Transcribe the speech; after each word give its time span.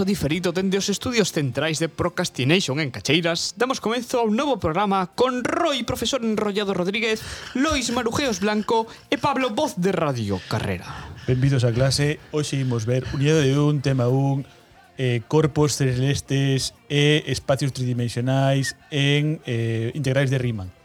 o 0.00 0.08
diferido 0.08 0.56
dende 0.56 0.80
os 0.80 0.88
estudios 0.88 1.28
centrais 1.28 1.76
de 1.76 1.92
Procrastination 1.92 2.80
en 2.80 2.88
Cacheiras, 2.88 3.52
damos 3.60 3.84
comezo 3.84 4.18
a 4.18 4.24
un 4.24 4.32
novo 4.32 4.56
programa 4.56 5.12
con 5.12 5.44
Roy, 5.44 5.84
profesor 5.84 6.24
enrollado 6.24 6.72
Rodríguez, 6.72 7.20
Lois 7.52 7.92
Marujeos 7.92 8.40
Blanco 8.40 8.88
e 9.12 9.20
Pablo 9.20 9.52
Voz 9.52 9.76
de 9.76 9.92
Radio 9.92 10.40
Carrera. 10.48 11.12
Benvidos 11.28 11.68
á 11.68 11.70
clase, 11.76 12.16
hoxe 12.32 12.56
imos 12.56 12.88
ver 12.88 13.04
Unidade 13.12 13.52
de 13.52 13.60
un, 13.60 13.84
tema 13.84 14.08
un 14.08 14.48
eh, 14.96 15.20
corpos 15.28 15.76
celestes 15.76 16.72
e 16.88 17.20
espacios 17.28 17.76
tridimensionais 17.76 18.80
en 18.88 19.44
eh, 19.44 19.92
integrais 19.92 20.32
de 20.32 20.40
Riemann. 20.40 20.79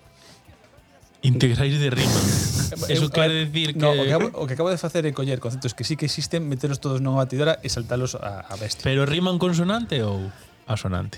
Integrais 1.25 1.79
de 1.81 1.89
rima. 1.89 2.19
Eso 2.89 3.09
quere 3.09 3.41
eh, 3.41 3.45
decir 3.45 3.73
que... 3.73 3.79
No, 3.79 3.91
o, 3.91 4.03
que 4.05 4.13
acabo, 4.13 4.29
o 4.37 4.45
que 4.45 4.53
acabo 4.53 4.69
de 4.69 4.77
facer 4.77 5.09
é 5.09 5.11
coller 5.11 5.41
conceptos 5.41 5.73
que 5.73 5.81
sí 5.81 5.97
que 5.97 6.05
existen, 6.05 6.45
metelos 6.45 6.77
todos 6.77 7.01
nunha 7.01 7.25
batidora 7.25 7.57
e 7.65 7.67
saltalos 7.73 8.13
a, 8.13 8.45
a 8.45 8.55
bestia. 8.61 8.85
Pero 8.85 9.09
riman 9.09 9.41
consonante 9.41 10.05
ou 10.05 10.29
asonante? 10.69 11.17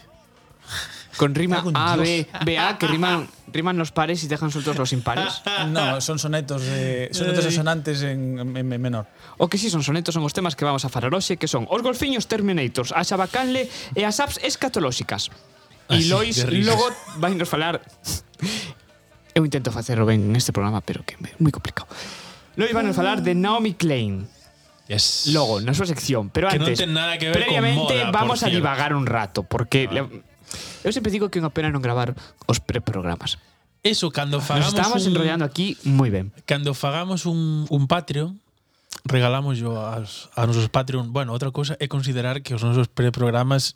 Con 1.18 1.34
rima 1.34 1.66
A, 1.74 1.98
B, 1.98 2.30
B, 2.46 2.50
A, 2.62 2.78
que 2.78 2.86
riman, 2.86 3.28
riman 3.52 3.76
los 3.76 3.92
pares 3.92 4.24
y 4.24 4.28
dejan 4.28 4.52
sueltos 4.52 4.78
los 4.78 4.94
impares. 4.94 5.42
No, 5.68 6.00
son 6.00 6.20
sonetos 6.20 6.62
de, 6.62 7.10
sonetos 7.12 7.46
asonantes 7.46 8.04
en, 8.04 8.40
en, 8.40 8.56
en 8.56 8.82
menor. 8.82 9.08
O 9.38 9.50
que 9.50 9.58
si 9.58 9.66
sí 9.66 9.72
son 9.72 9.82
sonetos 9.84 10.14
son 10.14 10.24
os 10.24 10.34
temas 10.34 10.56
que 10.56 10.64
vamos 10.64 10.86
a 10.86 10.90
falar 10.90 11.12
hoxe, 11.12 11.36
que 11.36 11.50
son 11.50 11.66
os 11.68 11.82
golfiños 11.82 12.30
terminators, 12.30 12.94
a 12.94 13.02
xabacanle 13.02 13.66
e 13.98 14.06
as 14.06 14.22
apps 14.22 14.38
escatolóxicas. 14.46 15.34
Ah, 15.90 15.98
e 15.98 16.06
Lois 16.06 16.38
logo 16.46 16.86
vai 17.18 17.34
nos 17.34 17.50
falar 17.50 17.82
Eu 19.38 19.46
intento 19.46 19.70
facerlo 19.70 20.10
ben 20.10 20.18
neste 20.34 20.50
programa, 20.50 20.82
pero 20.82 21.06
que 21.06 21.14
é 21.14 21.38
moi 21.38 21.54
complicado. 21.54 21.86
Lois 22.58 22.74
vai 22.74 22.82
nos 22.82 22.98
falar 22.98 23.22
de 23.22 23.38
Naomi 23.38 23.78
Klein. 23.78 24.26
Yes. 24.90 25.30
Logo, 25.36 25.62
na 25.62 25.78
súa 25.78 25.86
sección, 25.86 26.34
pero 26.34 26.50
Que 26.50 26.58
non 26.58 26.74
antes 26.74 26.82
ten 26.82 26.90
nada 26.96 27.22
que 27.22 27.30
ver 27.30 27.46
con 27.46 27.54
previamente 27.54 27.94
moda, 28.02 28.10
vamos 28.10 28.42
a 28.42 28.50
divagar 28.50 28.98
un 28.98 29.06
rato, 29.06 29.46
porque 29.46 29.86
le- 29.92 30.10
eu 30.82 30.90
sempre 30.96 31.12
digo 31.14 31.30
que 31.30 31.38
é 31.38 31.44
unha 31.44 31.54
pena 31.54 31.70
non 31.70 31.84
gravar 31.86 32.18
os 32.50 32.58
preprogramas. 32.64 33.38
Eso, 33.86 34.10
cando 34.10 34.42
Nos 34.42 34.48
fagamos 34.50 34.74
estamos 34.74 35.02
un, 35.06 35.14
enrollando 35.14 35.46
aquí 35.46 35.78
moi 35.86 36.10
ben. 36.10 36.34
Cando 36.50 36.74
fagamos 36.74 37.28
un, 37.30 37.68
un 37.70 37.84
Patreon, 37.86 38.40
regalamos 39.06 39.60
yo 39.62 39.76
a 39.78 40.02
nosos 40.48 40.72
Patreon. 40.72 41.12
Bueno, 41.14 41.36
outra 41.36 41.52
cosa 41.54 41.76
é 41.78 41.86
considerar 41.92 42.40
que 42.42 42.56
os 42.58 42.64
nosos 42.66 42.88
preprogramas 42.90 43.76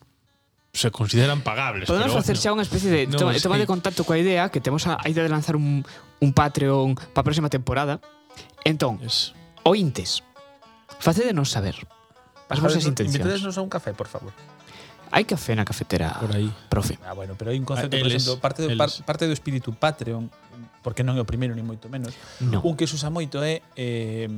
se 0.73 0.91
consideran 0.91 1.41
pagables. 1.41 1.88
Podemos 1.88 2.11
pero, 2.11 2.22
facer 2.22 2.38
xa 2.39 2.55
unha 2.55 2.64
especie 2.64 2.88
de 2.88 3.02
no, 3.08 3.19
toma, 3.19 3.36
toma 3.36 3.59
de 3.59 3.67
contacto 3.67 4.08
coa 4.08 4.16
idea 4.16 4.47
que 4.47 4.64
temos 4.64 4.88
a, 4.88 4.95
a 4.95 5.05
idea 5.11 5.23
de 5.23 5.31
lanzar 5.31 5.59
un, 5.59 5.83
un 6.23 6.30
Patreon 6.31 6.95
para 6.95 7.22
a 7.22 7.28
próxima 7.28 7.52
temporada. 7.52 8.00
Entón, 8.63 9.03
yes. 9.03 9.36
ointes, 9.67 10.23
facedenos 11.00 11.52
saber 11.52 11.75
as 12.47 12.59
vosas 12.63 12.88
intencións. 12.88 13.19
Invitadesnos 13.19 13.55
a 13.59 13.61
un 13.63 13.72
café, 13.72 13.91
por 13.91 14.08
favor. 14.08 14.31
Hai 15.11 15.28
café 15.28 15.59
na 15.59 15.67
cafetera, 15.67 16.16
por 16.23 16.31
aí. 16.31 16.47
profe. 16.72 16.95
Ah, 17.03 17.11
bueno, 17.11 17.35
pero 17.35 17.52
hai 17.52 17.59
un 17.59 17.67
concepto, 17.67 18.00
por 18.00 18.08
exemplo, 18.08 18.39
parte 18.39 18.63
do, 18.63 18.72
par, 18.80 18.88
parte 19.03 19.28
do 19.28 19.35
espírito 19.35 19.75
Patreon, 19.75 20.31
porque 20.80 21.03
non 21.03 21.19
é 21.19 21.22
o 21.22 21.28
primeiro, 21.28 21.52
ni 21.52 21.67
moito 21.67 21.91
menos, 21.91 22.16
no. 22.39 22.63
un 22.63 22.80
que 22.80 22.88
se 22.88 22.95
usa 22.95 23.11
moito 23.11 23.44
é 23.44 23.59
eh, 23.75 24.31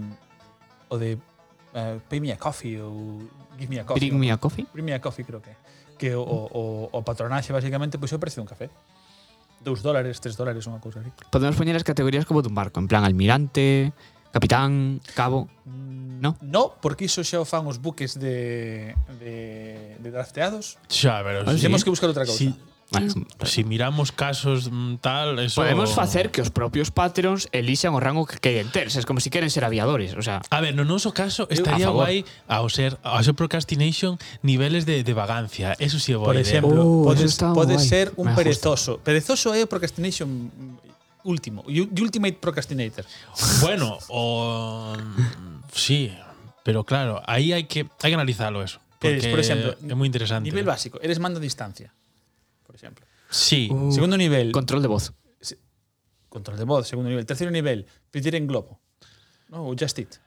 o 0.90 0.98
de 0.98 1.22
uh, 1.78 2.02
pay 2.10 2.18
me 2.18 2.34
a 2.34 2.42
coffee 2.42 2.82
ou 2.82 3.22
Give 3.60 3.70
me 3.70 3.80
a 3.80 3.86
coffee. 3.86 4.10
Bring 4.10 4.20
me 4.20 4.32
a 4.32 4.38
coffee. 4.38 4.66
Bring 4.74 4.86
me 4.86 4.94
a 4.94 5.02
coffee, 5.02 5.24
creo 5.24 5.42
que. 5.42 5.54
Que 5.98 6.16
o, 6.16 6.24
o, 6.24 6.90
o 6.92 7.00
patronaxe, 7.06 7.54
basicamente, 7.54 7.98
puxo 7.98 8.18
o 8.18 8.22
precio 8.22 8.42
dun 8.42 8.50
café. 8.50 8.70
2 9.64 9.82
dólares, 9.82 10.20
3 10.20 10.36
dólares, 10.36 10.68
unha 10.68 10.82
cousa 10.84 11.00
así. 11.00 11.10
Podemos 11.32 11.56
poñer 11.56 11.78
as 11.80 11.88
categorías 11.88 12.28
como 12.28 12.44
dun 12.44 12.52
barco, 12.52 12.84
en 12.84 12.92
plan 12.92 13.08
almirante, 13.08 13.96
capitán, 14.36 15.00
cabo, 15.16 15.48
mm, 15.64 16.20
no? 16.20 16.36
No, 16.44 16.76
porque 16.82 17.08
iso 17.08 17.24
xa 17.24 17.40
o 17.40 17.48
fan 17.48 17.64
os 17.70 17.80
buques 17.80 18.20
de, 18.20 18.92
de, 19.22 19.96
de 20.02 20.10
drafteados. 20.12 20.82
Xa, 20.92 21.24
pero 21.24 21.48
ah, 21.48 21.56
sí. 21.56 21.64
Temos 21.64 21.86
que 21.86 21.92
buscar 21.94 22.12
outra 22.12 22.28
cousa. 22.28 22.42
Sí. 22.42 22.52
Si 23.44 23.64
miramos 23.64 24.12
casos 24.12 24.70
mm, 24.72 24.96
tal, 25.02 25.40
eso... 25.40 25.62
Podemos 25.62 25.92
facer 25.94 26.30
que 26.32 26.42
os 26.42 26.50
propios 26.50 26.92
Patreons 26.92 27.50
elixan 27.52 27.94
o 27.96 28.00
rango 28.00 28.26
que 28.26 28.38
queren 28.38 28.70
ter, 28.70 28.88
es 28.88 29.06
como 29.06 29.20
si 29.20 29.30
queren 29.30 29.50
ser 29.50 29.66
aviadores, 29.66 30.14
o 30.16 30.22
sea, 30.22 30.42
A 30.50 30.60
ver, 30.62 30.76
no 30.76 30.86
noso 30.86 31.14
caso 31.14 31.48
a 31.50 31.54
estaría 31.54 31.88
favor. 31.90 32.06
guai 32.06 32.26
ao 32.48 32.70
ser 32.70 32.98
ao 33.04 33.22
ser 33.24 33.34
procrastination 33.34 34.18
niveles 34.46 34.86
de, 34.86 35.02
de 35.04 35.14
vagancia. 35.14 35.74
Eso 35.82 35.98
sí 36.00 36.14
é 36.14 36.18
boa 36.18 36.32
Por 36.34 36.38
exemplo, 36.40 36.80
Oh, 36.84 37.10
guai. 37.10 37.80
ser 37.80 38.14
un 38.18 38.32
Me 38.32 38.36
perezoso. 38.38 39.00
Perezoso 39.02 39.52
é 39.54 39.64
o 39.64 39.68
procrastination 39.68 40.30
último, 41.24 41.64
the 41.68 42.02
ultimate 42.04 42.38
procrastinator. 42.44 43.06
Bueno, 43.64 43.98
o 44.12 44.94
sí, 45.72 46.12
pero 46.64 46.84
claro, 46.84 47.22
aí 47.26 47.54
hai 47.56 47.64
que 47.64 47.88
hai 48.04 48.12
que 48.12 48.18
analizarlo 48.20 48.60
eso, 48.60 48.80
porque 49.00 49.24
Eres, 49.24 49.28
por 49.32 49.40
exemplo, 49.40 49.70
é 49.80 49.96
moi 49.96 50.08
interesante. 50.08 50.48
Nivel 50.48 50.68
básico, 50.68 51.00
eres 51.00 51.20
mando 51.24 51.40
a 51.40 51.44
distancia, 51.44 51.96
por 52.74 52.78
exemplo. 52.78 53.06
Sí. 53.30 53.70
Uh, 53.72 53.92
segundo 53.92 54.18
nivel. 54.18 54.52
Control 54.52 54.82
de 54.82 54.88
voz. 54.88 55.14
Control 56.28 56.58
de 56.58 56.64
voz, 56.64 56.88
segundo 56.88 57.10
nivel. 57.10 57.24
Terceiro 57.28 57.52
nivel, 57.52 57.86
pedir 58.10 58.34
en 58.34 58.48
globo. 58.48 58.82
No, 59.50 59.70
ou 59.70 59.78
just 59.78 60.00
it. 60.00 60.18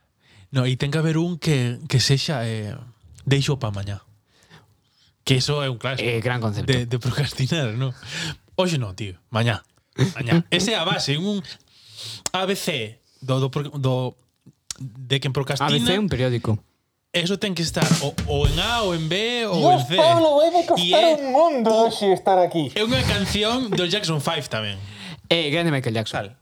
No, 0.54 0.62
e 0.62 0.78
ten 0.78 0.94
que 0.94 1.02
haber 1.02 1.18
un 1.18 1.42
que, 1.42 1.82
que 1.90 1.98
sexa 1.98 2.46
eh, 2.46 2.70
deixo 3.26 3.58
pa 3.58 3.74
mañá. 3.74 4.06
Que 5.26 5.42
eso 5.42 5.58
é 5.58 5.66
un 5.66 5.82
clásico. 5.82 6.06
Eh, 6.06 6.22
gran 6.22 6.38
concepto. 6.38 6.70
De, 6.70 6.86
de 6.86 6.98
procrastinar, 7.02 7.74
no? 7.74 7.90
Hoxe 8.54 8.78
no, 8.78 8.94
tío. 8.94 9.18
Mañá. 9.34 9.66
Mañá. 10.14 10.46
Ese 10.54 10.70
é 10.70 10.78
a 10.78 10.86
base. 10.86 11.18
Un 11.18 11.42
ABC 12.30 13.02
do, 13.18 13.42
do, 13.42 13.50
do 13.74 14.14
de 14.78 15.18
quen 15.18 15.34
procrastina... 15.34 15.74
ABC 15.74 15.90
é 15.90 15.98
un 15.98 16.06
periódico. 16.06 16.62
Eso 17.16 17.38
ten 17.40 17.56
que 17.56 17.64
estar 17.64 17.88
o, 18.04 18.12
o 18.28 18.44
en 18.44 18.60
A 18.60 18.84
ou 18.84 18.92
en 18.92 19.08
B 19.08 19.48
ou 19.48 19.72
en 19.72 19.80
C. 19.88 19.96
vai 19.96 20.52
me 20.52 20.60
E 20.76 20.92
é, 20.92 21.16
mundo 21.16 21.88
se 21.88 22.12
estar 22.12 22.36
aquí. 22.36 22.68
é 22.76 22.84
unha 22.84 23.00
canción 23.08 23.72
do 23.72 23.88
Jackson 23.88 24.20
5 24.20 24.52
tamén. 24.52 24.76
Eh, 25.32 25.48
grande 25.48 25.72
Michael 25.72 25.96
Jackson. 25.96 26.12
Cal. 26.12 26.36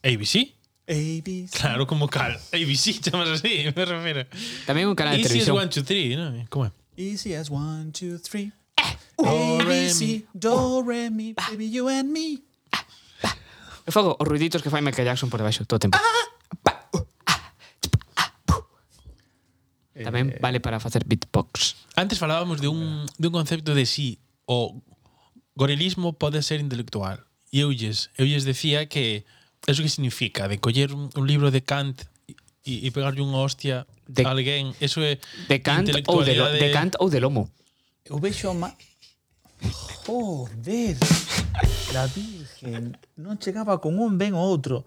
ABC? 0.00 0.56
ABC. 0.88 1.52
Claro, 1.52 1.84
como 1.84 2.08
cal. 2.08 2.40
ABC, 2.56 3.04
chamas 3.04 3.28
así, 3.36 3.68
me 3.68 3.84
refiro. 3.84 4.24
Tamén 4.64 4.88
un 4.88 4.96
canal 4.96 5.20
de 5.20 5.28
Easy 5.28 5.44
as 5.44 5.52
televisión. 5.52 5.60
1, 5.60 5.76
2, 5.76 5.84
3, 5.84 6.16
¿no? 6.16 6.26
Como 6.48 6.64
é? 6.64 6.70
Easy 6.96 7.36
as 7.36 7.52
one, 7.52 7.92
two, 7.92 8.16
three. 8.16 8.48
Do, 9.20 9.60
re, 9.60 9.92
ABC, 9.92 10.24
do, 10.32 10.80
re, 10.88 11.12
mi, 11.12 11.36
baby, 11.36 11.68
you 11.68 11.84
and 11.92 12.08
me. 12.08 12.40
Eu 13.84 13.92
fago 13.92 14.16
os 14.16 14.24
ruiditos 14.24 14.64
que 14.64 14.72
fai 14.72 14.80
Michael 14.80 15.12
Jackson 15.12 15.28
por 15.28 15.36
debaixo 15.36 15.68
todo 15.68 15.76
o 15.76 15.84
tempo. 15.84 16.00
Tamén 20.04 20.34
eh, 20.34 20.38
vale 20.38 20.62
para 20.62 20.78
facer 20.78 21.02
beatbox. 21.06 21.88
Antes 21.98 22.18
falábamos 22.18 22.62
de 22.62 22.68
un, 22.68 23.06
de 23.18 23.26
un 23.26 23.34
concepto 23.34 23.74
de 23.74 23.86
si 23.86 23.94
sí, 23.94 24.08
o 24.46 24.78
gorilismo 25.58 26.14
pode 26.14 26.42
ser 26.42 26.60
intelectual. 26.62 27.26
E 27.50 27.64
eu 27.64 27.72
lles, 27.72 28.10
eu 28.14 28.28
lles 28.28 28.44
decía 28.44 28.86
que 28.86 29.24
eso 29.66 29.82
que 29.82 29.88
significa, 29.88 30.46
de 30.46 30.58
coller 30.58 30.94
un, 30.94 31.10
un 31.14 31.26
libro 31.26 31.50
de 31.50 31.64
Kant 31.64 32.06
e, 32.62 32.86
e 32.86 32.88
pegarlle 32.92 33.24
unha 33.24 33.40
hostia 33.42 33.88
de, 34.06 34.22
a 34.24 34.30
alguén, 34.30 34.76
eso 34.78 35.00
é 35.02 35.18
de 35.48 35.58
Kant 35.58 35.90
ou 36.06 36.22
de, 36.22 36.34
lo, 36.36 36.46
de 36.52 36.68
Kant 36.70 36.94
ou 37.00 37.10
de 37.10 37.18
Lomo. 37.18 37.50
Eu 38.04 38.20
vexo 38.20 38.54
má... 38.54 38.72
Joder, 40.06 40.96
la 41.92 42.06
Virgen 42.06 42.94
non 43.18 43.42
chegaba 43.42 43.82
con 43.82 43.98
un 43.98 44.14
ben 44.16 44.32
ou 44.32 44.44
outro. 44.44 44.86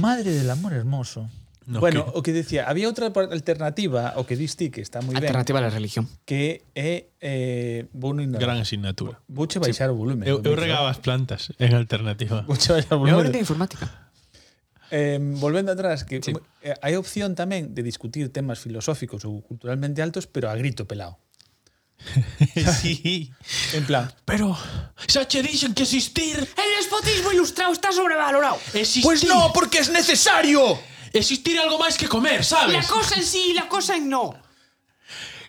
Madre 0.00 0.32
del 0.32 0.48
amor 0.48 0.72
hermoso. 0.72 1.28
No, 1.66 1.78
bueno, 1.78 2.04
que... 2.04 2.18
o 2.18 2.22
que 2.22 2.32
dicía, 2.32 2.64
había 2.68 2.88
outra 2.88 3.12
alternativa, 3.12 4.16
o 4.16 4.24
que 4.24 4.34
diste 4.34 4.72
que 4.72 4.80
está 4.80 5.04
moi 5.04 5.12
ben. 5.12 5.28
Alternativa 5.28 5.60
á 5.60 5.68
religión. 5.68 6.08
Que 6.24 6.64
é 6.72 7.12
eh, 7.20 7.86
vou 7.92 8.16
non 8.16 8.32
Gran 8.32 8.58
asignatura. 8.64 9.20
Vouche 9.28 9.60
baixar 9.60 9.88
sí. 9.88 9.94
o 9.94 9.96
volumen. 9.96 10.24
Eu, 10.24 10.40
eu 10.40 10.56
regaba 10.56 10.88
as 10.88 10.98
plantas 10.98 11.52
en 11.60 11.76
alternativa. 11.76 12.42
Vouche 12.48 12.72
baixar 12.72 12.96
o 12.96 13.04
volumen. 13.04 13.28
Eu 13.28 13.32
de 13.32 13.40
informática. 13.44 13.86
Eh, 14.90 15.20
volvendo 15.20 15.70
atrás, 15.70 16.02
que 16.02 16.18
sí. 16.18 16.34
eh, 16.66 16.74
hai 16.82 16.98
opción 16.98 17.38
tamén 17.38 17.70
de 17.76 17.86
discutir 17.86 18.32
temas 18.34 18.58
filosóficos 18.58 19.22
ou 19.22 19.38
culturalmente 19.44 20.02
altos, 20.02 20.26
pero 20.26 20.50
a 20.50 20.56
grito 20.58 20.88
pelado. 20.88 21.20
sí. 22.80 23.30
En 23.76 23.84
plan. 23.86 24.10
Pero 24.24 24.56
xa 25.06 25.28
che 25.30 25.42
dixen 25.42 25.74
que 25.74 25.86
existir... 25.86 26.34
El 26.34 26.70
despotismo 26.82 27.30
ilustrado 27.30 27.72
está 27.72 27.92
sobrevalorado. 27.92 28.58
Existir. 28.74 29.02
Pues 29.02 29.22
no, 29.24 29.52
porque 29.52 29.78
es 29.78 29.90
necesario. 29.90 30.78
Existir 31.12 31.56
é 31.56 31.62
algo 31.62 31.78
máis 31.78 31.96
que 31.98 32.06
comer, 32.08 32.44
sabes? 32.44 32.76
La 32.76 32.86
cosa 32.86 33.16
en 33.18 33.24
sí 33.26 33.50
y 33.50 33.54
la 33.54 33.68
cosa 33.68 33.96
en 33.96 34.08
no. 34.08 34.34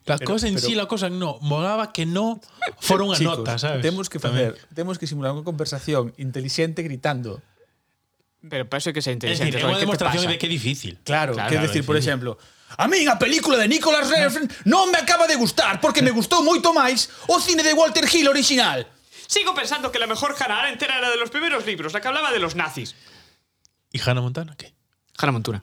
La 0.06 0.18
cosa 0.18 0.48
en 0.48 0.56
pero- 0.56 0.66
sí, 0.68 0.74
la 0.75 0.88
cosa 0.88 1.08
en 1.08 1.19
no. 1.19 1.38
Molaba 1.42 1.94
que 1.94 2.06
no 2.10 2.42
fora 2.81 3.06
unha 3.06 3.13
Chicos, 3.18 3.46
nota, 3.46 3.62
sabes? 3.62 3.86
Temos 3.86 4.10
que 4.10 4.18
facer, 4.18 4.58
temos 4.74 4.98
que 4.98 5.06
simular 5.06 5.30
unha 5.38 5.46
conversación 5.46 6.10
inteligente 6.18 6.81
gritando. 6.81 7.38
Pero 8.42 8.66
para 8.66 8.81
eso 8.81 8.90
hay 8.90 8.98
que 8.98 9.06
ser 9.06 9.13
É 9.13 9.22
inteligente. 9.22 9.62
é 9.62 9.66
unha 9.69 9.78
¿qué 9.78 9.86
te 9.86 9.86
demostración 9.86 10.25
de 10.25 10.42
que 10.42 10.50
é 10.50 10.52
difícil. 10.52 10.98
Claro, 11.06 11.38
Claro, 11.38 11.46
quer 11.54 11.62
claro, 11.62 11.68
decir, 11.69 11.86
por 11.86 11.94
exemplo, 11.94 12.42
a 12.81 12.90
min 12.90 13.06
a 13.06 13.22
película 13.22 13.62
de 13.62 13.69
Nicolas 13.69 14.10
Refn 14.10 14.50
non 14.66 14.90
me 14.90 14.98
acaba 14.98 15.30
de 15.30 15.38
gustar 15.38 15.78
porque 15.78 16.02
me 16.02 16.10
gustou 16.10 16.42
moito 16.42 16.74
máis 16.74 17.13
o 17.30 17.38
cine 17.38 17.62
de 17.62 17.78
Walter 17.78 18.10
Hill 18.10 18.25
original. 18.25 18.90
Sigo 19.30 19.54
pensando 19.54 19.94
que 19.94 20.02
la 20.02 20.10
mejor 20.10 20.34
Hannah 20.34 20.66
Arendt 20.66 20.81
era 20.81 20.98
la 21.00 21.13
de 21.13 21.22
los 21.22 21.30
primeros 21.30 21.62
libros, 21.69 21.94
la 21.94 22.02
que 22.02 22.10
hablaba 22.10 22.34
de 22.34 22.42
los 22.42 22.58
nazis. 22.58 22.98
¿Y 23.94 24.02
Hannah 24.02 24.25
Montana 24.25 24.58
qué? 24.58 24.74
Hannah 25.22 25.32
Montura. 25.38 25.62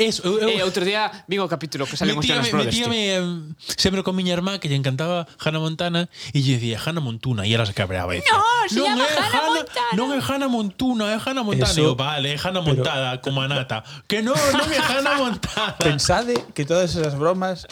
Eso, 0.00 0.24
eu, 0.26 0.40
eu, 0.40 0.48
E 0.50 0.62
outro 0.66 0.82
día 0.82 1.06
vin 1.28 1.38
o 1.38 1.46
capítulo 1.46 1.84
que 1.86 1.94
salen 2.00 2.16
os 2.18 2.24
Jonas 2.26 2.48
metíame, 2.48 2.64
Brothers. 2.64 2.74
tío. 2.74 2.88
metíame 2.88 3.20
em, 3.20 3.54
sempre 3.76 4.00
con 4.02 4.16
miña 4.16 4.32
irmá 4.34 4.56
que 4.58 4.66
lle 4.66 4.74
encantaba 4.74 5.28
Hannah 5.38 5.60
Montana 5.62 6.08
e 6.34 6.40
lle 6.42 6.56
dicía 6.58 6.80
Hannah 6.80 7.04
Montuna 7.04 7.44
e 7.46 7.52
ela 7.54 7.62
se 7.68 7.76
cabreaba 7.76 8.16
e 8.16 8.24
decía, 8.24 8.34
No, 8.34 8.42
se 8.66 8.80
non 8.80 8.98
é 8.98 9.06
Hannah 9.14 9.52
Montana." 9.54 9.92
non 9.94 10.06
é 10.10 10.18
Hannah 10.18 10.50
Montuna, 10.50 11.04
é 11.14 11.18
Hannah 11.20 11.44
Montana. 11.46 11.70
Eso- 11.70 11.84
E 11.84 11.86
eu, 11.86 11.94
vale, 11.94 12.34
é 12.34 12.38
Hannah 12.40 12.64
pero- 12.64 12.82
Montada 12.82 13.20
como 13.22 13.38
a 13.44 13.46
nata. 13.46 13.84
Que 14.10 14.24
non, 14.24 14.34
non 14.34 14.66
é 14.72 14.80
Hannah 14.80 15.16
Montana. 15.22 15.76
Pensade 15.78 16.34
que 16.56 16.64
todas 16.66 16.90
esas 16.96 17.14
bromas 17.14 17.68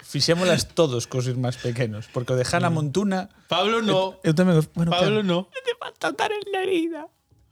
fixémolas 0.00 0.72
todos 0.72 1.04
cos 1.10 1.26
irmáns 1.28 1.58
pequenos, 1.60 2.06
porque 2.14 2.32
o 2.32 2.36
de 2.38 2.46
Hannah 2.48 2.70
Montuna 2.72 3.28
Pablo 3.50 3.82
no. 3.84 4.16
eu 4.24 4.32
tamén, 4.32 4.62
bueno, 4.72 4.94
Pablo 4.94 5.20
claro, 5.20 5.26
no. 5.26 5.38
Te 5.52 5.74
falta 5.76 6.14
dar 6.16 6.32
en 6.32 6.46
la 6.54 6.62
herida. 6.64 7.02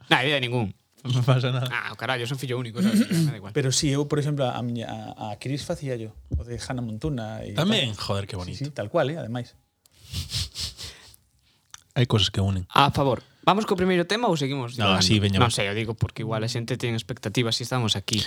Nah, 0.08 0.22
vida 0.24 0.40
ningún. 0.40 0.72
non 1.14 1.22
pasa 1.22 1.54
nada. 1.54 1.68
Ah, 1.70 1.94
carallo, 1.94 2.26
son 2.26 2.38
fillo 2.38 2.58
único, 2.58 2.82
sabes? 2.82 3.06
me 3.10 3.30
da 3.30 3.38
igual. 3.38 3.52
Pero 3.54 3.70
si 3.70 3.88
sí, 3.88 3.94
eu, 3.94 4.08
por 4.10 4.18
exemplo, 4.18 4.46
a 4.48 4.60
miña 4.62 4.86
a, 4.90 5.32
a 5.32 5.38
Cris 5.38 5.62
facía 5.62 5.94
yo, 5.94 6.14
o 6.34 6.42
de 6.42 6.58
Hannah 6.58 6.82
Montuna 6.82 7.40
e 7.46 7.54
Tamén, 7.54 7.94
tal. 7.94 8.02
joder, 8.02 8.24
que 8.26 8.34
bonito. 8.34 8.58
Sí, 8.58 8.66
sí, 8.66 8.74
tal 8.74 8.90
cual, 8.90 9.14
eh, 9.14 9.18
ademais. 9.18 9.54
Hai 11.98 12.06
cosas 12.06 12.30
que 12.30 12.38
unen. 12.38 12.66
A 12.70 12.90
favor. 12.94 13.26
Vamos 13.42 13.66
co 13.66 13.74
primeiro 13.74 14.06
tema 14.06 14.28
ou 14.30 14.36
seguimos? 14.38 14.76
No, 14.78 14.94
así 14.94 15.18
veña. 15.18 15.42
Non 15.42 15.50
sei, 15.50 15.66
eu 15.66 15.74
digo 15.74 15.98
porque 15.98 16.22
igual 16.22 16.44
a 16.44 16.50
xente 16.50 16.78
ten 16.78 16.94
expectativas 16.94 17.58
si 17.58 17.66
estamos 17.66 17.96
aquí. 17.98 18.22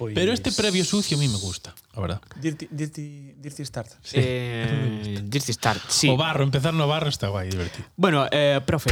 Pois... 0.00 0.16
Pero 0.16 0.32
este 0.32 0.50
previo 0.50 0.82
sucio 0.82 1.14
a 1.14 1.20
mí 1.20 1.28
me 1.28 1.38
gusta, 1.38 1.70
a 1.94 2.00
verdad. 2.00 2.20
Dirty, 2.40 2.66
dirty, 2.72 3.36
dirty 3.38 3.62
Start. 3.62 4.00
Sí. 4.02 4.16
Eh, 4.18 5.20
dirty 5.22 5.52
Start, 5.52 5.86
sí. 5.86 6.08
O 6.10 6.16
barro, 6.16 6.42
empezar 6.42 6.74
no 6.74 6.88
barro 6.88 7.12
está 7.12 7.28
guai, 7.28 7.46
divertido. 7.52 7.86
Bueno, 7.94 8.26
eh, 8.32 8.58
profe, 8.64 8.90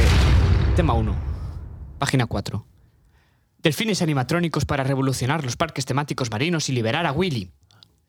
tema 0.77 0.93
1, 0.93 1.97
página 1.99 2.23
4 2.29 2.70
delfines 3.63 4.01
animatrónicos 4.01 4.65
para 4.65 4.83
revolucionar 4.83 5.43
los 5.43 5.55
parques 5.55 5.85
temáticos 5.85 6.31
marinos 6.31 6.69
y 6.69 6.73
liberar 6.73 7.05
a 7.05 7.11
Willy. 7.11 7.51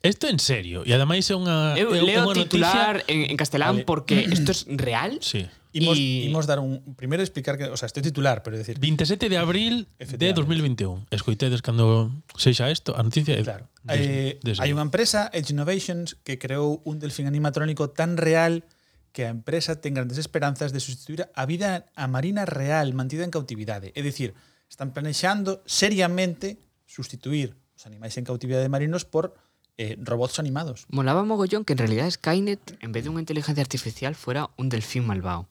Esto 0.03 0.29
en 0.29 0.41
serio, 0.41 0.83
e 0.83 0.91
ademais 0.91 1.31
é 1.31 1.39
unha 1.39 1.79
Eu 1.79 1.95
eh, 1.95 2.03
é 2.03 2.03
leo 2.03 2.27
unha 2.27 2.35
titular 2.35 3.07
noticia... 3.07 3.15
en, 3.15 3.31
en 3.31 3.37
castelán 3.39 3.83
vale. 3.83 3.87
porque 3.87 4.27
esto 4.35 4.51
es 4.51 4.67
real. 4.67 5.23
Sí. 5.23 5.47
Imos, 5.73 5.97
y... 5.97 6.27
imos 6.27 6.51
dar 6.51 6.59
un 6.59 6.83
primeiro 6.99 7.23
explicar 7.23 7.57
que, 7.57 7.71
o 7.71 7.77
sea, 7.79 7.87
este 7.87 8.03
titular, 8.03 8.43
pero 8.43 8.59
decir 8.59 8.83
27 8.83 9.31
de 9.31 9.39
abril 9.39 9.87
de 9.97 10.33
2021. 10.35 11.07
Escoitedes 11.15 11.63
cando 11.63 12.11
sexa 12.35 12.67
isto 12.69 12.99
a 12.99 13.03
noticia. 13.07 13.39
Claro. 13.47 13.71
Des, 13.87 14.03
eh, 14.03 14.43
des. 14.43 14.59
hai 14.59 14.75
unha 14.75 14.83
empresa 14.83 15.31
Edge 15.31 15.55
Innovations 15.55 16.19
que 16.27 16.35
creou 16.35 16.83
un 16.83 16.99
delfín 16.99 17.31
animatrónico 17.31 17.95
tan 17.95 18.19
real 18.19 18.67
que 19.15 19.29
a 19.29 19.31
empresa 19.31 19.79
ten 19.79 19.95
grandes 19.95 20.19
esperanzas 20.19 20.75
de 20.75 20.83
sustituir 20.83 21.31
a 21.31 21.47
vida 21.47 21.87
a 21.95 22.11
marina 22.11 22.43
real 22.43 22.91
mantida 22.91 23.23
en 23.23 23.31
cautividade. 23.31 23.95
É 23.95 24.03
dicir, 24.03 24.35
están 24.73 24.97
planexando 24.97 25.61
seriamente 25.69 26.57
sustituir 26.89 27.53
os 27.77 27.85
animais 27.85 28.17
en 28.17 28.25
cautividade 28.25 28.73
marinos 28.73 29.05
por 29.05 29.37
eh, 29.77 30.01
robots 30.01 30.41
animados. 30.41 30.89
Molaba 30.89 31.29
mogollón 31.29 31.69
que 31.69 31.77
en 31.77 31.85
realidad 31.85 32.09
Skynet, 32.09 32.81
en 32.81 32.89
vez 32.89 33.05
de 33.05 33.13
unha 33.13 33.21
inteligencia 33.21 33.61
artificial, 33.61 34.17
fuera 34.17 34.49
un 34.57 34.73
delfín 34.73 35.05
malvado. 35.05 35.45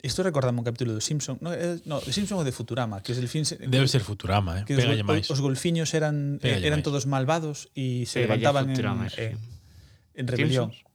Isto 0.00 0.24
recordame 0.24 0.64
un 0.64 0.64
capítulo 0.64 0.96
do 0.96 1.04
Simpson, 1.04 1.36
no, 1.44 1.52
eh, 1.52 1.76
no, 1.84 2.00
de 2.00 2.08
Simpson 2.08 2.40
ou 2.40 2.46
de 2.46 2.56
Futurama, 2.56 3.04
que 3.04 3.12
os 3.12 3.20
delfíns 3.20 3.52
Debe 3.60 3.84
ser 3.84 4.00
Futurama, 4.00 4.62
eh. 4.62 4.64
Que 4.64 4.72
Pégalle 4.72 5.04
os, 5.04 5.10
máis. 5.10 5.24
Os 5.28 5.44
golfiños 5.44 5.92
eran 5.92 6.40
Pégalle 6.40 6.64
eran 6.72 6.80
máis. 6.80 6.88
todos 6.88 7.04
malvados 7.04 7.68
e 7.76 8.08
se 8.08 8.24
Pégalle 8.24 8.48
levantaban 8.48 8.72
en, 8.72 9.12
eh, 9.12 9.36
en 10.16 10.24
rebelión. 10.24 10.72
Simpsons. 10.72 10.87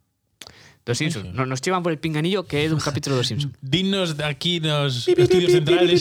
Dos 0.85 0.97
Simpsons. 0.97 1.33
Nos, 1.33 1.47
nos 1.47 1.61
llevan 1.61 1.81
por 1.81 1.91
el 1.91 1.99
pinganillo 1.99 2.43
que 2.43 2.65
é 2.65 2.67
dun 2.67 2.79
capítulo 2.83 3.15
dos 3.15 3.27
Simpsons. 3.27 3.55
Dinos 3.63 4.19
aquí 4.19 4.59
nos 4.59 5.07
pi, 5.07 5.15
pi, 5.15 5.23
estudios 5.23 5.51
pi, 5.51 5.57
centrales. 5.63 5.99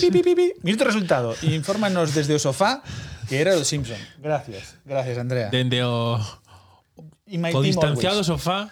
Mirte 0.63 0.83
resultado. 0.83 1.39
Infórmanos 1.43 2.15
desde 2.15 2.35
o 2.35 2.41
sofá 2.43 2.83
que 3.31 3.39
era 3.39 3.55
o 3.55 3.65
Simpson. 3.65 3.99
Gracias. 4.19 4.77
Gracias, 4.85 5.17
Andrea. 5.19 5.49
Dende 5.51 5.85
o... 5.85 6.19
O 6.19 7.63
distanciado 7.63 8.21
always. 8.21 8.27
sofá. 8.27 8.69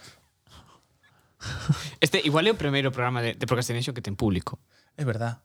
Este 2.02 2.20
igual 2.26 2.44
é 2.44 2.52
o 2.52 2.58
primeiro 2.58 2.90
programa 2.92 3.22
de, 3.22 3.38
de 3.38 3.46
procrastination 3.46 3.94
que 3.94 4.02
ten 4.02 4.18
público. 4.18 4.58
É 4.98 5.06
verdad. 5.06 5.40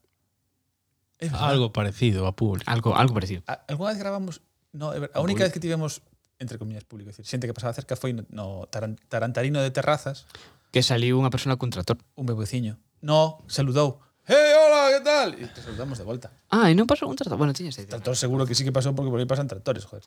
É 1.21 1.29
verdad. 1.29 1.47
Algo 1.47 1.71
parecido 1.71 2.25
a 2.25 2.35
público. 2.35 2.67
Algo, 2.67 2.91
algo 2.97 3.13
parecido. 3.13 3.45
A, 3.47 3.61
alguna 3.69 3.93
vez 3.93 4.01
gravamos... 4.01 4.41
No, 4.73 4.91
é. 4.91 5.07
A 5.13 5.21
única 5.21 5.45
vez 5.45 5.53
que 5.53 5.61
tivemos 5.61 6.01
entre 6.39 6.57
comillas 6.57 6.83
público, 6.83 7.09
decir, 7.11 7.25
xente 7.25 7.47
que 7.47 7.55
pasaba 7.55 7.71
cerca 7.71 7.95
foi 7.95 8.11
no 8.11 8.67
Tarantarino 9.07 9.63
de 9.63 9.71
Terrazas 9.71 10.27
que 10.75 10.83
saliu 10.83 11.15
unha 11.15 11.31
persona 11.31 11.55
cun 11.55 11.71
tractor. 11.71 11.95
Un 12.19 12.27
bebeciño. 12.27 12.75
No, 12.99 13.39
saludou. 13.47 14.03
Hey, 14.27 14.51
hola, 14.59 14.91
que 14.91 14.99
tal? 15.07 15.29
E 15.39 15.47
te 15.47 15.63
saludamos 15.63 15.95
de 15.95 16.03
volta. 16.03 16.35
Ah, 16.51 16.67
e 16.67 16.75
non 16.75 16.83
pasou 16.83 17.07
un 17.07 17.15
tractor. 17.15 17.39
Bueno, 17.39 17.55
tiñas 17.55 17.79
Tractor 17.79 18.19
seguro 18.19 18.43
que 18.43 18.59
sí 18.59 18.67
que 18.67 18.75
pasou 18.75 18.91
porque 18.91 19.07
por 19.07 19.15
aí 19.15 19.23
pasan 19.23 19.47
tractores, 19.47 19.87
joder. 19.87 20.03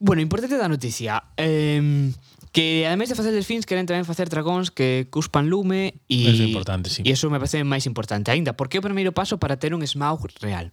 Bueno, 0.00 0.24
importante 0.24 0.56
da 0.56 0.64
noticia. 0.64 1.28
Eh, 1.36 2.08
que 2.56 2.88
ademais 2.88 3.12
de 3.12 3.20
facer 3.20 3.36
delfins 3.36 3.68
queren 3.68 3.84
tamén 3.84 4.08
facer 4.08 4.32
dragóns 4.32 4.72
que 4.72 5.12
cuspan 5.12 5.52
lume 5.52 6.00
e 6.08 6.32
Eso 6.32 6.40
é 6.40 6.48
importante, 6.48 6.88
sí. 6.88 7.04
E 7.04 7.12
eso 7.12 7.28
me 7.28 7.36
parece 7.36 7.60
máis 7.60 7.84
importante 7.84 8.32
aínda, 8.32 8.56
porque 8.56 8.78
é 8.78 8.80
o 8.80 8.86
primeiro 8.88 9.12
paso 9.12 9.36
para 9.36 9.60
ter 9.60 9.76
un 9.76 9.84
smaug 9.84 10.24
real. 10.40 10.72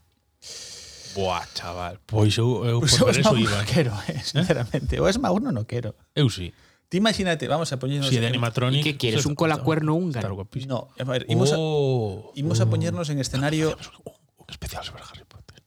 Buah, 1.12 1.44
chaval. 1.51 2.00
Pois 2.07 2.39
eu, 2.39 2.63
eu 2.63 2.80
pois 2.80 2.95
por 2.95 3.12
eu 3.12 3.19
eso 3.19 3.36
iba. 3.36 3.60
Eh. 3.60 3.68
Quero, 3.68 3.92
eh, 4.07 4.24
sinceramente. 4.24 4.95
Eh? 4.95 5.04
O 5.04 5.12
smaug 5.12 5.44
non 5.44 5.60
o 5.60 5.68
quero. 5.68 5.92
Eu 6.16 6.31
sí. 6.31 6.56
Te 6.89 6.98
imagínate, 6.98 7.48
vamos 7.48 7.72
a 7.74 7.80
poñernos... 7.80 8.07
Si 8.07 8.16
sí, 8.16 8.22
de 8.22 8.28
animatronic... 8.28 8.84
¿Qué 8.84 8.98
quieres, 8.98 9.25
un 9.25 9.36
colacuerno 9.36 9.94
húngaro? 9.94 10.48
No, 10.68 10.89
a 10.98 11.04
ver, 11.04 11.25
imos 11.28 11.54
oh, 11.56 12.31
a, 12.34 12.39
imos 12.39 12.62
a 12.62 12.69
poñernos 12.69 13.10
en 13.10 13.19
escenario... 13.19 13.78
Un, 14.06 14.13
un 14.38 14.45
especial 14.48 14.84
sobre 14.86 15.04
Harry 15.04 15.25
Potter. 15.28 15.63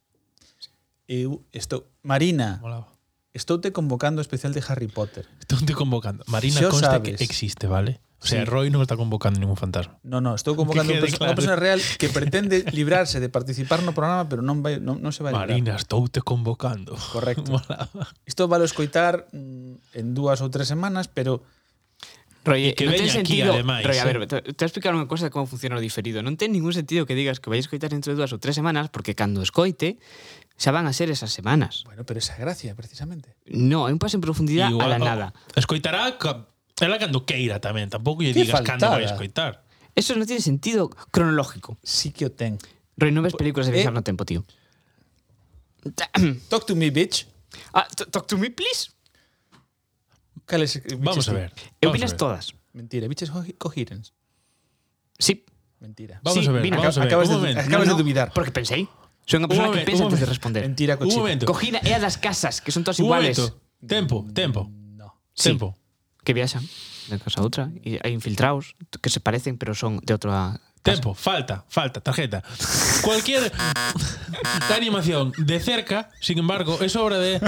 Eu, 1.11 1.43
eh, 1.50 1.58
esto, 1.58 1.90
Marina, 2.02 2.61
Molaba. 2.62 2.87
estou 3.34 3.58
te 3.58 3.72
convocando 3.75 4.22
especial 4.22 4.55
de 4.55 4.62
Harry 4.62 4.87
Potter. 4.87 5.26
Estou 5.43 5.58
te 5.58 5.75
convocando. 5.75 6.22
Marina, 6.31 6.62
si 6.62 6.64
consta 6.70 7.02
sabes, 7.02 7.19
que 7.19 7.25
existe, 7.25 7.67
vale? 7.67 8.00
O 8.20 8.26
sea, 8.26 8.44
sí. 8.44 8.44
Roy 8.44 8.69
non 8.69 8.84
está 8.84 9.00
convocando 9.00 9.40
ningún 9.40 9.56
fantasma. 9.56 9.96
No, 10.05 10.20
no, 10.20 10.37
estou 10.37 10.52
convocando 10.52 10.93
que 10.93 11.08
claro. 11.08 11.32
unha 11.32 11.38
persona 11.40 11.56
real 11.56 11.81
que 11.81 12.12
pretende 12.17 12.69
librarse 12.69 13.17
de 13.17 13.32
participar 13.32 13.81
no 13.81 13.96
programa, 13.96 14.28
pero 14.28 14.44
non 14.44 14.61
vai 14.61 14.76
non, 14.76 15.00
non 15.00 15.08
se 15.17 15.25
vai 15.25 15.32
Marina, 15.32 15.81
estou 15.81 16.05
te 16.12 16.20
convocando. 16.20 16.93
Correcto. 17.17 17.56
Molaba. 17.56 18.12
Isto 18.28 18.44
vale 18.44 18.69
escoitar 18.69 19.25
mm, 19.32 19.96
en 19.96 20.06
dúas 20.12 20.44
ou 20.44 20.52
tres 20.52 20.69
semanas, 20.69 21.08
pero 21.08 21.40
Roy, 22.44 22.72
que 22.72 22.89
non 22.89 22.96
ten 22.96 23.08
sentido, 23.08 23.53
aquí, 23.53 23.60
ademais, 23.60 23.84
Roy, 23.84 23.98
a 24.00 24.05
¿eh? 24.05 24.12
ver, 24.12 24.17
te, 24.29 24.41
te 24.41 24.65
explicar 24.65 24.93
unha 24.96 25.08
cosa 25.08 25.29
de 25.29 25.32
como 25.32 25.48
funciona 25.48 25.77
o 25.77 25.82
diferido. 25.84 26.20
Non 26.20 26.36
ten 26.36 26.53
ningún 26.53 26.77
sentido 26.77 27.08
que 27.08 27.17
digas 27.17 27.41
que 27.41 27.48
vais 27.48 27.65
escoitar 27.65 27.93
entre 27.96 28.12
dúas 28.12 28.32
ou 28.32 28.41
tres 28.41 28.53
semanas, 28.56 28.93
porque 28.93 29.17
cando 29.17 29.41
escoite, 29.41 29.96
xa 30.60 30.72
van 30.77 30.84
a 30.84 30.93
ser 30.93 31.08
esas 31.08 31.32
semanas. 31.32 31.84
Bueno, 31.89 32.05
pero 32.05 32.20
esa 32.20 32.36
gracia, 32.36 32.77
precisamente. 32.77 33.36
No, 33.48 33.89
é 33.89 33.93
un 33.93 34.00
paso 34.00 34.17
en 34.17 34.24
profundidade 34.24 34.77
a 34.77 34.89
la 34.89 35.00
oh, 35.00 35.05
nada. 35.05 35.27
Escoitará 35.56 36.20
ca- 36.81 36.89
ela 36.89 36.96
cando 36.96 37.29
queira 37.29 37.60
tamén. 37.60 37.93
Tampouco 37.93 38.25
lle 38.25 38.32
Que 38.32 38.49
digas 38.49 38.65
cando 38.65 38.89
vai 38.89 39.05
a 39.05 39.13
escoitar. 39.13 39.60
Eso 39.93 40.17
non 40.17 40.25
tiene 40.25 40.41
sentido 40.41 40.89
cronológico. 41.13 41.77
Sí 41.84 42.08
que 42.10 42.25
o 42.25 42.32
ten. 42.32 42.56
Roy, 42.96 43.13
non 43.13 43.20
ves 43.22 43.37
películas 43.37 43.69
de 43.69 43.77
Eh. 43.77 43.84
viajar 43.84 43.93
no 43.93 44.01
tempo, 44.01 44.25
tío. 44.25 44.41
Talk 46.49 46.67
to 46.67 46.77
me, 46.77 46.91
bitch. 46.91 47.27
ah, 47.75 47.87
talk 48.10 48.27
to 48.27 48.37
me, 48.37 48.51
please. 48.51 48.91
Cales, 50.46 50.77
eh, 50.77 50.82
Vamos 50.99 51.29
a 51.29 51.32
ver. 51.32 51.53
Eu 51.81 51.89
vamos 51.91 51.94
vi 51.94 52.01
a 52.01 52.05
las 52.05 52.13
ver. 52.13 52.19
todas. 52.19 52.55
Mentira, 52.72 53.08
biches 53.08 53.31
co- 53.31 53.44
coherence. 53.58 54.13
Sí, 55.19 55.44
Mentira. 55.81 56.20
Vamos 56.22 56.44
Sí, 56.44 56.49
a 56.49 56.53
ver, 56.53 56.63
vino. 56.63 56.77
vamos 56.77 56.96
a 56.99 57.01
ver. 57.01 57.08
Acabas 57.08 57.29
un 57.29 57.34
de- 57.34 57.41
momento. 57.41 57.60
acabas 57.60 57.87
No, 57.89 57.94
de 57.94 57.99
no, 57.99 58.03
dubidar. 58.05 58.32
Porque 58.34 58.53
pensei. 58.53 58.84
Soy 59.25 59.41
unha 59.41 59.49
Un 59.49 59.49
persona 59.49 59.69
que 59.72 59.81
momento, 59.81 59.89
pensa 59.89 60.05
un 60.05 60.08
antes 60.13 60.20
de 60.20 60.27
responder. 60.29 60.60
Mentira, 60.69 60.93
Un 60.94 61.01
cochino. 61.08 61.22
momento. 61.25 61.44
Cogida 61.49 61.79
é 61.81 61.96
a 61.96 62.01
das 62.05 62.20
casas, 62.20 62.60
que 62.60 62.69
son 62.69 62.84
todas 62.84 63.01
Un 63.01 63.08
iguales. 63.08 63.39
momento. 63.41 63.56
Tempo, 63.89 64.17
tempo. 64.37 64.60
No. 64.69 65.17
Sí. 65.32 65.56
Tempo. 65.56 65.72
que 66.24 66.34
viaxan 66.34 66.65
de 67.08 67.19
casa 67.19 67.41
a 67.41 67.44
outra 67.44 67.72
e 67.84 67.98
hai 68.03 68.12
infiltrados 68.12 68.77
que 69.03 69.10
se 69.10 69.20
parecen 69.20 69.56
pero 69.56 69.74
son 69.74 69.98
de 70.05 70.12
outra 70.12 70.60
Casa. 70.82 70.96
Tempo, 70.96 71.12
falta, 71.12 71.62
falta, 71.69 72.00
tarjeta. 72.00 72.43
Cualquier 73.03 73.53
animación 74.74 75.31
de 75.36 75.60
cerca, 75.60 76.08
sin 76.22 76.39
embargo, 76.39 76.79
es 76.81 76.96
obra 76.96 77.19
de 77.19 77.39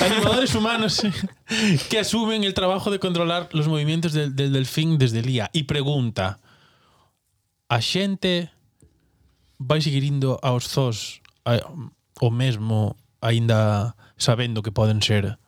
animadores 0.00 0.56
humanos 0.56 1.00
que 1.88 1.98
asumen 2.00 2.42
el 2.42 2.52
trabajo 2.52 2.90
de 2.90 2.98
controlar 2.98 3.48
los 3.52 3.68
movimientos 3.68 4.12
del, 4.12 4.34
del 4.34 4.52
delfín 4.52 4.98
desde 4.98 5.22
Lía. 5.22 5.50
Y 5.52 5.70
pregunta, 5.70 6.40
a 7.68 7.78
xente 7.78 8.50
vai 9.60 9.78
seguir 9.78 10.02
indo 10.02 10.42
aos 10.42 10.66
zos 10.66 11.22
a, 11.46 11.62
o 12.18 12.28
mesmo 12.34 12.98
aínda 13.22 13.94
sabendo 14.18 14.66
que 14.66 14.72
poden 14.72 14.98
ser 14.98 15.38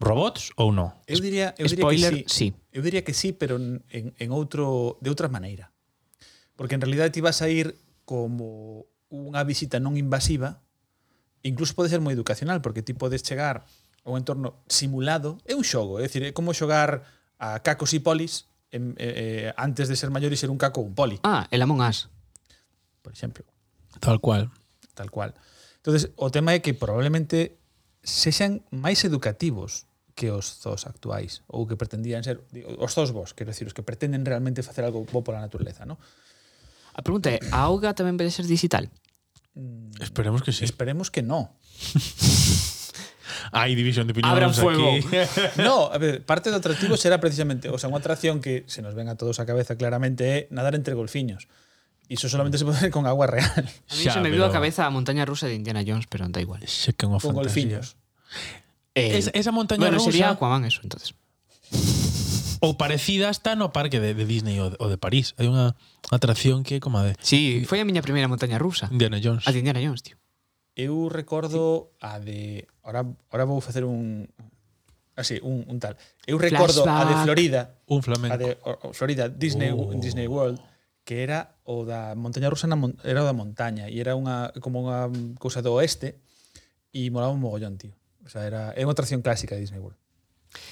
robots 0.00 0.50
ou 0.56 0.72
non? 0.72 0.96
Eu 1.04 1.20
diría, 1.20 1.52
eu 1.60 1.68
diría 1.68 1.84
Spoiler, 1.84 2.12
que 2.24 2.32
sí. 2.32 2.50
sí. 2.50 2.56
Eu 2.72 2.80
diría 2.80 3.04
que 3.04 3.12
sí, 3.12 3.36
pero 3.36 3.60
en, 3.60 3.84
en 3.92 4.28
outro 4.32 4.96
de 5.04 5.12
outra 5.12 5.28
maneira. 5.28 5.70
Porque 6.56 6.74
en 6.74 6.80
realidad 6.80 7.12
ti 7.12 7.20
vas 7.20 7.44
a 7.44 7.48
ir 7.52 7.76
como 8.08 8.88
unha 9.12 9.44
visita 9.44 9.76
non 9.76 10.00
invasiva, 10.00 10.64
incluso 11.44 11.76
pode 11.76 11.92
ser 11.92 12.00
moi 12.00 12.16
educacional, 12.16 12.64
porque 12.64 12.80
ti 12.80 12.96
podes 12.96 13.20
chegar 13.20 13.68
a 14.02 14.08
un 14.08 14.16
entorno 14.16 14.64
simulado, 14.66 15.36
é 15.44 15.52
un 15.52 15.62
xogo, 15.62 16.00
é 16.00 16.08
dicir, 16.08 16.24
é 16.24 16.32
como 16.32 16.56
xogar 16.56 17.04
a 17.36 17.60
cacos 17.60 17.92
e 17.92 18.00
polis 18.00 18.48
en, 18.72 18.96
eh, 18.96 19.52
eh, 19.52 19.60
antes 19.60 19.92
de 19.92 19.96
ser 20.00 20.08
maior 20.08 20.32
e 20.32 20.38
ser 20.40 20.48
un 20.48 20.56
caco 20.56 20.80
ou 20.80 20.88
un 20.88 20.96
poli. 20.96 21.20
Ah, 21.26 21.44
el 21.52 21.60
Among 21.60 21.84
Us. 21.84 22.08
Por 23.04 23.12
exemplo. 23.12 23.44
Tal 24.00 24.20
cual. 24.20 24.48
Tal 24.94 25.10
cual. 25.10 25.34
Entonces, 25.80 26.12
o 26.16 26.30
tema 26.30 26.54
é 26.54 26.60
que 26.60 26.72
probablemente 26.72 27.60
sexan 28.00 28.64
máis 28.72 29.04
educativos 29.04 29.89
que 30.20 30.28
os 30.28 30.60
zoos 30.60 30.84
actuais 30.84 31.40
ou 31.48 31.64
que 31.64 31.80
pretendían 31.80 32.20
ser 32.20 32.44
os 32.76 32.92
zoos 32.92 33.08
vos, 33.16 33.32
quero 33.32 33.48
decir, 33.56 33.64
os 33.64 33.72
que 33.72 33.80
pretenden 33.80 34.28
realmente 34.28 34.60
facer 34.60 34.84
algo 34.84 35.08
bo 35.08 35.24
pola 35.24 35.40
naturaleza, 35.40 35.88
¿no? 35.88 35.96
A 36.92 37.00
pregunta 37.00 37.32
é, 37.32 37.40
a 37.48 37.64
auga 37.64 37.96
tamén 37.96 38.20
pode 38.20 38.28
ser 38.28 38.44
digital? 38.44 38.92
Esperemos 40.04 40.44
que 40.44 40.52
sí. 40.52 40.68
Esperemos 40.68 41.08
que 41.08 41.24
no. 41.24 41.56
Hai 43.50 43.74
división 43.74 44.06
de 44.06 44.12
opinións 44.14 44.30
Abran 44.36 44.52
fuego. 44.54 44.94
aquí. 44.94 45.02
No, 45.64 45.88
a 45.90 45.98
ver, 45.98 46.22
parte 46.22 46.50
do 46.52 46.58
atractivo 46.60 46.94
será 47.00 47.18
precisamente, 47.18 47.66
o 47.72 47.78
sea, 47.80 47.88
unha 47.90 47.98
atracción 47.98 48.38
que 48.38 48.62
se 48.70 48.82
nos 48.84 48.94
ven 48.94 49.08
a 49.10 49.16
todos 49.18 49.40
a 49.42 49.48
cabeza 49.48 49.74
claramente 49.74 50.22
é 50.28 50.36
nadar 50.54 50.76
entre 50.76 50.94
golfiños. 50.94 51.48
Iso 52.10 52.26
solamente 52.26 52.58
se 52.58 52.66
pode 52.66 52.78
hacer 52.82 52.90
con 52.90 53.06
agua 53.06 53.30
real, 53.30 53.64
A 53.64 53.94
mí 53.94 54.02
Xa, 54.06 54.18
se 54.18 54.20
me 54.22 54.30
viu 54.34 54.42
a 54.42 54.50
pero- 54.50 54.58
cabeza 54.62 54.82
a 54.86 54.90
montaña 54.90 55.22
rusa 55.26 55.46
de 55.46 55.54
Indiana 55.54 55.82
Jones, 55.86 56.06
pero 56.10 56.26
non 56.26 56.34
da 56.34 56.42
igual. 56.42 56.62
Xe 56.66 56.90
que 56.94 57.06
unha 57.06 57.22
con 57.22 57.32
fantasía. 57.38 57.78
golfiños. 57.80 57.86
Eh, 58.94 59.18
es, 59.18 59.30
esa 59.34 59.52
montaña 59.52 59.86
bueno, 59.86 59.98
rusa... 59.98 60.10
sería 60.10 60.30
Aquaman 60.30 60.64
eso, 60.64 60.80
entonces. 60.82 61.14
Ou 62.60 62.76
parecida 62.76 63.32
está 63.32 63.56
no 63.56 63.72
parque 63.72 64.04
de, 64.04 64.12
de 64.12 64.24
Disney 64.28 64.60
o 64.60 64.68
de, 64.68 64.76
o 64.76 64.92
de 64.92 65.00
París. 65.00 65.32
Hai 65.40 65.48
unha 65.48 65.72
atracción 66.12 66.60
que 66.60 66.76
é 66.76 66.80
como 66.82 67.00
de... 67.00 67.16
Sí, 67.24 67.64
foi 67.64 67.80
a 67.80 67.88
miña 67.88 68.04
primeira 68.04 68.28
montaña 68.28 68.60
rusa. 68.60 68.92
Indiana 68.92 69.16
Jones. 69.16 69.48
A 69.48 69.50
de 69.54 69.64
Indiana 69.64 69.80
Jones, 69.80 70.04
tío. 70.04 70.20
Eu 70.76 71.08
recordo 71.08 71.96
sí. 71.96 72.04
a 72.04 72.20
de... 72.20 72.68
Ahora, 72.84 73.08
ahora 73.32 73.44
vou 73.48 73.64
facer 73.64 73.88
un... 73.88 74.28
Ah, 74.36 75.24
Así, 75.24 75.40
un, 75.40 75.64
un 75.68 75.76
tal. 75.80 75.96
Eu 76.24 76.36
recordo 76.36 76.84
Flashback. 76.84 77.00
a 77.00 77.08
de 77.08 77.14
Florida. 77.24 77.60
Un 77.88 78.00
flamenco. 78.04 78.32
A 78.32 78.36
de 78.36 78.56
o, 78.64 78.88
o 78.88 78.92
Florida, 78.92 79.28
Disney, 79.28 79.72
uh. 79.72 79.96
Disney 79.96 80.28
World 80.28 80.60
que 81.04 81.24
era 81.24 81.56
o 81.64 81.84
da 81.84 82.14
montaña 82.14 82.46
rusa 82.52 82.68
na, 82.68 82.76
era 83.02 83.24
o 83.24 83.26
da 83.26 83.34
montaña 83.34 83.88
e 83.88 83.98
era 83.98 84.14
unha 84.14 84.54
como 84.62 84.84
unha 84.84 85.08
cousa 85.40 85.64
do 85.64 85.74
oeste 85.74 86.20
e 86.94 87.08
molaba 87.10 87.34
un 87.34 87.42
mogollón, 87.42 87.80
tío. 87.80 87.96
O 88.30 88.32
sea, 88.32 88.46
era, 88.46 88.70
é 88.78 88.86
unha 88.86 88.94
atracción 88.94 89.26
clásica 89.26 89.58
de 89.58 89.66
Disney 89.66 89.82
World. 89.82 89.98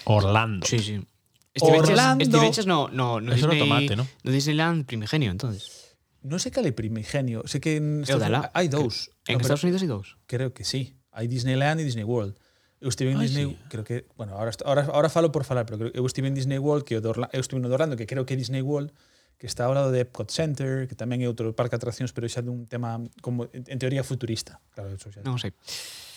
Orlando. 0.06 0.62
Sí, 0.62 0.78
sí. 0.78 1.02
Estiveches, 1.50 1.90
Orlando. 1.90 2.22
Estiveches 2.22 2.66
no, 2.70 2.86
no, 2.86 3.18
no 3.18 3.34
Eso 3.34 3.50
Disney, 3.50 3.58
no 3.58 3.64
tomate, 3.66 3.94
¿no? 3.98 4.06
No 4.22 4.30
Disneyland 4.30 4.86
primigenio, 4.86 5.34
entonces. 5.34 5.98
Non 6.22 6.38
sei 6.38 6.54
le 6.62 6.70
primigenio. 6.70 7.42
Sei 7.50 7.58
que 7.58 7.82
en 7.82 8.06
Estados, 8.06 8.22
Eudala, 8.22 8.54
hai 8.54 8.70
dous. 8.70 9.10
En 9.26 9.38
no, 9.38 9.42
Estados 9.42 9.66
Unidos 9.66 9.82
hai 9.82 9.90
dous? 9.90 10.14
Creo 10.30 10.54
que 10.54 10.62
sí. 10.62 10.94
Hai 11.10 11.26
Disneyland 11.26 11.82
e 11.82 11.84
Disney 11.86 12.06
World. 12.06 12.38
Eu 12.78 12.94
estive 12.94 13.10
en 13.10 13.18
Ay, 13.18 13.26
Disney, 13.26 13.46
sí. 13.50 13.58
creo 13.66 13.82
que, 13.82 14.06
bueno, 14.14 14.38
ahora, 14.38 14.54
ahora, 14.62 14.86
ahora 14.94 15.10
falo 15.10 15.34
por 15.34 15.42
falar, 15.42 15.66
pero 15.66 15.82
creo, 15.82 15.90
eu 15.98 16.06
estive 16.06 16.30
en 16.30 16.38
Disney 16.38 16.62
World, 16.62 16.86
que 16.86 16.94
o 16.94 17.02
de 17.02 17.10
Orlando, 17.10 17.34
eu 17.34 17.42
estive 17.42 17.58
no 17.58 17.66
de 17.66 17.74
Orlando, 17.74 17.98
que 17.98 18.06
creo 18.06 18.22
que 18.22 18.38
Disney 18.38 18.62
World, 18.62 18.94
que 19.34 19.50
está 19.50 19.66
ao 19.66 19.74
lado 19.74 19.90
de 19.90 20.06
Epcot 20.06 20.30
Center, 20.30 20.86
que 20.86 20.94
tamén 20.94 21.18
é 21.22 21.26
outro 21.26 21.50
parque 21.58 21.74
de 21.74 21.82
atraccións, 21.82 22.14
pero 22.14 22.30
xa 22.30 22.38
dun 22.38 22.70
tema 22.70 23.02
como 23.18 23.50
en, 23.50 23.66
en 23.66 23.78
teoría 23.82 24.06
futurista. 24.06 24.62
Claro, 24.78 24.94
eso 24.94 25.10
xa. 25.10 25.26
Non 25.26 25.42
sei. 25.42 25.50
Sí. 25.66 26.07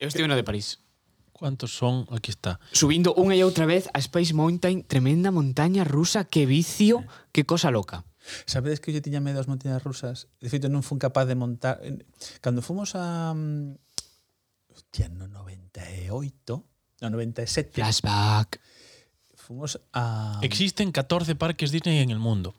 Eu 0.00 0.08
estive 0.08 0.28
no 0.28 0.36
de 0.36 0.44
París. 0.44 0.80
¿Cuántos 1.34 1.76
son? 1.76 2.06
Aquí 2.14 2.30
está. 2.30 2.62
Subindo 2.72 3.12
unha 3.18 3.34
e 3.34 3.42
outra 3.42 3.66
vez 3.66 3.90
a 3.90 3.98
Space 3.98 4.32
Mountain, 4.32 4.86
tremenda 4.86 5.34
montaña 5.34 5.82
rusa, 5.82 6.24
que 6.24 6.46
vicio, 6.46 7.02
que 7.34 7.44
cosa 7.44 7.74
loca. 7.74 8.06
Sabedes 8.46 8.80
que 8.80 8.94
eu 8.94 9.02
tiña 9.04 9.20
medo 9.20 9.42
ás 9.42 9.50
montañas 9.50 9.82
rusas? 9.84 10.32
De 10.40 10.48
feito, 10.48 10.72
non 10.72 10.80
fun 10.80 10.96
capaz 10.96 11.28
de 11.28 11.36
montar... 11.36 11.82
Cando 12.40 12.64
fomos 12.64 12.96
a... 12.96 13.34
mm, 13.36 13.76
Hostia, 14.72 15.12
no 15.12 15.28
98... 15.28 16.64
No 17.02 17.06
97... 17.10 17.76
Flashback. 17.76 18.62
Fomos 19.36 19.76
a... 19.92 20.40
Existen 20.40 20.88
14 20.94 21.36
parques 21.36 21.68
Disney 21.68 22.00
en 22.00 22.08
el 22.08 22.22
mundo. 22.22 22.56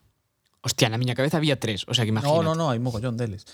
Hostia, 0.66 0.90
na 0.90 0.98
miña 0.98 1.14
cabeza 1.14 1.38
había 1.38 1.62
tres, 1.62 1.86
o 1.86 1.94
sea 1.94 2.04
que 2.04 2.10
imagínate. 2.10 2.34
No, 2.42 2.42
no, 2.42 2.58
no, 2.58 2.74
hai 2.74 2.82
mogollón 2.82 3.22
deles. 3.22 3.46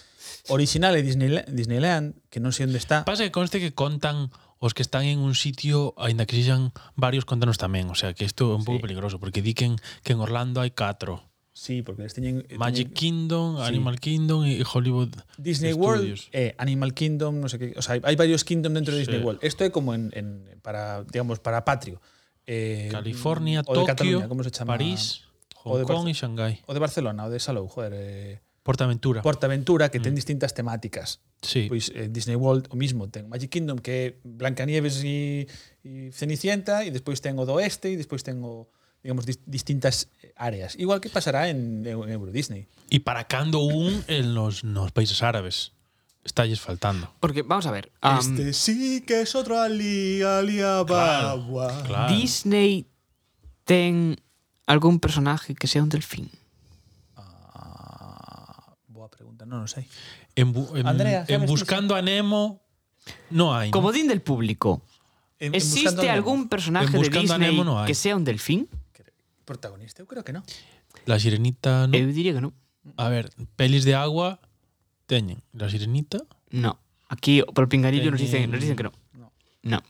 Original 0.48 0.96
é 0.96 1.04
Disneyland, 1.04 1.52
Disneyland, 1.52 2.16
que 2.32 2.40
non 2.40 2.56
sei 2.56 2.64
onde 2.72 2.80
está. 2.80 3.04
Pasa 3.04 3.28
que 3.28 3.36
conste 3.36 3.60
que 3.60 3.76
contan 3.76 4.32
os 4.64 4.72
que 4.72 4.80
están 4.86 5.04
en 5.04 5.20
un 5.20 5.36
sitio, 5.36 5.92
aínda 6.00 6.24
que 6.24 6.40
sexan 6.40 6.72
varios, 6.96 7.28
contanos 7.28 7.60
tamén. 7.60 7.92
O 7.92 7.98
sea, 8.00 8.16
que 8.16 8.24
isto 8.24 8.48
é 8.50 8.56
un 8.56 8.64
pouco 8.64 8.80
Sí. 8.80 8.86
peligroso, 8.88 9.20
porque 9.20 9.44
di 9.44 9.52
que 9.52 9.68
en, 9.68 9.76
que 10.08 10.16
en 10.16 10.24
Orlando 10.24 10.64
hai 10.64 10.72
4. 10.72 11.20
Sí, 11.52 11.84
porque 11.84 12.08
eles 12.08 12.16
teñen 12.16 12.48
Magic 12.56 12.96
teñen- 12.96 13.28
Kingdom, 13.28 13.60
sí. 13.60 13.68
Animal 13.68 14.00
Kingdom 14.00 14.48
e 14.48 14.64
Hollywood 14.64 15.12
Disney 15.36 15.76
World 15.76 16.16
e 16.32 16.56
Animal 16.56 16.96
Kingdom, 16.96 17.44
no 17.44 17.52
sé 17.52 17.60
que, 17.60 17.76
o 17.76 17.84
sea, 17.84 18.00
hai, 18.00 18.16
varios 18.16 18.48
Kingdom 18.48 18.72
dentro 18.72 18.96
de 18.96 19.04
Sí. 19.04 19.12
Disney 19.12 19.20
World. 19.20 19.44
Esto 19.44 19.68
é 19.68 19.70
como 19.70 19.92
en, 19.92 20.16
en 20.16 20.48
para, 20.64 21.04
digamos, 21.12 21.44
para 21.44 21.68
patrio. 21.68 22.00
Eh, 22.48 22.88
California, 22.90 23.62
Tokio, 23.68 23.84
Cataluña, 23.84 24.32
como 24.32 24.42
se 24.48 24.50
chama? 24.56 24.74
París, 24.80 25.28
Hong 25.64 25.74
o 25.74 25.78
de 25.78 25.86
Kong 25.86 26.06
Barce 26.06 26.26
y 26.26 26.64
O 26.66 26.74
de 26.74 26.80
Barcelona, 26.80 27.26
o 27.26 27.30
de 27.30 27.40
Salou, 27.40 27.68
joder. 27.68 27.94
Eh, 27.96 28.40
Portaventura. 28.64 29.22
Portaventura, 29.22 29.90
que 29.90 30.00
mm. 30.00 30.04
ten 30.04 30.16
distintas 30.16 30.54
temáticas. 30.54 31.22
Sí. 31.42 31.66
Pois 31.68 31.90
eh, 31.96 32.10
Disney 32.10 32.36
World 32.36 32.70
o 32.70 32.76
mismo, 32.78 33.10
ten 33.10 33.26
Magic 33.26 33.50
Kingdom 33.50 33.82
que 33.82 33.92
é 33.92 34.06
Blancanieves 34.22 35.02
e, 35.02 35.50
e 35.82 36.14
Cenicienta 36.14 36.86
e 36.86 36.94
despois 36.94 37.22
ten 37.26 37.34
o 37.42 37.46
do 37.50 37.58
Oeste 37.58 37.90
e 37.90 37.98
despois 37.98 38.22
ten 38.22 38.38
o 38.46 38.70
digamos 39.02 39.26
dis 39.26 39.42
distintas 39.50 40.14
áreas, 40.38 40.78
igual 40.78 41.02
que 41.02 41.10
pasará 41.10 41.50
en, 41.50 41.82
en 41.82 42.10
Euro 42.14 42.30
Disney. 42.30 42.70
E 42.94 43.02
para 43.02 43.26
cando 43.26 43.66
un 43.66 44.06
en 44.06 44.38
los 44.38 44.62
nos 44.62 44.94
países 44.94 45.26
árabes 45.26 45.74
Estalles 46.22 46.62
faltando. 46.62 47.10
Porque 47.20 47.42
vamos 47.42 47.66
a 47.66 47.72
ver, 47.72 47.92
um, 48.04 48.20
este 48.22 48.54
sí 48.54 49.02
que 49.02 49.22
es 49.22 49.34
otro 49.34 49.60
ali 49.60 50.22
ali. 50.22 50.58
Claro, 50.58 51.50
claro. 51.82 52.14
Disney 52.14 52.86
ten 53.66 54.22
algún 54.72 55.00
personaje 55.00 55.54
que 55.56 55.68
sea 55.68 55.84
un 55.84 55.90
delfín. 55.90 56.32
Ah, 57.16 58.74
boa 58.88 59.10
pregunta, 59.12 59.46
non 59.46 59.64
o 59.64 59.68
sei. 59.68 59.86
En, 60.36 60.54
bu- 60.56 60.72
en, 60.78 60.88
Andrea, 60.88 61.26
en 61.28 61.44
Buscando 61.46 61.94
a 61.96 62.02
Nemo 62.02 62.62
no 63.34 63.52
hai. 63.56 63.70
¿no? 63.70 63.74
Como 63.76 63.92
din 63.92 64.08
del 64.08 64.22
público, 64.22 64.82
En- 65.40 65.52
en 65.54 65.60
Buscando 65.60 66.02
¿existe 66.02 66.08
algún 66.10 66.48
personaje 66.48 66.94
de 66.98 67.10
Disney 67.10 67.58
no 67.64 67.84
que 67.86 67.96
sea 67.96 68.16
un 68.16 68.24
delfín? 68.24 68.70
protagonista? 69.46 70.00
Eu 70.02 70.08
creo 70.08 70.24
que 70.24 70.32
non. 70.32 70.46
La 71.10 71.20
Sirenita 71.20 71.90
no. 71.90 71.98
Eu 71.98 72.08
diría 72.14 72.32
que 72.32 72.40
no. 72.42 72.54
A 72.96 73.10
ver, 73.12 73.30
pelis 73.60 73.84
de 73.84 73.94
agua 73.98 74.40
teñen 75.10 75.42
La 75.52 75.68
Sirenita. 75.68 76.24
No. 76.52 76.80
Aquí, 77.12 77.44
por 77.52 77.68
el 77.68 77.70
pingarillo, 77.70 78.08
nos 78.12 78.22
dicen, 78.22 78.48
Teñen- 78.48 78.52
nos 78.56 78.62
dicen 78.64 78.78
que 78.80 78.86
no. 78.88 78.94
No. 79.64 79.84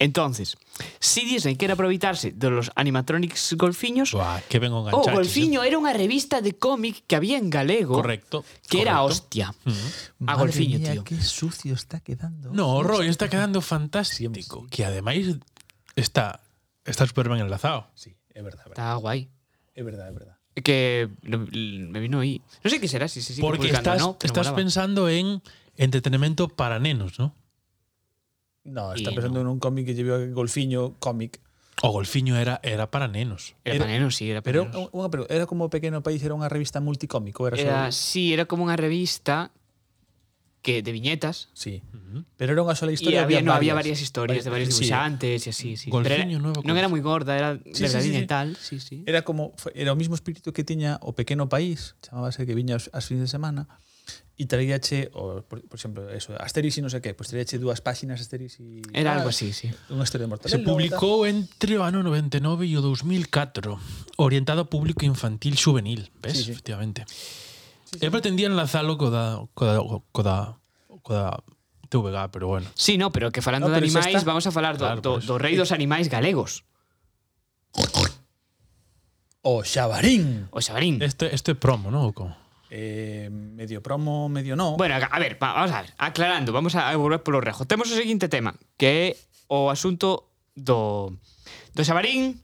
Entonces, 0.00 0.56
si 0.98 1.26
Disney 1.26 1.56
quere 1.56 1.74
aproveitarse 1.74 2.32
de 2.32 2.48
los 2.48 2.72
animatronics 2.74 3.52
golfiños, 3.52 4.12
Buah, 4.12 4.40
que 4.48 4.58
vengo 4.58 4.80
o 4.80 5.02
Golfiño 5.12 5.62
¿eh? 5.62 5.68
era 5.68 5.76
unha 5.76 5.92
revista 5.92 6.40
de 6.40 6.56
cómic 6.56 7.04
que 7.04 7.20
había 7.20 7.36
en 7.36 7.52
galego. 7.52 8.00
Correcto. 8.00 8.40
Que 8.64 8.80
correcto. 8.80 8.80
era 8.80 9.04
hostia. 9.04 9.52
Mm. 9.68 10.24
A 10.24 10.34
Golfiño, 10.40 10.80
mía, 10.80 10.96
tío. 10.96 11.04
Qué 11.04 11.20
sucio 11.20 11.76
está 11.76 12.00
quedando. 12.00 12.48
No, 12.48 12.80
Roy, 12.80 13.12
está 13.12 13.28
quedando 13.28 13.60
fantástico. 13.60 14.64
Que 14.72 14.88
ademais 14.88 15.36
está 15.94 16.40
está 16.88 17.04
super 17.04 17.28
ben 17.28 17.44
enlazado. 17.44 17.84
Sí, 17.92 18.16
é 18.32 18.40
verdade. 18.40 18.72
Está 18.72 18.96
guai. 18.96 19.28
É 19.76 19.84
verdade, 19.84 20.08
é 20.08 20.16
verdade. 20.16 20.38
Que 20.64 21.12
me 21.22 22.00
vino 22.00 22.24
aí. 22.24 22.40
No 22.64 22.72
sé 22.72 22.80
qué 22.80 22.88
será, 22.88 23.04
si 23.04 23.20
se 23.20 23.36
sigue 23.36 23.44
Porque 23.44 23.68
estás, 23.68 24.00
no, 24.00 24.16
estás 24.16 24.48
molaba. 24.48 24.56
pensando 24.56 25.12
en 25.12 25.44
entretenimiento 25.76 26.48
para 26.48 26.80
nenos, 26.80 27.18
¿no? 27.20 27.36
No, 28.64 28.92
está 28.92 29.10
pensando 29.12 29.42
no. 29.42 29.52
un 29.52 29.58
cómic 29.58 29.86
que 29.86 29.94
llevou 29.94 30.20
Golfiño 30.32 30.96
cómic. 31.00 31.40
O 31.82 31.90
Golfiño 31.90 32.36
era 32.36 32.60
era 32.62 32.90
para 32.90 33.08
nenos. 33.08 33.56
Era, 33.64 33.76
era 33.76 33.84
para 33.84 33.92
nenos, 33.96 34.16
sí, 34.16 34.30
era 34.30 34.42
para 34.42 34.52
pero, 34.52 34.60
nenos. 34.68 34.92
Unha, 34.92 35.08
pero 35.08 35.24
era 35.32 35.48
como 35.48 35.72
Pequeno 35.72 36.04
País, 36.04 36.20
era 36.20 36.36
unha 36.36 36.52
revista 36.52 36.80
multicómico. 36.84 37.48
Era, 37.48 37.56
era 37.56 37.78
solo... 37.88 37.96
Sí, 37.96 38.36
era 38.36 38.44
como 38.44 38.68
unha 38.68 38.76
revista 38.76 39.48
que 40.60 40.82
de 40.82 40.92
viñetas. 40.92 41.48
Sí. 41.54 41.82
Uh 41.92 41.96
-huh. 41.96 42.24
Pero 42.36 42.52
era 42.52 42.60
unha 42.60 42.76
sola 42.76 42.92
historia. 42.92 43.20
Y 43.20 43.24
había, 43.24 43.40
había, 43.40 43.48
no, 43.48 43.56
varias, 43.56 43.72
había 43.72 43.74
varias 43.80 44.00
historias 44.04 44.44
varias, 44.44 44.44
de 44.44 44.50
varios 44.52 44.68
dibujantes 44.76 45.36
sí. 45.40 45.48
y 45.48 45.50
así. 45.50 45.68
Sí. 45.80 45.88
Golfiño, 45.88 46.36
pero 46.36 46.52
era, 46.52 46.68
non 46.68 46.76
era 46.76 46.88
moi 46.92 47.00
gorda, 47.00 47.32
era 47.32 47.56
sí, 47.56 47.80
verdadiña 47.80 48.20
sí, 48.20 48.20
sí, 48.20 48.20
sí. 48.20 48.28
e 48.28 48.28
tal. 48.28 48.48
Sí, 48.60 48.76
sí. 48.76 48.96
Era 49.08 49.24
como 49.24 49.56
era 49.72 49.90
o 49.92 49.96
mismo 49.96 50.12
espírito 50.12 50.52
que 50.52 50.60
tiña 50.60 51.00
o 51.00 51.16
Pequeno 51.16 51.48
País, 51.48 51.96
chamábase 52.04 52.44
que 52.44 52.52
viña 52.52 52.76
as, 52.76 52.92
as 52.92 53.08
fins 53.08 53.24
de 53.24 53.30
semana, 53.30 53.72
e 54.40 54.48
traíache, 54.48 55.12
o, 55.12 55.44
por, 55.44 55.60
por 55.68 55.76
exemplo, 55.76 56.08
eso, 56.08 56.32
Asterix 56.40 56.78
e 56.78 56.82
non 56.82 56.88
sei 56.88 57.04
que, 57.04 57.12
pois 57.12 57.28
traíache 57.28 57.60
dúas 57.60 57.84
páxinas 57.84 58.24
Asterix 58.24 58.56
e... 58.56 58.80
Era 58.96 59.12
algo 59.12 59.28
ah. 59.28 59.34
así, 59.36 59.52
sí. 59.52 59.68
Unha 59.92 60.08
historia 60.08 60.24
de 60.24 60.32
Mortadelo. 60.32 60.56
Se 60.56 60.64
publicou 60.64 61.28
entre 61.28 61.76
o 61.76 61.84
ano 61.84 62.00
99 62.00 62.64
e 62.64 62.72
o 62.74 62.80
2004, 62.80 63.76
orientado 64.16 64.64
ao 64.64 64.68
público 64.72 65.04
infantil 65.04 65.60
juvenil, 65.60 66.08
ves, 66.24 66.40
sí, 66.40 66.48
sí. 66.48 66.56
efectivamente. 66.56 67.04
Sí, 67.04 68.00
sí. 68.00 68.04
Eu 68.04 68.08
pretendía 68.08 68.48
enlazalo 68.48 68.96
co 68.96 69.12
da, 69.12 69.44
co 69.52 69.64
da, 69.68 69.76
co 69.84 70.20
da, 70.24 70.56
co 71.04 71.12
da 71.12 71.36
TVG, 71.90 72.30
pero 72.32 72.48
bueno. 72.48 72.66
Sí, 72.74 72.96
no, 72.96 73.12
pero 73.12 73.30
que 73.30 73.42
falando 73.42 73.68
no, 73.68 73.74
pero 73.74 73.84
de 73.84 73.92
animais, 73.92 74.16
está... 74.16 74.24
vamos 74.24 74.46
a 74.46 74.52
falar 74.52 74.78
do, 74.78 74.86
claro, 74.86 75.00
do, 75.02 75.12
pues. 75.18 75.26
do 75.26 75.36
rei 75.36 75.58
dos 75.58 75.72
animais 75.72 76.08
galegos. 76.08 76.64
O 79.42 79.64
xabarín. 79.64 80.48
O 80.54 80.60
xabarín. 80.60 81.02
Este, 81.02 81.34
este 81.34 81.52
promo, 81.58 81.90
non? 81.90 82.14
Como? 82.14 82.32
Eh, 82.70 83.28
medio 83.30 83.82
promo, 83.82 84.28
medio 84.28 84.54
no. 84.54 84.76
Bueno, 84.76 84.94
a 84.94 85.18
ver, 85.18 85.36
vamos 85.40 85.72
a 85.72 85.82
ver, 85.82 85.92
aclarando, 85.98 86.52
vamos 86.52 86.74
a 86.76 86.94
volver 86.94 87.22
polo 87.22 87.40
rejo. 87.40 87.66
Temos 87.66 87.90
o 87.90 87.96
seguinte 87.98 88.30
tema, 88.30 88.54
que 88.78 88.86
é 88.86 89.06
o 89.50 89.74
asunto 89.74 90.30
do, 90.54 91.10
do 91.74 91.82
Xabarín, 91.82 92.38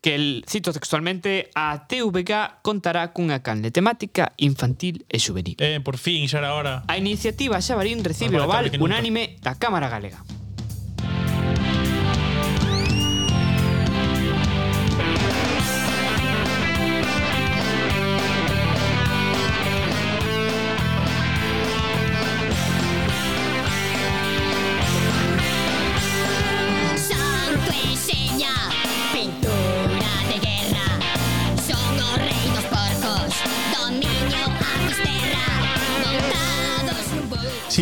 que 0.00 0.14
el, 0.14 0.44
cito 0.48 0.72
textualmente, 0.72 1.50
a 1.54 1.84
TVG 1.84 2.64
contará 2.64 3.12
cunha 3.12 3.44
canle 3.44 3.68
temática 3.68 4.32
infantil 4.40 5.04
e 5.12 5.20
juvenil. 5.20 5.60
Eh, 5.60 5.84
por 5.84 6.00
fin, 6.00 6.24
xa 6.24 6.40
era 6.40 6.56
hora. 6.56 6.88
A 6.88 6.96
iniciativa 6.96 7.60
Xabarín 7.60 8.00
recibe 8.00 8.40
o 8.40 8.48
no, 8.48 8.56
unánime 8.80 9.36
da 9.44 9.60
Cámara 9.60 9.92
Galega. 9.92 10.24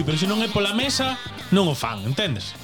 pero 0.09 0.17
se 0.17 0.25
non 0.25 0.41
é 0.41 0.49
pola 0.49 0.73
mesa, 0.73 1.21
non 1.53 1.69
o 1.69 1.77
fan, 1.77 2.01
entendes? 2.09 2.57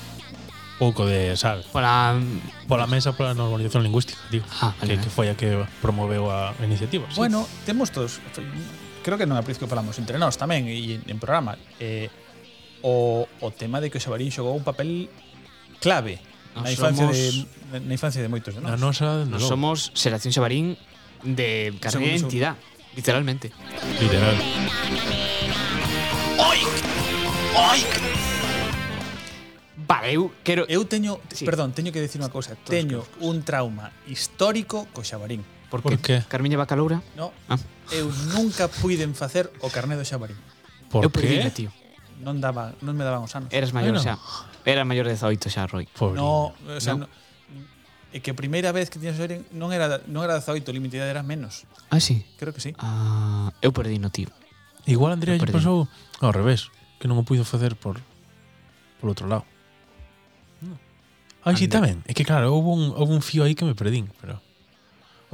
Pouco 0.80 1.04
de, 1.04 1.36
sabe? 1.36 1.60
Pola... 1.68 2.16
Pola 2.64 2.88
mesa 2.88 3.12
pola 3.12 3.36
normalización 3.36 3.84
lingüística, 3.84 4.16
digo. 4.32 4.48
Ah, 4.64 4.72
vale, 4.80 4.96
que, 4.96 4.96
vale. 4.96 5.04
que 5.04 5.10
foi 5.12 5.28
a 5.28 5.36
que 5.36 5.52
promoveu 5.84 6.32
a 6.32 6.56
iniciativa. 6.64 7.04
Sí. 7.12 7.20
Bueno, 7.20 7.44
temos 7.68 7.92
todos... 7.92 8.16
Creo 9.04 9.20
que 9.20 9.28
non 9.28 9.36
é 9.36 9.44
que 9.44 9.68
falamos 9.68 10.00
entre 10.00 10.16
nós 10.16 10.40
tamén 10.40 10.72
e 10.72 10.96
en 11.04 11.20
programa. 11.20 11.60
Eh, 11.76 12.08
o, 12.80 13.28
o 13.28 13.48
tema 13.52 13.84
de 13.84 13.92
que 13.92 14.00
o 14.00 14.00
Xabarín 14.00 14.32
xogou 14.32 14.56
un 14.56 14.64
papel 14.64 15.12
clave 15.84 16.24
na 16.56 16.72
infancia, 16.72 17.04
somos, 17.04 17.44
de, 17.76 17.84
na 17.84 17.92
infancia 17.92 18.24
de 18.24 18.32
moitos 18.32 18.56
de 18.56 18.64
nós. 18.64 18.72
Na 18.72 18.80
nosa, 18.80 19.28
nos 19.28 19.44
somos 19.44 19.92
Xeración 19.92 20.32
Xabarín 20.32 20.80
de 21.20 21.76
carreira 21.76 22.08
de 22.08 22.24
identidade, 22.24 22.56
literalmente. 22.96 23.52
Literal. 24.00 24.40
Oi! 26.40 26.93
Ai. 27.56 27.80
Vale, 29.86 30.12
eu 30.14 30.32
quero 30.42 30.66
Eu 30.68 30.84
teño, 30.84 31.20
sí. 31.30 31.44
perdón, 31.44 31.72
teño 31.72 31.92
que 31.92 32.00
dicir 32.02 32.18
unha 32.18 32.32
cousa. 32.32 32.58
Teño 32.66 33.06
un 33.22 33.46
trauma 33.46 33.94
histórico 34.10 34.90
co 34.90 35.06
Xabarín. 35.06 35.46
Porque 35.70 35.94
Por 35.94 36.02
que? 36.02 36.24
Carmiña 36.26 36.58
Bacaloura? 36.58 36.98
No. 37.14 37.30
Ah. 37.46 37.60
Eu 37.94 38.10
nunca 38.34 38.66
puiden 38.66 39.14
facer 39.14 39.52
o 39.62 39.70
carné 39.70 39.94
do 39.94 40.02
Xabarín. 40.02 40.38
Por 40.90 41.06
eu 41.06 41.10
que? 41.14 41.46
tío. 41.54 41.70
Non 42.18 42.42
daba, 42.42 42.74
non 42.82 42.98
me 42.98 43.06
daban 43.06 43.22
os 43.22 43.32
anos. 43.38 43.52
Eras 43.54 43.70
maior 43.70 43.94
bueno. 43.94 44.02
xa. 44.02 44.18
Era 44.66 44.82
maior 44.82 45.06
de 45.06 45.14
18 45.14 45.46
xa, 45.46 45.70
Roy. 45.70 45.86
No, 46.16 46.56
o 46.58 46.80
sea, 46.82 46.98
no. 46.98 47.06
no 47.06 47.24
e 48.14 48.22
que 48.22 48.30
a 48.30 48.38
primeira 48.38 48.70
vez 48.70 48.90
que 48.90 48.98
tiñas 49.02 49.18
Xabarín 49.18 49.42
non 49.54 49.74
era 49.74 50.02
non 50.06 50.22
era 50.22 50.38
18, 50.38 50.70
o 50.70 50.74
límite 50.74 50.98
era 51.02 51.22
menos. 51.26 51.66
Ah, 51.90 51.98
sí. 51.98 52.22
Creo 52.38 52.54
que 52.54 52.62
sí. 52.62 52.74
Ah, 52.78 53.50
eu 53.62 53.74
perdino, 53.74 54.10
tío. 54.10 54.30
Igual 54.86 55.18
Andrea 55.18 55.34
lle 55.34 55.50
pasou 55.50 55.90
ao 56.22 56.30
revés 56.30 56.70
que 57.04 57.08
non 57.12 57.20
o 57.20 57.28
puido 57.28 57.44
facer 57.44 57.76
por 57.76 58.00
por 58.96 59.12
outro 59.12 59.28
lado. 59.28 59.44
Ai, 61.44 61.52
Ah, 61.52 61.52
si 61.52 61.68
sí, 61.68 61.68
tamén. 61.68 62.00
É 62.08 62.16
que 62.16 62.24
claro, 62.24 62.48
houve 62.48 62.72
un, 62.72 62.96
houve 62.96 63.12
un 63.12 63.20
fío 63.20 63.44
aí 63.44 63.52
que 63.52 63.68
me 63.68 63.76
perdín, 63.76 64.08
pero 64.16 64.40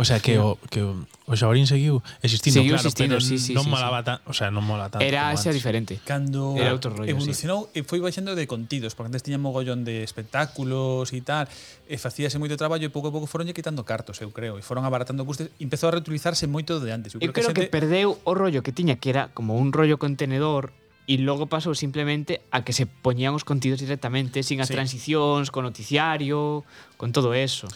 O 0.01 0.05
sea, 0.05 0.19
que 0.19 0.39
o, 0.39 0.57
que 0.71 0.81
o, 0.81 1.05
o 1.27 1.37
Xabarín 1.37 1.69
seguiu 1.69 2.01
existindo, 2.25 2.65
seguiu 2.65 2.73
claro, 2.73 2.89
existindo, 2.89 3.15
pero 3.17 3.21
sí, 3.21 3.37
sí, 3.37 3.53
non 3.53 3.69
sí, 3.69 3.71
molaba 3.71 4.01
sí. 4.01 4.09
tan, 4.09 4.17
o 4.25 4.33
sea, 4.33 4.49
non 4.49 4.65
mola 4.65 4.89
tanto. 4.89 5.05
Era 5.05 5.29
xa 5.37 5.53
diferente. 5.53 6.01
Cando 6.09 6.57
Era 6.57 6.73
outro 6.73 6.97
rollo, 6.97 7.05
evolucionou 7.05 7.69
sí. 7.69 7.85
e 7.85 7.85
foi 7.85 8.01
baixando 8.01 8.33
de 8.33 8.49
contidos, 8.49 8.97
porque 8.97 9.13
antes 9.13 9.21
tiña 9.21 9.37
mogollón 9.37 9.85
de 9.85 10.01
espectáculos 10.01 11.13
e 11.13 11.21
tal, 11.21 11.53
e 11.85 12.01
facíase 12.01 12.41
moito 12.41 12.57
traballo 12.57 12.89
e 12.89 12.89
pouco 12.89 13.11
a 13.11 13.13
pouco 13.13 13.29
foronlle 13.29 13.53
quitando 13.53 13.85
cartos, 13.85 14.25
eu 14.25 14.33
creo, 14.33 14.57
e 14.57 14.65
foron 14.65 14.89
abaratando 14.89 15.21
custes, 15.29 15.53
empezou 15.61 15.93
a 15.93 16.01
reutilizarse 16.01 16.49
moito 16.49 16.81
de 16.81 16.97
antes. 16.97 17.13
Eu 17.13 17.21
creo, 17.21 17.29
eu 17.29 17.37
creo 17.37 17.53
que, 17.53 17.53
que, 17.53 17.61
xente... 17.61 17.69
que 17.69 17.77
perdeu 17.77 18.17
o 18.25 18.33
rollo 18.33 18.65
que 18.65 18.73
tiña, 18.73 18.97
que 18.97 19.13
era 19.13 19.29
como 19.37 19.61
un 19.61 19.69
rollo 19.69 20.01
contenedor, 20.01 20.73
e 21.11 21.19
logo 21.19 21.51
pasou 21.51 21.75
simplemente 21.75 22.39
a 22.55 22.63
que 22.63 22.71
se 22.71 22.87
poñían 22.87 23.35
os 23.35 23.43
contidos 23.43 23.83
directamente 23.83 24.47
sin 24.47 24.63
as 24.63 24.71
sí. 24.71 24.79
transicións, 24.79 25.51
con 25.51 25.67
noticiario, 25.67 26.63
con 26.95 27.11
todo 27.11 27.35
eso. 27.35 27.67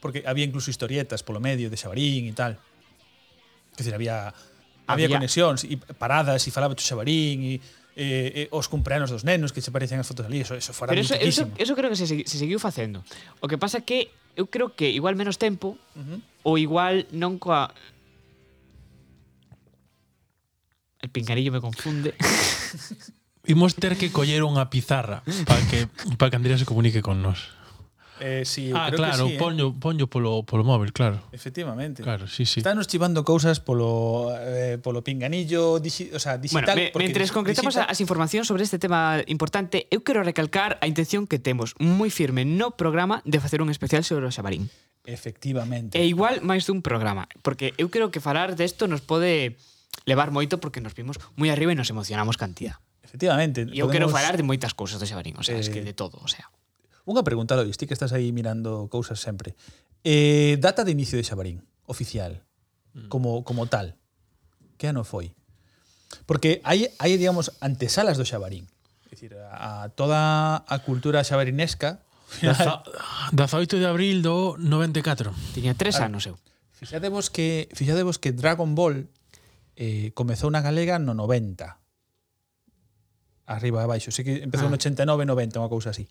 Porque 0.00 0.24
había 0.24 0.48
incluso 0.48 0.72
historietas 0.72 1.20
polo 1.20 1.36
medio 1.36 1.68
de 1.68 1.76
Xabarín 1.76 2.24
e 2.24 2.32
tal. 2.32 2.56
Que 3.76 3.84
decir, 3.84 3.92
había 3.92 4.32
había, 4.88 5.04
había 5.04 5.20
conexións 5.20 5.68
e 5.68 5.76
paradas 6.00 6.40
e 6.40 6.48
falaba 6.48 6.72
tu 6.72 6.80
Xabarín 6.80 7.44
e 7.44 7.54
eh, 7.98 8.48
eh, 8.48 8.56
os 8.56 8.72
cumpleanos 8.72 9.12
dos 9.12 9.20
nenos 9.20 9.52
que 9.52 9.60
se 9.60 9.68
parecen 9.68 10.00
as 10.00 10.08
fotos 10.08 10.24
ali, 10.24 10.40
eso, 10.40 10.56
eso 10.56 10.72
fora 10.72 10.96
Pero 10.96 11.04
eso, 11.04 11.12
eso, 11.20 11.44
eso 11.60 11.76
creo 11.76 11.92
que 11.92 11.98
se, 11.98 12.08
se 12.08 12.36
seguiu 12.40 12.56
facendo. 12.56 13.04
O 13.44 13.52
que 13.52 13.60
pasa 13.60 13.84
que 13.84 14.08
eu 14.32 14.48
creo 14.48 14.72
que 14.72 14.88
igual 14.88 15.12
menos 15.12 15.36
tempo 15.36 15.76
uh 15.92 16.00
-huh. 16.00 16.18
ou 16.48 16.56
igual 16.56 17.04
non 17.12 17.36
coa 17.36 17.68
El 21.00 21.10
pingarillo 21.10 21.52
me 21.52 21.60
confunde. 21.60 22.14
Imos 23.46 23.74
ter 23.74 23.96
que 23.96 24.12
coller 24.12 24.44
unha 24.44 24.68
pizarra 24.68 25.24
para 25.48 25.62
que, 25.72 25.88
para 26.20 26.28
que 26.28 26.36
Andrea 26.36 26.60
se 26.60 26.68
comunique 26.68 27.00
con 27.00 27.24
nós. 27.24 27.58
Eh, 28.20 28.42
sí, 28.44 28.70
ah, 28.74 28.86
creo 28.88 28.98
claro, 28.98 29.26
que 29.26 29.32
sí, 29.32 29.38
poño, 29.38 29.68
eh? 29.68 29.74
poño 29.78 30.06
polo, 30.06 30.42
polo 30.42 30.64
móvil, 30.64 30.92
claro. 30.92 31.22
Efectivamente. 31.32 32.02
Claro, 32.02 32.26
sí, 32.26 32.46
sí. 32.46 32.60
Estános 32.60 32.86
chivando 32.86 33.24
cousas 33.24 33.60
polo, 33.60 34.34
eh, 34.34 34.78
polo 34.82 35.02
pinganillo, 35.02 35.78
digi, 35.78 36.10
o 36.12 36.18
sea, 36.18 36.38
digital. 36.38 36.64
Bueno, 36.64 36.90
me, 36.94 37.04
mentres 37.04 37.32
concretamos 37.32 37.74
digital... 37.74 37.90
as 37.90 38.00
informacións 38.00 38.46
sobre 38.50 38.64
este 38.64 38.78
tema 38.78 39.22
importante, 39.26 39.86
eu 39.90 40.02
quero 40.02 40.22
recalcar 40.22 40.78
a 40.82 40.86
intención 40.90 41.26
que 41.30 41.38
temos 41.38 41.78
moi 41.78 42.10
firme 42.10 42.42
no 42.42 42.74
programa 42.74 43.22
de 43.24 43.38
facer 43.38 43.62
un 43.62 43.70
especial 43.70 44.02
sobre 44.02 44.26
o 44.26 44.32
xabarín. 44.34 44.66
Efectivamente. 45.06 45.96
E 45.96 46.04
igual 46.04 46.42
máis 46.44 46.66
dun 46.66 46.82
programa, 46.82 47.30
porque 47.46 47.72
eu 47.78 47.88
creo 47.88 48.10
que 48.10 48.20
falar 48.20 48.58
desto 48.58 48.90
nos 48.90 49.00
pode 49.00 49.56
levar 50.08 50.32
moito 50.32 50.56
porque 50.56 50.80
nos 50.80 50.96
vimos 50.96 51.20
moi 51.36 51.52
arriba 51.52 51.70
e 51.70 51.76
nos 51.76 51.92
emocionamos 51.92 52.40
cantidad. 52.40 52.80
Efectivamente. 53.04 53.68
E 53.68 53.84
eu 53.84 53.88
podemos... 53.88 53.92
quero 53.92 54.06
falar 54.08 54.40
de 54.40 54.44
moitas 54.44 54.72
cousas 54.72 54.96
do 54.96 55.04
Xabarín, 55.04 55.36
o 55.36 55.44
sea, 55.44 55.60
eh... 55.60 55.62
es 55.62 55.68
que 55.68 55.84
eh, 55.84 55.86
de 55.86 55.92
todo, 55.92 56.16
o 56.24 56.28
sea. 56.28 56.48
Unha 57.04 57.20
pregunta, 57.20 57.56
Lois, 57.56 57.76
ti 57.76 57.84
que 57.84 57.96
estás 57.96 58.16
aí 58.16 58.32
mirando 58.32 58.88
cousas 58.88 59.20
sempre. 59.20 59.52
Eh, 60.04 60.56
data 60.60 60.84
de 60.84 60.92
inicio 60.96 61.20
de 61.20 61.24
Xabarín, 61.24 61.64
oficial, 61.84 62.40
mm. 62.96 63.12
como, 63.12 63.44
como 63.44 63.68
tal. 63.68 64.00
Que 64.80 64.88
ano 64.88 65.04
foi? 65.04 65.36
Porque 66.24 66.64
hai, 66.64 66.88
hai 66.96 67.12
digamos, 67.20 67.52
antesalas 67.60 68.16
do 68.16 68.24
Xabarín. 68.24 68.68
É 69.08 69.16
dicir, 69.16 69.36
a, 69.36 69.84
a 69.84 69.88
toda 69.92 70.64
a 70.64 70.76
cultura 70.84 71.24
xabarinesca... 71.24 72.00
Daza, 72.44 72.84
18 73.32 73.80
de 73.80 73.88
abril 73.88 74.20
do 74.20 74.60
94. 74.60 75.32
Tiña 75.56 75.72
tres 75.72 75.96
ah, 75.96 76.12
anos 76.12 76.28
eu. 76.28 76.36
Fixadevos 76.76 77.32
que, 77.32 77.72
fixadevos 77.72 78.20
que 78.20 78.36
Dragon 78.36 78.76
Ball 78.76 79.08
eh, 79.78 80.10
comezou 80.12 80.50
na 80.50 80.58
galega 80.58 80.98
no 80.98 81.14
90. 81.14 81.78
Arriba 83.46 83.86
e 83.86 83.86
baixo. 83.86 84.10
Sí 84.10 84.26
que 84.26 84.42
empezou 84.42 84.66
ah. 84.66 84.74
no 84.74 84.78
89, 84.82 85.22
90, 85.22 85.62
unha 85.62 85.70
cousa 85.70 85.94
así. 85.94 86.10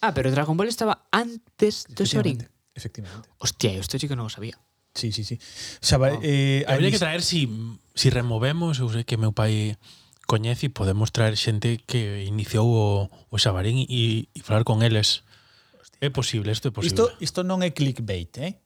Ah, 0.00 0.16
pero 0.16 0.32
Dragon 0.32 0.56
Ball 0.56 0.72
estaba 0.72 1.06
antes 1.12 1.84
do 1.92 2.08
Shorin. 2.08 2.40
Efectivamente. 2.72 3.28
Hostia, 3.36 3.76
isto 3.76 4.00
sí 4.00 4.08
que 4.08 4.16
non 4.16 4.26
o 4.26 4.32
sabía. 4.32 4.56
Sí, 4.96 5.12
sí, 5.12 5.28
sí. 5.28 5.36
Xa, 5.84 6.00
oh. 6.00 6.08
Ah. 6.08 6.18
eh, 6.24 6.64
Habría 6.64 6.90
que 6.90 6.98
traer 6.98 7.20
si, 7.20 7.46
si 7.92 8.08
removemos, 8.08 8.80
eu 8.80 8.88
sei 8.88 9.04
que 9.04 9.20
meu 9.20 9.36
pai 9.36 9.76
coñece 10.24 10.72
e 10.72 10.74
podemos 10.74 11.12
traer 11.12 11.36
xente 11.36 11.84
que 11.84 12.24
iniciou 12.24 12.64
o, 12.64 13.12
o 13.28 13.36
Xabarín 13.36 13.84
e, 13.84 14.32
e 14.32 14.38
falar 14.40 14.64
con 14.64 14.80
eles. 14.80 15.28
Hostia. 15.76 16.00
É 16.00 16.08
posible, 16.08 16.48
isto 16.48 16.68
é 16.68 16.72
posible. 16.72 16.96
Isto, 16.96 17.04
isto 17.20 17.40
non 17.44 17.60
é 17.60 17.76
clickbait, 17.76 18.32
eh? 18.40 18.56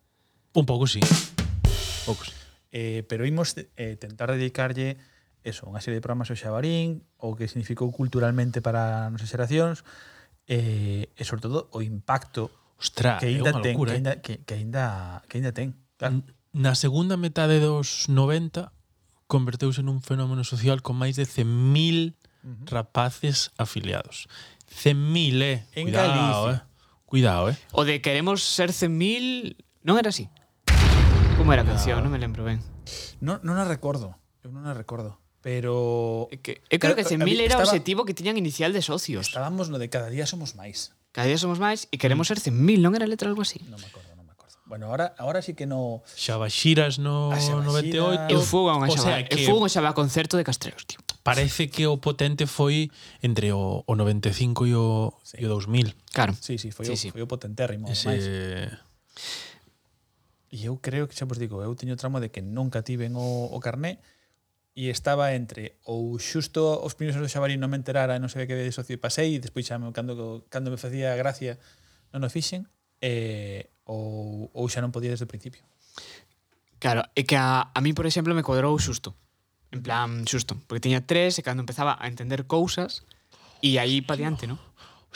Un 0.54 0.64
pouco 0.64 0.86
sí. 0.86 1.02
Un 1.02 2.06
pouco 2.06 2.22
sí 2.22 2.35
eh, 2.76 3.08
pero 3.08 3.24
imos 3.24 3.56
eh, 3.56 3.96
tentar 3.96 4.28
dedicarlle 4.28 5.00
eso, 5.40 5.64
unha 5.64 5.80
serie 5.80 5.96
de 5.96 6.04
programas 6.04 6.28
ao 6.28 6.36
Xabarín, 6.36 7.08
o 7.16 7.32
que 7.32 7.48
significou 7.48 7.88
culturalmente 7.88 8.60
para 8.60 9.08
as 9.08 9.10
nosas 9.16 9.32
xeracións, 9.32 9.80
eh, 10.44 11.08
e 11.16 11.22
sobre 11.24 11.48
todo 11.48 11.72
o 11.72 11.80
impacto 11.80 12.52
Ostra, 12.76 13.16
que 13.16 13.32
ainda 13.32 13.56
ten, 13.64 13.72
locura, 13.72 13.94
que, 13.94 13.96
ainda, 13.96 14.12
eh? 14.12 14.20
que, 14.20 14.34
que, 14.44 14.54
ainda, 14.60 15.24
que 15.24 15.40
ainda 15.40 15.56
ten. 15.56 15.72
Claro. 15.96 16.20
Na 16.52 16.76
segunda 16.76 17.16
metade 17.16 17.56
dos 17.56 18.12
90 18.12 18.68
converteuse 19.24 19.80
nun 19.80 20.04
fenómeno 20.04 20.44
social 20.44 20.84
con 20.84 21.00
máis 21.00 21.16
de 21.16 21.24
100.000 21.24 22.12
rapaces 22.68 23.56
afiliados. 23.56 24.28
100.000, 24.68 25.42
eh. 25.42 25.58
En 25.72 25.88
Cuidado, 25.88 26.12
Galicia. 26.12 26.52
eh. 26.52 26.60
Cuidado, 27.06 27.42
eh. 27.50 27.56
O 27.72 27.88
de 27.88 28.04
queremos 28.04 28.44
ser 28.44 28.70
100.000, 28.70 29.56
non 29.86 29.96
era 29.96 30.12
así. 30.12 30.28
Como 31.36 31.52
era 31.52 31.62
a 31.62 31.66
canción? 31.66 32.00
Non 32.02 32.10
me 32.10 32.18
lembro 32.18 32.42
ben. 32.48 32.58
Non 33.20 33.38
no 33.44 33.52
a 33.54 33.64
recuerdo. 33.68 34.16
Eu 34.42 34.50
non 34.50 34.64
a 34.66 34.72
recuerdo. 34.74 35.20
Pero. 35.44 36.26
Que, 36.42 36.64
eu 36.72 36.78
creo, 36.80 36.96
que 36.96 37.04
eh, 37.04 37.08
ese 37.08 37.20
mil 37.20 37.38
era 37.38 37.60
o 37.60 37.62
objetivo 37.62 38.02
que 38.08 38.16
tiñan 38.16 38.40
inicial 38.40 38.72
de 38.72 38.80
socios. 38.82 39.28
Estábamos 39.30 39.68
no 39.68 39.76
de 39.78 39.86
cada 39.92 40.08
día 40.08 40.24
somos 40.26 40.56
máis. 40.56 40.96
Cada 41.12 41.28
día 41.28 41.38
somos 41.38 41.60
máis 41.60 41.86
e 41.92 41.96
queremos 42.00 42.28
ser 42.28 42.40
100.000, 42.40 42.80
non 42.82 42.92
era 42.96 43.04
letra 43.08 43.28
algo 43.30 43.44
así? 43.44 43.60
Non 43.68 43.78
me 43.80 43.88
acordo, 43.88 44.10
non 44.16 44.24
me 44.28 44.32
acordo. 44.32 44.56
Bueno, 44.68 44.88
ahora, 44.90 45.14
ahora 45.16 45.40
sí 45.40 45.54
que 45.56 45.64
no... 45.64 46.02
Xabaxiras 46.12 46.98
no 47.00 47.32
A 47.32 47.38
98. 47.40 48.28
Eu 48.32 48.40
fui 48.44 48.66
a 48.68 48.76
un 48.76 48.84
O 48.84 48.92
sea, 48.92 49.22
xabá, 49.22 49.24
que- 49.24 49.36
eu 49.36 49.38
fui 49.48 49.56
a 49.56 49.62
un 49.64 49.70
xaba 49.72 49.90
concerto 49.96 50.36
de 50.36 50.44
Castrelos, 50.44 50.84
tío. 50.84 51.00
Parece 51.24 51.68
que 51.72 51.86
o 51.88 51.96
potente 52.02 52.44
foi 52.50 52.90
entre 53.24 53.52
o, 53.56 53.80
o 53.86 53.92
95 53.96 54.66
e 54.68 54.72
o, 54.76 55.14
Sí. 55.24 55.40
e 55.40 55.44
o 55.46 55.48
2000. 55.52 55.94
Claro. 56.12 56.32
Sí, 56.36 56.58
sí, 56.60 56.68
foi, 56.74 56.84
Sí, 56.90 56.92
o, 56.92 56.96
sí. 57.00 57.08
foi 57.14 57.22
o 57.24 57.28
potentérrimo. 57.30 57.88
Ese... 57.88 58.08
Máis. 58.08 58.24
E 60.50 60.66
eu 60.66 60.78
creo 60.78 61.10
que 61.10 61.16
xa 61.18 61.26
vos 61.26 61.38
digo, 61.38 61.58
eu 61.62 61.74
teño 61.74 61.98
tramo 61.98 62.22
de 62.22 62.30
que 62.30 62.40
nunca 62.40 62.86
tiven 62.86 63.18
o, 63.18 63.50
o 63.50 63.58
carné 63.58 63.98
e 64.76 64.92
estaba 64.92 65.32
entre 65.32 65.80
ou 65.88 66.20
xusto 66.20 66.60
os 66.84 66.92
primeiros 66.92 67.18
do 67.18 67.32
xabarín 67.32 67.58
non 67.58 67.72
me 67.72 67.80
enterara 67.80 68.14
e 68.14 68.20
non 68.20 68.28
sabía 68.28 68.46
que 68.46 68.56
de 68.60 68.68
socio 68.70 69.00
pasei 69.00 69.34
e 69.34 69.42
despois 69.42 69.64
xa 69.64 69.80
me, 69.80 69.88
cando, 69.96 70.44
cando 70.52 70.68
me 70.68 70.76
facía 70.76 71.16
gracia 71.16 71.56
non 72.12 72.20
o 72.22 72.28
fixen 72.28 72.68
e, 73.00 73.72
ou, 73.88 74.52
ou 74.52 74.64
xa 74.68 74.84
non 74.84 74.92
podía 74.92 75.10
desde 75.10 75.24
o 75.24 75.32
principio. 75.32 75.64
Claro, 76.76 77.08
é 77.16 77.24
que 77.24 77.40
a, 77.40 77.72
a 77.72 77.80
mí, 77.80 77.96
por 77.96 78.04
exemplo, 78.04 78.36
me 78.36 78.44
cuadrou 78.44 78.76
xusto. 78.76 79.16
En 79.72 79.80
plan, 79.80 80.28
xusto. 80.28 80.60
Porque 80.68 80.84
tiña 80.84 81.02
tres 81.02 81.40
e 81.40 81.42
cando 81.42 81.64
empezaba 81.64 81.96
a 81.96 82.06
entender 82.06 82.44
cousas 82.44 83.02
e 83.64 83.80
aí 83.80 84.04
pa 84.04 84.14
diante, 84.14 84.44
no? 84.44 84.60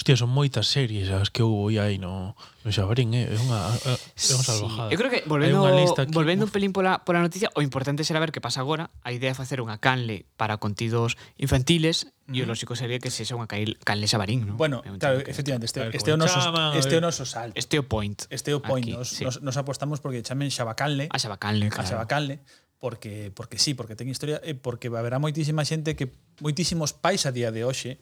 Hostia, 0.00 0.16
son 0.16 0.32
moitas 0.32 0.64
series 0.64 1.12
as 1.12 1.28
que 1.28 1.44
houve 1.44 1.76
aí 1.76 2.00
no, 2.00 2.32
no 2.64 2.72
Xabarín, 2.72 3.12
eh? 3.12 3.28
é 3.28 3.36
unha, 3.36 3.68
eh, 3.84 4.00
é 4.00 4.32
unha 4.32 4.46
salvajada. 4.48 4.88
Sí. 4.88 4.96
Eu 4.96 4.98
creo 4.98 5.12
que, 5.12 5.20
volvendo, 5.28 5.60
lista 5.76 6.08
aquí, 6.08 6.12
volvendo 6.16 6.48
uf. 6.48 6.48
un 6.48 6.52
pelín 6.56 6.72
pola, 6.72 7.04
pola 7.04 7.20
noticia, 7.20 7.52
o 7.52 7.60
importante 7.60 8.00
será 8.00 8.16
ver 8.16 8.32
que 8.32 8.40
pasa 8.40 8.64
agora. 8.64 8.88
A 9.04 9.12
idea 9.12 9.28
é 9.28 9.36
facer 9.36 9.60
unha 9.60 9.76
canle 9.76 10.24
para 10.40 10.56
contidos 10.56 11.20
infantiles 11.36 12.08
mm. 12.24 12.32
e 12.32 12.40
o 12.40 12.48
lógico 12.48 12.72
sería 12.80 12.96
que 12.96 13.12
se 13.12 13.28
xa 13.28 13.36
unha 13.36 13.44
canle 13.44 14.08
Xabarín, 14.08 14.48
non? 14.48 14.56
Bueno, 14.56 14.80
claro, 14.96 15.20
que, 15.20 15.28
efectivamente, 15.28 15.68
este, 15.68 15.84
ver, 15.84 15.92
este, 15.92 16.08
o 16.08 16.16
noso, 16.16 16.40
este 16.72 16.96
o 16.96 17.04
noso 17.04 17.28
salto. 17.28 17.60
Este 17.60 17.76
o 17.76 17.84
point. 17.84 18.24
Este 18.32 18.56
o 18.56 18.64
point. 18.64 18.88
Aquí, 18.88 18.96
nos, 18.96 19.12
sí. 19.12 19.28
nos, 19.28 19.44
nos 19.44 19.60
apostamos 19.60 20.00
porque 20.00 20.24
chamen 20.24 20.48
Xabacanle. 20.48 21.12
A 21.12 21.20
Xabacanle, 21.20 21.68
claro. 21.68 21.84
A 21.84 21.90
Xabacanle 21.92 22.40
porque 22.80 23.36
porque 23.36 23.60
sí, 23.60 23.76
porque 23.76 24.00
ten 24.00 24.08
historia 24.08 24.40
e 24.40 24.56
porque 24.56 24.88
haberá 24.88 25.20
moitísima 25.20 25.60
xente 25.68 25.92
que 25.92 26.08
moitísimos 26.40 26.96
pais 26.96 27.28
a 27.28 27.36
día 27.36 27.52
de 27.52 27.68
hoxe 27.68 28.00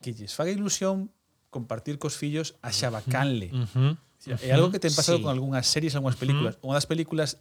que 0.00 0.16
lles 0.16 0.32
faga 0.32 0.48
ilusión 0.48 1.12
compartir 1.50 1.98
cos 1.98 2.16
fillos 2.16 2.56
a 2.62 2.72
xabacanle. 2.72 3.50
Uh 3.52 3.64
-huh. 3.64 3.76
Uh 3.76 3.96
-huh. 4.34 4.44
É 4.44 4.52
algo 4.52 4.70
que 4.70 4.82
ten 4.82 4.92
pasado 4.92 5.18
sí. 5.18 5.22
con 5.22 5.30
algunhas 5.32 5.66
series, 5.66 5.94
algunhas 5.94 6.16
películas. 6.16 6.56
Uh 6.56 6.58
-huh. 6.60 6.66
Unha 6.68 6.76
das 6.76 6.86
películas 6.86 7.38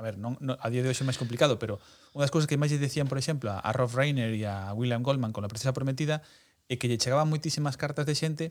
a 0.00 0.02
ver, 0.02 0.16
non, 0.16 0.40
non, 0.40 0.56
a 0.56 0.68
día 0.72 0.80
de 0.80 0.88
hoxe 0.88 1.04
é 1.04 1.06
máis 1.06 1.20
complicado, 1.20 1.60
pero 1.60 1.76
unha 2.16 2.24
das 2.24 2.32
cousas 2.32 2.48
que 2.48 2.56
máis 2.56 2.72
lle 2.72 2.80
decían, 2.80 3.04
por 3.04 3.20
exemplo, 3.20 3.52
a, 3.52 3.60
a 3.60 3.70
Rolf 3.76 3.92
Reiner 3.92 4.32
e 4.32 4.48
a 4.48 4.72
William 4.72 5.04
Goldman 5.04 5.36
con 5.36 5.44
La 5.44 5.52
princesa 5.52 5.76
prometida 5.76 6.24
é 6.72 6.80
que 6.80 6.88
lle 6.88 6.96
chegaban 6.96 7.28
moitísimas 7.28 7.76
cartas 7.76 8.08
de 8.08 8.16
xente 8.16 8.44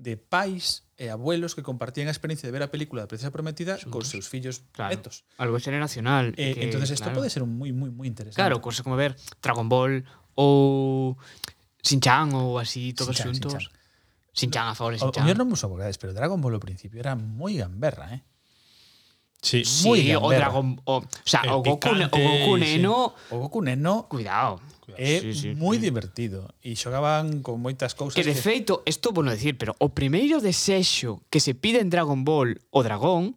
de 0.00 0.16
pais 0.16 0.88
e 0.96 1.12
abuelos 1.12 1.52
que 1.52 1.62
compartían 1.62 2.08
a 2.08 2.14
experiencia 2.14 2.48
de 2.48 2.56
ver 2.56 2.64
a 2.64 2.72
película 2.72 3.04
da 3.04 3.08
princesa 3.10 3.28
prometida 3.30 3.76
Xuntos. 3.76 3.92
cos 3.92 4.04
seus 4.08 4.26
fillos 4.32 4.64
claro, 4.72 4.96
netos. 4.96 5.28
Algo 5.36 5.60
xeneracional. 5.60 6.32
Eh, 6.40 6.56
que, 6.56 6.64
entonces 6.66 6.96
isto 6.96 7.12
claro. 7.12 7.20
pode 7.20 7.28
ser 7.28 7.44
un 7.44 7.52
moi 7.52 7.68
moi 7.76 7.92
moi 7.92 8.08
interesante. 8.08 8.40
Claro, 8.40 8.64
cousas 8.64 8.80
como 8.80 8.96
ver 8.96 9.12
Dragon 9.44 9.68
Ball 9.68 10.08
ou 10.40 11.20
Shin-Chan 11.84 12.32
ou 12.32 12.56
así 12.56 12.96
todos 12.96 13.12
Shin 13.12 13.28
-chan, 13.28 13.36
xuntos. 13.36 13.60
Shin 13.60 13.68
-chan. 13.68 13.83
Sin-chan, 14.34 14.68
a 14.68 14.74
favor, 14.74 14.98
Sin-chan. 14.98 15.26
Yo 15.26 15.34
no 15.34 15.46
me 15.46 15.54
acordáis, 15.54 15.96
pero 15.96 16.12
Dragon 16.12 16.40
Ball 16.40 16.54
al 16.54 16.60
principio 16.60 17.00
era 17.00 17.14
muy 17.14 17.56
gamberra, 17.56 18.14
¿eh? 18.14 18.22
Sí, 19.40 19.62
muy 19.84 20.02
sí 20.02 20.14
o 20.14 20.30
Dragon 20.30 20.80
o, 20.84 20.96
o 20.98 21.04
sea, 21.24 21.42
o 21.54 21.62
Goku, 21.62 21.90
picante, 21.90 22.04
o 22.04 22.46
Goku, 22.46 22.56
Neno. 22.56 23.14
Sí. 23.16 23.34
O 23.34 23.38
Goku 23.38 23.62
Neno. 23.62 24.06
Cuidado. 24.08 24.60
É 24.96 25.20
sí, 25.20 25.32
sí, 25.32 25.48
moi 25.56 25.80
sí. 25.80 25.88
divertido 25.88 26.44
e 26.60 26.76
xogaban 26.76 27.40
con 27.40 27.56
moitas 27.56 27.96
cousas 27.96 28.20
que 28.20 28.20
de 28.20 28.36
que... 28.36 28.40
feito, 28.40 28.84
isto 28.84 29.16
bueno 29.16 29.32
decir, 29.32 29.56
pero 29.56 29.72
o 29.80 29.88
primeiro 29.88 30.44
desexo 30.44 31.24
que 31.32 31.40
se 31.40 31.56
pide 31.56 31.80
en 31.80 31.88
Dragon 31.88 32.20
Ball 32.20 32.60
o 32.68 32.84
dragón 32.84 33.32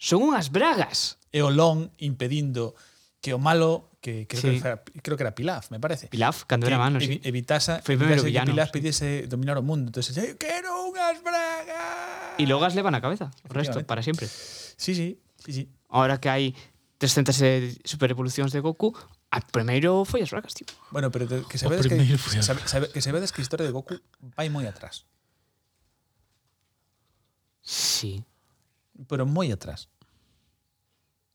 son 0.00 0.24
unhas 0.32 0.48
bragas. 0.48 1.20
E 1.28 1.44
o 1.44 1.52
Long 1.52 1.92
impedindo 2.00 2.72
que 3.20 3.36
o 3.36 3.40
malo 3.40 3.87
que 4.00 4.26
creo, 4.28 4.40
Sí. 4.40 4.60
que, 4.62 4.68
era, 4.68 4.82
creo 5.02 5.16
que 5.16 5.22
era 5.24 5.34
Pilaf, 5.34 5.70
me 5.70 5.80
parece. 5.80 6.06
Pilaf, 6.08 6.44
cando 6.46 6.66
que 6.66 6.72
era 6.72 6.78
mano, 6.78 6.98
evi- 7.00 7.18
sí. 7.18 7.28
evitasa, 7.28 7.82
Foi 7.82 7.96
o 7.96 7.98
primeiro 7.98 8.22
evitase 8.22 8.24
que 8.24 8.30
villano, 8.30 8.50
Pilaf 8.54 8.68
sí. 8.70 8.72
pidiese 8.78 9.08
dominar 9.26 9.58
o 9.58 9.62
mundo. 9.62 9.90
Entonces, 9.90 10.14
"Eu 10.16 10.38
quero 10.38 10.70
unhas 10.86 11.18
bragas. 11.22 12.38
E 12.38 12.46
logo 12.46 12.62
as 12.64 12.74
levan 12.78 12.94
a 12.94 13.00
cabeza, 13.02 13.30
o 13.48 13.52
resto, 13.52 13.82
para 13.82 14.02
sempre. 14.06 14.30
Sí, 14.30 14.94
sí, 14.94 15.18
sí, 15.42 15.50
sí. 15.52 15.62
Ahora 15.90 16.22
que 16.22 16.30
hai 16.30 16.54
300 17.02 17.34
e- 17.42 17.74
super 17.82 18.10
evolucións 18.14 18.54
de 18.54 18.62
Goku, 18.62 18.94
a 19.34 19.42
primeiro 19.42 20.06
foi 20.06 20.22
as 20.22 20.30
bragas, 20.30 20.54
tío. 20.54 20.66
Bueno, 20.94 21.10
pero 21.10 21.26
que 21.26 21.58
O 21.58 21.60
sabedes 21.60 21.90
que, 21.90 21.98
sabe, 22.42 22.62
sabe, 22.70 22.86
que 22.94 23.02
sabedes 23.02 23.34
que 23.34 23.42
a 23.42 23.44
historia 23.44 23.66
de 23.66 23.74
Goku 23.74 23.98
vai 24.38 24.46
moi 24.46 24.66
atrás. 24.70 25.06
Sí. 27.62 28.24
Pero 29.08 29.26
moi 29.26 29.50
atrás. 29.52 29.88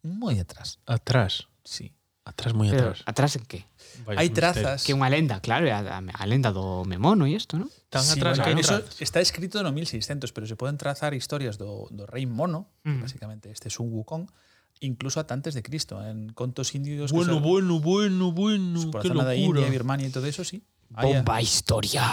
Moi 0.04 0.40
atrás. 0.40 0.80
Atrás. 0.86 1.48
Sí. 1.64 1.92
Atrás 2.24 2.56
moi 2.56 2.72
atrás. 2.72 3.04
Pero, 3.04 3.12
atrás 3.12 3.36
en 3.36 3.44
que? 3.44 3.68
Vai, 4.08 4.16
Hai 4.16 4.30
trazas. 4.32 4.88
Que 4.88 4.92
é 4.92 4.96
unha 4.96 5.12
lenda, 5.12 5.44
claro, 5.44 5.68
é 5.68 5.76
a, 5.76 6.00
a 6.00 6.26
lenda 6.26 6.56
do 6.56 6.88
Memono 6.88 7.28
e 7.28 7.36
isto, 7.36 7.60
non? 7.60 7.68
Tan 7.92 8.00
sí, 8.00 8.16
atrás 8.16 8.40
bueno, 8.40 8.56
que 8.56 8.64
eso 8.64 8.80
está 9.04 9.20
escrito 9.20 9.60
no 9.60 9.76
1600, 9.76 10.32
pero 10.32 10.48
se 10.48 10.56
poden 10.56 10.80
trazar 10.80 11.12
historias 11.12 11.60
do, 11.60 11.92
do 11.92 12.08
rei 12.08 12.24
Mono, 12.24 12.72
mm. 12.88 13.04
básicamente 13.04 13.52
este 13.52 13.68
Sun 13.68 13.92
Wukong, 13.92 14.32
incluso 14.80 15.20
ata 15.20 15.36
antes 15.36 15.52
de 15.52 15.64
Cristo, 15.68 16.00
en 16.00 16.32
contos 16.32 16.76
indios. 16.76 17.12
Bueno, 17.12 17.28
que 17.28 17.34
son, 17.36 17.44
bueno, 17.44 17.80
bueno, 17.84 18.32
bueno. 18.32 18.92
Por 18.92 19.04
la 19.04 19.10
zona 19.12 19.24
locura. 19.28 19.60
India, 19.60 19.68
Birmania 19.68 20.08
y 20.08 20.12
todo 20.12 20.26
eso, 20.26 20.48
sí. 20.48 20.64
Bomba 20.90 21.36
Allá. 21.36 21.42
historia. 21.42 22.06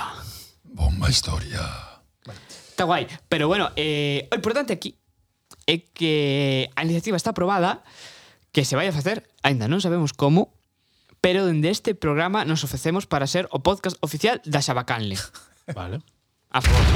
Bomba 0.64 1.10
historia. 1.10 1.62
Bueno. 2.26 2.40
Está 2.50 2.84
guai. 2.84 3.06
Pero 3.28 3.46
bueno, 3.46 3.70
eh, 3.76 4.28
o 4.30 4.34
importante 4.34 4.72
aquí 4.72 4.98
é 5.70 5.86
que 5.86 6.66
a 6.74 6.82
iniciativa 6.82 7.14
está 7.14 7.30
aprobada, 7.30 7.86
que 8.50 8.66
se 8.66 8.74
vai 8.74 8.90
a 8.90 8.94
facer, 8.94 9.26
aínda 9.42 9.70
non 9.70 9.78
sabemos 9.78 10.10
como, 10.12 10.54
pero 11.22 11.46
dende 11.46 11.70
este 11.70 11.94
programa 11.94 12.42
nos 12.48 12.64
ofrecemos 12.66 13.06
para 13.06 13.28
ser 13.30 13.46
o 13.54 13.62
podcast 13.62 13.96
oficial 14.00 14.40
da 14.48 14.64
Xabacanle. 14.64 15.16
Vale. 15.78 16.02
A 16.50 16.60
favor. 16.60 16.86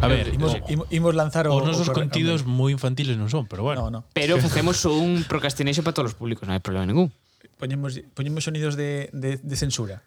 A 0.00 0.08
ver, 0.08 0.28
imos, 0.34 0.52
o, 0.54 0.86
imos 0.92 1.14
lanzar 1.16 1.48
o, 1.48 1.56
os 1.56 1.64
nosos 1.64 1.88
o 1.88 1.96
contidos 1.96 2.44
moi 2.44 2.70
infantiles 2.70 3.16
non 3.16 3.32
son, 3.32 3.48
pero 3.48 3.64
bueno. 3.64 3.88
No, 3.88 4.00
no. 4.00 4.00
Pero 4.12 4.36
facemos 4.36 4.84
un 4.84 5.24
procrastination 5.24 5.82
para 5.82 5.96
todos 5.96 6.12
os 6.12 6.16
públicos, 6.18 6.44
non 6.44 6.54
hai 6.54 6.62
problema 6.62 6.84
ningún. 6.84 7.08
Poñemos, 7.56 7.96
poñemos 8.12 8.44
sonidos 8.44 8.76
de, 8.76 9.08
de, 9.16 9.40
de 9.40 9.56
censura. 9.56 10.04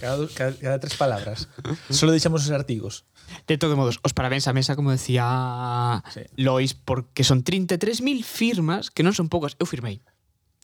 Cada, 0.00 0.28
cada, 0.34 0.52
cada 0.54 0.78
tres 0.78 0.94
palabras. 0.94 1.48
Solo 1.90 2.12
deixamos 2.12 2.44
os 2.44 2.50
artigos. 2.50 3.04
De 3.46 3.58
todo 3.58 3.76
modos, 3.76 4.00
os 4.02 4.14
parabéns 4.14 4.46
á 4.48 4.52
mesa, 4.54 4.76
como 4.78 4.94
decía 4.94 6.02
sí. 6.14 6.24
Lois, 6.38 6.72
porque 6.72 7.24
son 7.24 7.44
33.000 7.44 8.24
firmas, 8.24 8.88
que 8.88 9.04
non 9.04 9.12
son 9.12 9.28
poucas. 9.28 9.58
Eu 9.60 9.66
firmei. 9.68 10.00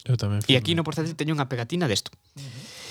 Eu 0.06 0.16
tamén 0.16 0.40
firmei. 0.40 0.54
E 0.54 0.60
aquí 0.60 0.72
no 0.72 0.87
portátil 0.87 1.18
teño 1.18 1.37
unha 1.37 1.50
pegatina 1.50 1.90
desto. 1.90 2.14
Uh 2.37 2.40
-huh 2.40 2.84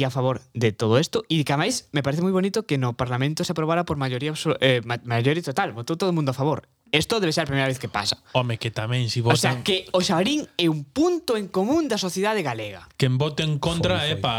e 0.00 0.04
a 0.04 0.10
favor 0.10 0.40
de 0.56 0.72
todo 0.72 0.96
isto 0.96 1.28
e 1.28 1.44
que 1.44 1.52
ademais 1.52 1.92
me 1.92 2.00
parece 2.00 2.24
moi 2.24 2.32
bonito 2.32 2.64
que 2.64 2.80
no 2.80 2.96
Parlamento 2.96 3.44
se 3.44 3.52
aprobara 3.52 3.84
por 3.84 4.00
maioría 4.00 4.32
eh, 4.64 4.80
maioría 5.04 5.44
total, 5.44 5.76
votou 5.76 6.00
todo 6.00 6.08
o 6.08 6.16
mundo 6.16 6.32
a 6.32 6.36
favor. 6.36 6.64
Isto 6.92 7.20
debe 7.20 7.32
ser 7.32 7.44
a 7.44 7.48
primeira 7.48 7.68
vez 7.68 7.80
que 7.80 7.88
pasa. 7.88 8.20
Home, 8.36 8.60
que 8.60 8.68
tamén 8.68 9.08
si 9.08 9.24
votan... 9.24 9.36
O 9.36 9.40
sea, 9.40 9.54
que 9.64 9.88
o 9.96 10.04
Xabarín 10.04 10.44
é 10.60 10.68
un 10.68 10.84
punto 10.84 11.40
en 11.40 11.48
común 11.48 11.88
da 11.88 11.96
sociedade 11.96 12.44
galega. 12.44 12.84
Quen 13.00 13.16
vote 13.16 13.44
en 13.44 13.56
contra 13.56 13.96
foi, 13.96 14.12
foi. 14.12 14.16
é 14.16 14.16
pa 14.20 14.34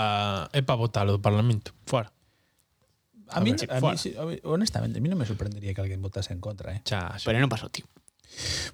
é 0.54 0.62
pa 0.62 0.78
votar 0.78 1.10
do 1.10 1.18
Parlamento. 1.18 1.74
Fora. 1.90 2.14
A, 3.34 3.38
a 3.38 3.42
mí, 3.42 3.58
ver, 3.58 3.66
a, 3.74 3.82
mí 3.82 3.98
sí, 3.98 4.14
a 4.14 4.30
mí, 4.30 4.38
honestamente, 4.46 4.98
a 4.98 5.02
mí 5.02 5.10
non 5.10 5.18
me 5.18 5.26
sorprendería 5.26 5.74
que 5.74 5.82
alguén 5.82 5.98
votase 5.98 6.30
en 6.30 6.38
contra, 6.38 6.78
eh. 6.78 6.86
Xa, 6.86 7.18
xa. 7.18 7.26
Pero 7.26 7.42
non 7.42 7.50
pasou, 7.50 7.74
tío. 7.74 7.90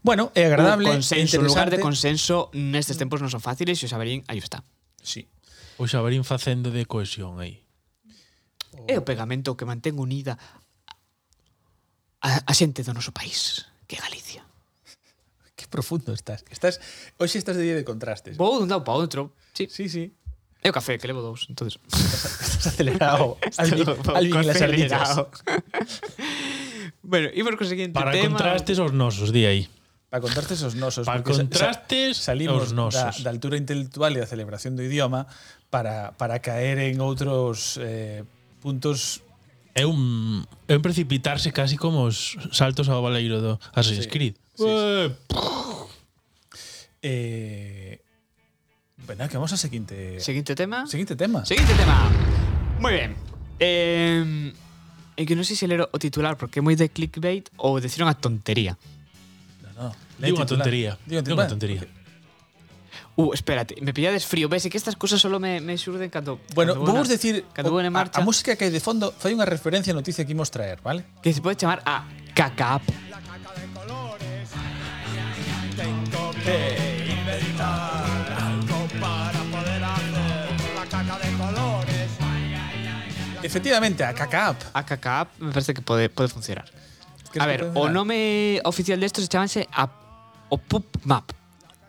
Bueno, 0.03 0.35
é 0.35 0.47
agradable, 0.47 0.91
un 0.91 0.99
consenso, 0.99 1.39
lugar 1.39 1.71
de 1.71 1.79
consenso 1.79 2.51
nestes 2.51 2.99
tempos 2.99 3.23
non 3.23 3.31
son 3.31 3.39
fáciles 3.39 3.79
e 3.79 3.87
o 3.87 3.91
Xabarín 3.91 4.27
aí 4.27 4.43
está. 4.43 4.67
Sí, 4.99 5.31
O 5.79 5.87
xabarín 5.87 6.27
facendo 6.27 6.75
de 6.75 6.83
cohesión 6.83 7.39
aí. 7.39 7.63
É 8.85 8.99
o 8.99 9.07
pegamento 9.07 9.55
que 9.55 9.63
mantén 9.63 9.95
unida 9.95 10.35
a, 12.19 12.29
a 12.43 12.53
xente 12.53 12.83
do 12.83 12.91
noso 12.91 13.15
país, 13.15 13.63
que 13.87 13.95
é 13.95 14.03
Galicia. 14.03 14.43
que 15.57 15.71
profundo 15.71 16.11
estás. 16.11 16.43
Estás 16.51 16.83
hoxe 17.15 17.39
estás 17.39 17.55
de 17.55 17.63
día 17.63 17.79
de 17.79 17.87
contrastes. 17.87 18.35
Vou 18.35 18.59
dun 18.59 18.67
lado 18.67 18.83
para 18.83 18.99
outro. 18.99 19.31
Sí. 19.55 19.71
Sí, 19.71 19.87
sí. 19.87 20.11
É 20.59 20.67
o 20.67 20.75
café 20.75 20.99
que 20.99 21.07
levo 21.07 21.23
dous, 21.23 21.47
entonces. 21.47 21.79
Estás 21.87 22.67
acelerado. 22.75 23.39
Alvin, 23.57 23.87
Alvin 24.11 24.43
las 24.43 24.59
acelerado. 24.59 25.31
bueno, 27.01 27.31
imos 27.31 27.55
co 27.55 27.63
seguinte 27.63 27.95
Para 27.95 28.11
tema. 28.11 28.35
contrastes 28.35 28.75
os 28.83 28.91
nosos, 28.91 29.31
di 29.31 29.47
aí. 29.47 29.63
Para 30.09 30.21
contrastes 30.25 30.61
os 30.65 30.73
nosos. 30.73 31.05
Para 31.05 31.21
contrastes 31.21 32.17
sa- 32.17 32.33
salimos. 32.33 32.73
Da, 32.73 33.13
da 33.13 33.29
altura 33.29 33.57
intelectual 33.61 34.09
e 34.17 34.19
da 34.19 34.25
celebración 34.25 34.73
do 34.73 34.81
idioma 34.81 35.29
para, 35.69 36.17
para 36.17 36.41
caer 36.41 36.81
en 36.81 36.97
outros 37.01 37.77
eh, 37.77 38.25
puntos 38.61 39.21
É 39.77 39.85
un 39.85 40.41
é 40.67 40.73
un 40.75 40.81
precipitarse 40.81 41.53
casi 41.53 41.77
como 41.77 42.03
os 42.09 42.35
saltos 42.51 42.89
ao 42.89 43.05
baleiro 43.05 43.37
do 43.39 43.53
Assassin's 43.71 44.09
Sí, 44.09 44.11
Creed. 44.11 44.35
sí, 44.57 44.65
sí. 44.65 45.05
Eh, 47.01 48.01
bueno, 49.05 49.29
que 49.29 49.37
vamos 49.37 49.51
ao 49.53 49.57
seguinte 49.61 50.19
Seguinte 50.19 50.55
tema. 50.55 50.85
seguinte 50.87 51.15
tema. 51.15 51.45
Seguinte 51.45 51.73
tema. 51.77 52.09
Moi 52.81 52.91
ben. 52.91 53.11
Eh, 53.61 54.51
é 55.15 55.21
que 55.23 55.35
non 55.37 55.45
sei 55.47 55.55
se 55.55 55.67
ler 55.69 55.85
o 55.85 55.97
titular 56.01 56.35
porque 56.35 56.59
é 56.59 56.63
moi 56.65 56.75
de 56.75 56.89
clickbait 56.91 57.47
ou 57.61 57.79
deciron 57.79 58.09
a 58.11 58.15
tontería. 58.17 58.75
No, 60.19 60.27
no. 60.27 60.27
Di 60.27 60.31
unha 60.35 60.47
tontería. 60.47 60.91
Di 61.07 61.15
unha 61.15 61.23
Di 61.23 61.31
unha 61.31 61.47
tontería. 61.47 61.81
Uh, 63.19 63.33
espérate, 63.35 63.75
me 63.83 63.91
pillades 63.91 64.23
frío. 64.23 64.47
Ves, 64.47 64.63
é 64.63 64.69
que 64.71 64.79
estas 64.79 64.95
cosas 64.95 65.19
solo 65.19 65.39
me, 65.43 65.59
me 65.59 65.75
xurden 65.75 66.07
cando... 66.07 66.39
Bueno, 66.55 66.75
cando 66.75 66.87
vamos 66.87 67.07
na- 67.07 67.15
decir 67.19 67.43
Cando 67.51 67.67
vou 67.71 67.83
en 67.83 67.87
a, 67.87 67.91
marcha, 67.91 68.19
a 68.19 68.23
música 68.23 68.55
que 68.55 68.63
hai 68.63 68.71
de 68.71 68.79
fondo 68.79 69.11
fai 69.11 69.35
unha 69.35 69.43
referencia 69.43 69.91
á 69.91 69.95
noticia 69.95 70.23
que 70.23 70.31
imos 70.31 70.47
traer, 70.51 70.79
vale? 70.79 71.03
que 71.19 71.31
se 71.35 71.43
pode 71.43 71.59
chamar 71.59 71.83
a 71.83 72.07
caca 72.31 72.79
Tengo 75.75 76.31
que 76.43 76.59
inventar 77.11 78.23
algo 78.39 78.79
para 78.99 79.39
poder 79.51 79.83
hacer 79.83 80.75
la 80.75 80.85
caca 80.87 81.15
de 81.19 81.29
colores. 81.35 82.09
Efectivamente, 83.43 84.03
a 84.03 84.13
Caca 84.13 84.49
App. 84.51 84.59
A 84.73 84.83
caca 84.83 85.27
me 85.39 85.51
parece 85.51 85.73
que 85.73 85.81
pode, 85.81 86.09
pode 86.09 86.27
funcionar. 86.27 86.65
¿Crees 87.31 87.43
A 87.43 87.47
ver, 87.47 87.71
puede 87.71 87.79
o 87.79 87.89
nome 87.91 88.59
oficial 88.63 88.99
desto 88.99 89.21
se 89.21 89.27
chamanse 89.27 89.67
a, 89.71 89.87
o 90.49 90.57
Pup 90.57 90.85
Map, 91.05 91.31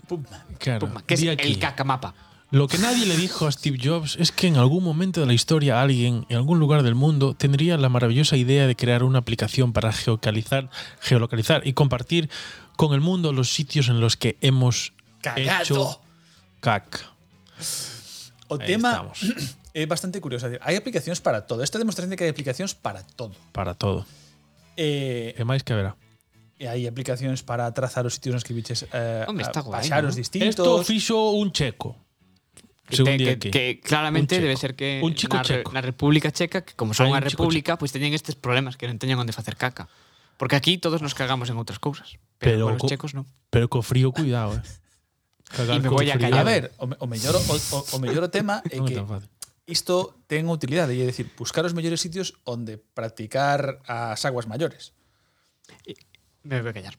Pum. 0.06 0.24
Claro. 0.58 0.86
Pup 0.86 0.94
Map, 0.94 1.04
que 1.06 1.14
es 1.14 1.26
aquí. 1.28 1.48
el 1.48 1.58
caca 1.58 1.84
mapa. 1.84 2.14
Lo 2.50 2.66
que 2.66 2.78
nadie 2.78 3.06
le 3.06 3.16
dijo 3.16 3.46
a 3.46 3.52
Steve 3.52 3.78
Jobs 3.80 4.16
es 4.18 4.32
que 4.32 4.48
en 4.48 4.56
algún 4.56 4.82
momento 4.82 5.20
de 5.20 5.26
la 5.26 5.32
historia 5.34 5.80
alguien 5.80 6.26
en 6.28 6.36
algún 6.36 6.58
lugar 6.58 6.82
del 6.82 6.96
mundo 6.96 7.34
tendría 7.34 7.78
la 7.78 7.88
maravillosa 7.88 8.36
idea 8.36 8.66
de 8.66 8.74
crear 8.74 9.04
una 9.04 9.20
aplicación 9.20 9.72
para 9.72 9.92
geocalizar, 9.92 10.68
geolocalizar 11.00 11.62
y 11.64 11.74
compartir 11.74 12.28
con 12.76 12.92
el 12.92 13.00
mundo 13.00 13.32
los 13.32 13.54
sitios 13.54 13.88
en 13.88 14.00
los 14.00 14.16
que 14.16 14.36
hemos 14.40 14.92
Cagado. 15.22 15.62
hecho 15.62 16.00
caca. 16.58 16.98
O 18.48 18.58
Ahí 18.58 18.66
tema 18.66 18.90
estamos. 19.14 19.20
é 19.78 19.86
bastante 19.86 20.18
curioso. 20.18 20.50
Hai 20.58 20.74
aplicacións 20.74 21.22
para 21.22 21.46
todo. 21.46 21.62
Esta 21.62 21.78
demostración 21.78 22.10
de 22.10 22.18
que 22.18 22.26
hai 22.26 22.34
aplicacións 22.34 22.74
para 22.74 23.06
todo. 23.14 23.30
Para 23.54 23.78
todo. 23.78 24.02
Eh, 24.74 25.38
E 25.38 25.44
máis 25.46 25.62
que 25.62 25.70
verá. 25.70 25.94
E 26.60 26.68
hai 26.68 26.84
aplicacións 26.84 27.40
para 27.40 27.64
trazar 27.72 28.04
os 28.04 28.12
sitios 28.20 28.36
nos 28.36 28.44
que 28.44 28.52
biches 28.52 28.84
eh, 28.92 29.24
está 29.40 29.64
guai, 29.64 29.80
paxaros 29.80 30.12
¿no? 30.12 30.20
distintos. 30.20 30.52
Esto 30.60 30.84
fixo 30.84 31.32
un 31.32 31.48
checo. 31.56 31.96
Que, 32.90 33.00
te, 33.00 33.16
que, 33.16 33.38
que, 33.38 33.48
que 33.54 33.64
claramente 33.80 34.36
debe 34.42 34.58
ser 34.60 34.74
que 34.76 35.00
un 35.00 35.14
chico 35.16 35.38
na, 35.38 35.46
re- 35.46 35.62
checo. 35.64 35.70
na 35.72 35.80
República 35.80 36.28
Checa, 36.34 36.60
que 36.66 36.74
como 36.76 36.92
son 36.92 37.08
Hai 37.08 37.16
unha 37.16 37.22
un 37.22 37.30
chico 37.32 37.46
república, 37.48 37.80
pois 37.80 37.88
pues 37.88 37.96
teñen 37.96 38.12
estes 38.12 38.34
problemas 38.36 38.76
que 38.76 38.84
non 38.90 38.98
teñen 39.00 39.16
onde 39.16 39.32
facer 39.32 39.56
caca. 39.56 39.88
Porque 40.36 40.52
aquí 40.58 40.76
todos 40.76 41.00
nos 41.00 41.16
cagamos 41.16 41.48
en 41.48 41.56
outras 41.56 41.78
cousas, 41.80 42.18
pero, 42.36 42.60
Pero 42.60 42.64
con 42.68 42.74
os 42.76 42.82
co- 42.84 42.90
checos 42.92 43.16
non. 43.16 43.24
Pero 43.48 43.70
co 43.72 43.80
frío, 43.80 44.10
cuidado, 44.12 44.58
eh. 44.58 44.62
Cagar 45.54 45.76
Y 45.78 45.80
me 45.80 45.88
co 45.88 45.96
voy 46.02 46.10
a 46.12 46.18
frío. 46.18 46.34
A 46.34 46.42
ver, 46.44 46.74
o, 46.82 46.84
me- 46.90 46.98
o 47.00 47.06
mellor 47.08 47.38
o, 47.38 47.40
o, 47.40 47.78
o 47.94 47.98
mellor 48.02 48.26
o 48.26 48.30
tema 48.34 48.58
é 48.68 48.76
Non 48.76 48.84
é 48.84 48.92
que 48.92 48.98
tan 49.00 49.06
fácil. 49.08 49.30
isto 49.70 50.18
ten 50.26 50.44
utilidade, 50.50 50.92
é 50.98 51.06
dicir, 51.08 51.30
buscar 51.38 51.62
os 51.64 51.72
mellores 51.78 52.02
sitios 52.02 52.36
onde 52.44 52.74
practicar 52.76 53.78
as 53.86 54.18
aguas 54.26 54.44
maiores 54.50 54.92
me 56.42 56.60
voy 56.60 56.70
a 56.70 56.72
callar. 56.72 56.98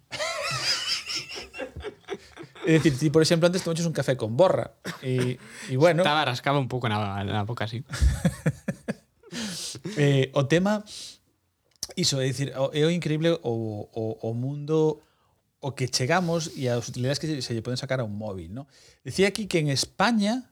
É 2.65 2.77
dicir, 2.77 2.93
ti, 2.97 3.10
por 3.10 3.21
exemplo, 3.21 3.47
antes 3.47 3.63
tomaches 3.63 3.89
un 3.89 3.93
café 3.93 4.15
con 4.15 4.38
borra. 4.38 4.77
E, 5.01 5.41
e 5.69 5.75
bueno... 5.77 6.06
Estaba 6.06 6.25
rascaba 6.25 6.62
un 6.62 6.69
pouco 6.69 6.86
na, 6.86 7.23
na 7.25 7.41
boca, 7.41 7.65
así. 7.65 7.82
eh, 9.97 10.30
o 10.38 10.45
tema... 10.45 10.86
Iso, 11.97 12.21
é 12.21 12.30
dicir, 12.30 12.54
é 12.54 12.82
o 12.86 12.91
increíble 12.93 13.34
o, 13.41 13.89
o, 13.91 14.04
o 14.21 14.30
mundo 14.34 15.01
o 15.62 15.73
que 15.73 15.89
chegamos 15.89 16.54
e 16.56 16.69
as 16.69 16.88
utilidades 16.88 17.19
que 17.19 17.41
se 17.41 17.51
lle 17.54 17.65
poden 17.65 17.82
sacar 17.82 17.99
a 17.99 18.08
un 18.08 18.15
móvil, 18.15 18.54
¿no? 18.54 18.69
Decía 19.04 19.27
aquí 19.27 19.45
que 19.45 19.60
en 19.60 19.69
España 19.69 20.51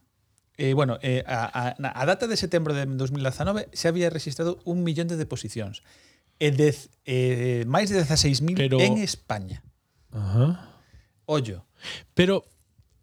Eh, 0.59 0.73
bueno, 0.73 0.99
eh, 1.01 1.23
a, 1.25 1.47
a, 1.47 2.01
a 2.01 2.05
data 2.05 2.27
de 2.27 2.35
setembro 2.35 2.73
de 2.73 2.85
2019 2.85 3.69
se 3.71 3.87
había 3.87 4.09
registrado 4.09 4.59
un 4.65 4.83
millón 4.83 5.07
de 5.07 5.15
deposicións 5.15 5.87
e 6.39 6.49
dez, 6.55 6.89
eh, 7.03 7.67
máis 7.67 7.91
de 7.91 7.99
16.000 7.99 8.55
Pero... 8.55 8.79
en 8.79 8.97
España. 9.03 9.61
Ajá. 10.15 10.79
Ollo. 11.27 11.67
Pero 12.15 12.47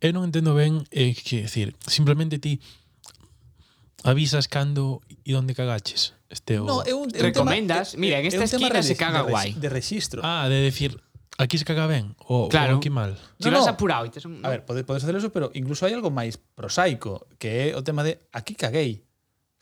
eu 0.00 0.12
non 0.16 0.24
entendo 0.24 0.56
ben 0.56 0.82
eh, 0.90 1.12
que 1.12 1.44
decir, 1.44 1.76
simplemente 1.86 2.40
ti 2.40 2.58
avisas 4.04 4.48
cando 4.48 5.04
e 5.24 5.36
onde 5.36 5.54
cagaches. 5.54 6.16
Este 6.28 6.58
o... 6.58 6.66
No, 6.66 6.82
é 6.82 6.92
un, 6.92 7.06
é 7.14 7.22
un 7.22 7.26
Recomendas, 7.30 7.94
tema, 7.94 8.00
mira, 8.00 8.16
en 8.18 8.26
esta 8.26 8.42
é 8.42 8.48
esquina 8.50 8.82
se 8.82 8.96
caga 8.98 9.22
de, 9.22 9.30
guai. 9.30 9.54
De 9.54 9.68
registro. 9.68 10.20
Ah, 10.24 10.48
de 10.50 10.58
decir, 10.58 10.98
aquí 11.38 11.56
se 11.58 11.64
caga 11.64 11.86
ben 11.86 12.16
o, 12.26 12.48
claro. 12.48 12.76
aquí 12.76 12.90
mal. 12.90 13.14
Si 13.38 13.48
no, 13.48 13.62
vas 13.62 13.66
no. 13.66 13.72
apurado. 13.72 14.10
Te 14.10 14.20
son... 14.20 14.44
A 14.44 14.50
ver, 14.50 14.64
podes, 14.64 14.84
podes 14.84 15.04
hacer 15.04 15.14
eso, 15.14 15.30
pero 15.30 15.50
incluso 15.54 15.86
hai 15.86 15.94
algo 15.94 16.10
máis 16.10 16.36
prosaico, 16.36 17.30
que 17.38 17.70
é 17.70 17.78
o 17.78 17.82
tema 17.86 18.02
de 18.02 18.18
aquí 18.34 18.58
caguei 18.58 19.05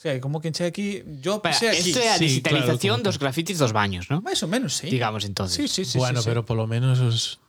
sea, 0.05 0.21
como 0.21 0.41
que 0.41 0.49
enche 0.49 0.69
aquí, 0.69 1.03
yo 1.21 1.41
pasé 1.41 1.73
aquí. 1.73 1.91
Esto 1.91 2.01
é 2.05 2.13
a 2.13 2.21
sí, 2.21 2.29
digitalización 2.29 3.01
claro, 3.01 3.09
dos 3.09 3.17
grafitis 3.17 3.57
dos 3.57 3.73
baños, 3.73 4.13
¿no? 4.13 4.21
Más 4.21 4.45
ou 4.45 4.49
menos, 4.53 4.77
sí. 4.77 4.93
Digamos 4.93 5.25
entonces. 5.25 5.57
Sí, 5.57 5.65
sí, 5.67 5.83
sí, 5.89 5.97
bueno, 5.97 6.21
sí, 6.21 6.29
pero 6.29 6.45
sí. 6.45 6.47
polo 6.47 6.69
menos 6.69 7.01
os 7.01 7.41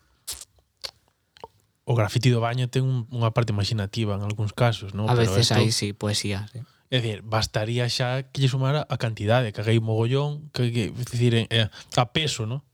o 1.85 1.93
grafiti 1.93 2.33
do 2.33 2.41
baño 2.41 2.65
ten 2.65 2.81
un, 2.81 3.05
unha 3.13 3.29
parte 3.29 3.53
imaginativa 3.53 4.17
en 4.17 4.25
algúns 4.25 4.57
casos, 4.57 4.97
¿no? 4.97 5.05
A 5.05 5.13
pero 5.13 5.29
veces 5.29 5.53
esto... 5.53 5.61
aí 5.61 5.69
sí, 5.69 5.93
poesía, 5.93 6.49
sí. 6.49 6.63
É 6.89 7.01
dicir, 7.01 7.21
bastaría 7.21 7.85
xa 7.89 8.25
que 8.29 8.41
lle 8.41 8.49
sumara 8.49 8.87
a 8.89 8.97
cantidade, 8.97 9.53
que 9.53 9.61
haguei 9.61 9.77
mogollón, 9.83 10.49
que, 10.49 10.71
que 10.71 10.83
é 10.89 11.05
dicir, 11.11 11.33
eh, 11.49 11.69
a 11.69 12.05
peso, 12.09 12.49
¿no? 12.49 12.65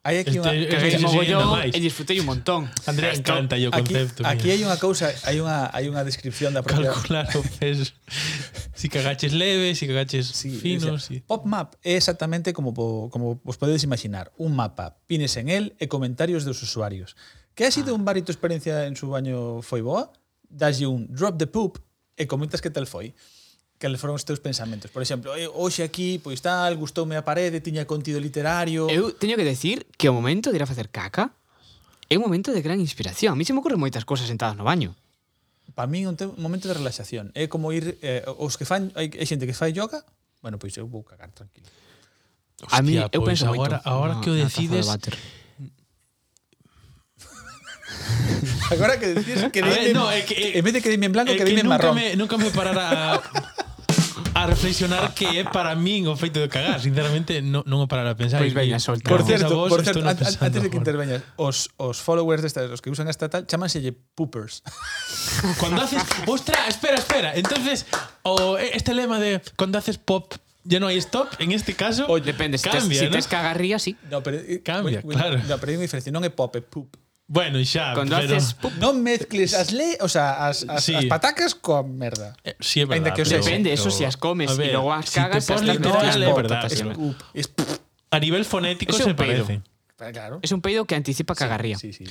Hai 0.00 0.24
aquí 0.24 0.40
unha 0.40 0.56
este, 0.56 0.80
este, 0.80 0.88
este 0.96 1.04
mogollón 1.04 1.60
e 1.60 1.76
disfrutei 1.76 2.16
un 2.24 2.32
montón. 2.32 2.72
Andrea 2.88 3.12
encanta 3.12 3.60
o 3.60 3.68
concepto. 3.68 4.24
Aquí, 4.24 4.48
aquí 4.48 4.56
hai 4.56 4.60
unha 4.64 4.80
cousa, 4.80 5.12
hai 5.28 5.36
unha 5.36 5.68
hai 5.68 5.92
unha 5.92 6.00
descripción 6.08 6.56
da 6.56 6.64
propia 6.64 6.88
calcular 6.88 7.28
o 7.36 7.44
peso. 7.60 7.92
si 8.72 8.88
cagaches 8.88 9.36
leve, 9.36 9.76
si 9.76 9.84
cagaches 9.84 10.24
sí, 10.24 10.56
finos, 10.56 10.88
o 10.88 11.04
sí. 11.04 11.20
Pop 11.20 11.44
map 11.44 11.76
é 11.84 12.00
exactamente 12.00 12.56
como 12.56 12.72
po, 12.72 13.12
como 13.12 13.44
vos 13.44 13.60
podedes 13.60 13.84
imaginar, 13.84 14.32
un 14.40 14.56
mapa, 14.56 14.96
pines 15.04 15.36
en 15.36 15.52
el 15.52 15.76
e 15.76 15.84
comentarios 15.84 16.48
dos 16.48 16.64
usuarios. 16.64 17.12
Que 17.52 17.68
ha 17.68 17.70
sido 17.70 17.92
ah. 17.92 17.98
un 18.00 18.08
bar 18.08 18.16
experiencia 18.16 18.88
en 18.88 18.96
su 18.96 19.12
baño 19.12 19.60
foi 19.60 19.84
boa? 19.84 20.08
Daslle 20.48 20.88
un 20.88 21.12
drop 21.12 21.36
the 21.36 21.44
poop 21.44 21.76
e 22.16 22.24
comentas 22.24 22.64
que 22.64 22.72
tal 22.72 22.88
foi 22.88 23.12
cales 23.80 23.96
foron 23.96 24.12
os 24.12 24.28
teus 24.28 24.44
pensamentos. 24.44 24.92
Por 24.92 25.00
exemplo, 25.00 25.32
hoxe 25.56 25.80
aquí, 25.80 26.20
pois 26.20 26.44
tal, 26.44 26.76
gustoume 26.76 27.16
a 27.16 27.24
parede, 27.24 27.64
tiña 27.64 27.88
contido 27.88 28.20
literario... 28.20 28.92
Eu 28.92 29.16
teño 29.16 29.40
que 29.40 29.46
decir 29.48 29.88
que 29.96 30.12
o 30.12 30.14
momento 30.14 30.52
de 30.52 30.60
ir 30.60 30.64
a 30.64 30.68
facer 30.68 30.92
caca 30.92 31.32
é 32.12 32.20
un 32.20 32.22
momento 32.22 32.52
de 32.52 32.60
gran 32.60 32.76
inspiración. 32.76 33.32
A 33.32 33.38
mí 33.40 33.48
se 33.48 33.56
me 33.56 33.64
ocorren 33.64 33.80
moitas 33.80 34.04
cosas 34.04 34.28
sentadas 34.28 34.52
no 34.52 34.68
baño. 34.68 34.92
Para 35.72 35.88
mí 35.88 36.04
é 36.04 36.08
un 36.12 36.14
momento 36.36 36.68
de 36.68 36.76
relaxación. 36.76 37.32
É 37.32 37.48
como 37.48 37.72
ir... 37.72 37.96
Eh, 38.04 38.20
os 38.36 38.60
que 38.60 38.68
fan... 38.68 38.92
Hai 38.92 39.08
xente 39.24 39.48
que 39.48 39.56
fai 39.56 39.72
yoga, 39.72 40.04
bueno, 40.44 40.60
pois 40.60 40.76
eu 40.76 40.84
vou 40.84 41.00
cagar 41.00 41.32
tranquilo. 41.32 41.66
Hostia, 42.60 42.76
a 42.76 42.84
mí, 42.84 43.00
eu 43.00 43.08
pois, 43.24 43.40
penso 43.40 43.48
agora, 43.48 43.80
moito. 43.80 43.88
Agora 43.88 44.14
no, 44.14 44.20
que 44.20 44.28
o 44.28 44.36
decides... 44.36 44.84
Agora 48.70 49.00
que 49.00 49.08
decís 49.16 49.40
que 49.50 49.62
ver, 49.62 49.90
no, 49.96 50.06
é 50.12 50.22
que, 50.22 50.54
en 50.54 50.62
vez 50.62 50.72
de 50.76 50.80
quedarme 50.84 51.10
en 51.10 51.12
blanco, 51.16 51.32
quedarme 51.32 51.58
que 51.58 51.64
en 51.64 51.66
marrón. 51.66 51.94
Me, 51.96 52.14
nunca 52.14 52.38
me 52.38 52.52
parara 52.54 53.18
a 54.40 54.46
reflexionar 54.46 55.12
que 55.12 55.38
é 55.38 55.44
para 55.44 55.76
min 55.76 56.08
o 56.08 56.16
feito 56.16 56.40
de 56.40 56.48
cagar, 56.48 56.80
sinceramente 56.80 57.44
non, 57.44 57.60
non 57.68 57.84
o 57.84 57.86
parar 57.86 58.08
a 58.08 58.16
pensar. 58.16 58.40
Pois 58.40 58.56
veña, 58.56 58.80
solta. 58.80 59.04
Por 59.04 59.20
certo, 59.22 59.52
vos, 59.52 59.68
por 59.68 59.84
certo 59.84 60.00
antes, 60.00 60.40
pensando, 60.40 60.46
antes 60.48 60.60
de 60.64 60.68
que 60.72 60.78
interveñas, 60.80 61.20
os, 61.36 61.68
os 61.76 62.00
followers 62.00 62.40
destas, 62.40 62.72
os 62.72 62.80
que 62.80 62.88
usan 62.88 63.12
esta 63.12 63.28
tal, 63.28 63.44
chamanselle 63.44 63.92
poopers. 64.16 64.64
cuando 65.60 65.84
haces, 65.84 66.00
ostra, 66.24 66.64
espera, 66.68 66.96
espera. 66.96 67.36
Entonces, 67.36 67.84
o 68.24 68.56
este 68.56 68.96
lema 68.96 69.20
de 69.20 69.44
cuando 69.60 69.76
haces 69.76 70.00
pop 70.00 70.32
ya 70.64 70.80
no 70.80 70.88
hay 70.88 70.98
stop, 70.98 71.28
en 71.38 71.52
este 71.52 71.74
caso, 71.74 72.06
Oye, 72.08 72.24
depende, 72.24 72.58
cambia, 72.58 72.80
si 72.80 72.88
tes, 72.88 73.02
¿no? 73.02 73.06
si 73.06 73.10
tes 73.12 73.26
cagarría, 73.28 73.78
sí. 73.78 73.96
No, 74.10 74.22
pero, 74.22 74.38
eh, 74.38 74.60
cambia, 74.62 75.00
bueno, 75.00 75.20
claro. 75.20 75.38
No, 75.48 75.56
pero 75.56 75.72
hai 75.72 75.76
unha 75.80 75.84
diferencia, 75.88 76.12
non 76.12 76.24
é 76.24 76.32
pop, 76.32 76.52
é 76.56 76.64
poop. 76.64 76.96
Bueno, 77.30 77.62
xa. 77.62 77.94
Cuando 77.94 78.18
pero, 78.18 78.34
haces 78.34 78.58
pup, 78.58 78.74
Non 78.82 78.98
mezcles 79.06 79.54
as 79.54 79.70
le, 79.70 79.94
o 80.02 80.10
sea, 80.10 80.50
as, 80.50 80.66
as, 80.66 80.82
Sí. 80.82 80.98
as 80.98 81.06
patacas 81.06 81.54
coa 81.54 81.86
merda. 81.86 82.34
Eh, 82.42 82.58
sí, 82.58 82.82
é 82.82 82.90
verdad. 82.90 83.06
Ainda 83.06 83.14
que 83.14 83.22
pero- 83.22 83.38
Depende, 83.38 83.70
eso 83.70 83.86
si 83.94 84.02
as 84.02 84.18
comes 84.18 84.50
a 84.50 84.58
y 84.58 84.74
luego 84.74 84.90
as 84.90 85.06
si 85.06 85.22
cagas, 85.22 85.46
te 85.46 85.54
as 85.54 85.62
pones 85.62 85.78
literal, 85.78 86.10
é 86.18 86.32
verdad. 86.34 86.66
Es 86.66 86.82
Sí. 86.82 86.90
poop. 86.90 87.14
Es 87.30 87.46
A 88.10 88.18
nivel 88.18 88.42
fonético 88.42 88.98
se 88.98 89.06
un 89.06 89.14
peido. 89.14 89.46
parecen. 89.46 89.62
claro. 90.10 90.42
Es 90.42 90.50
un 90.50 90.58
peido 90.60 90.82
que 90.90 90.96
anticipa 90.98 91.38
cagarría. 91.38 91.78
Sí, 91.78 91.92
sí. 91.94 92.02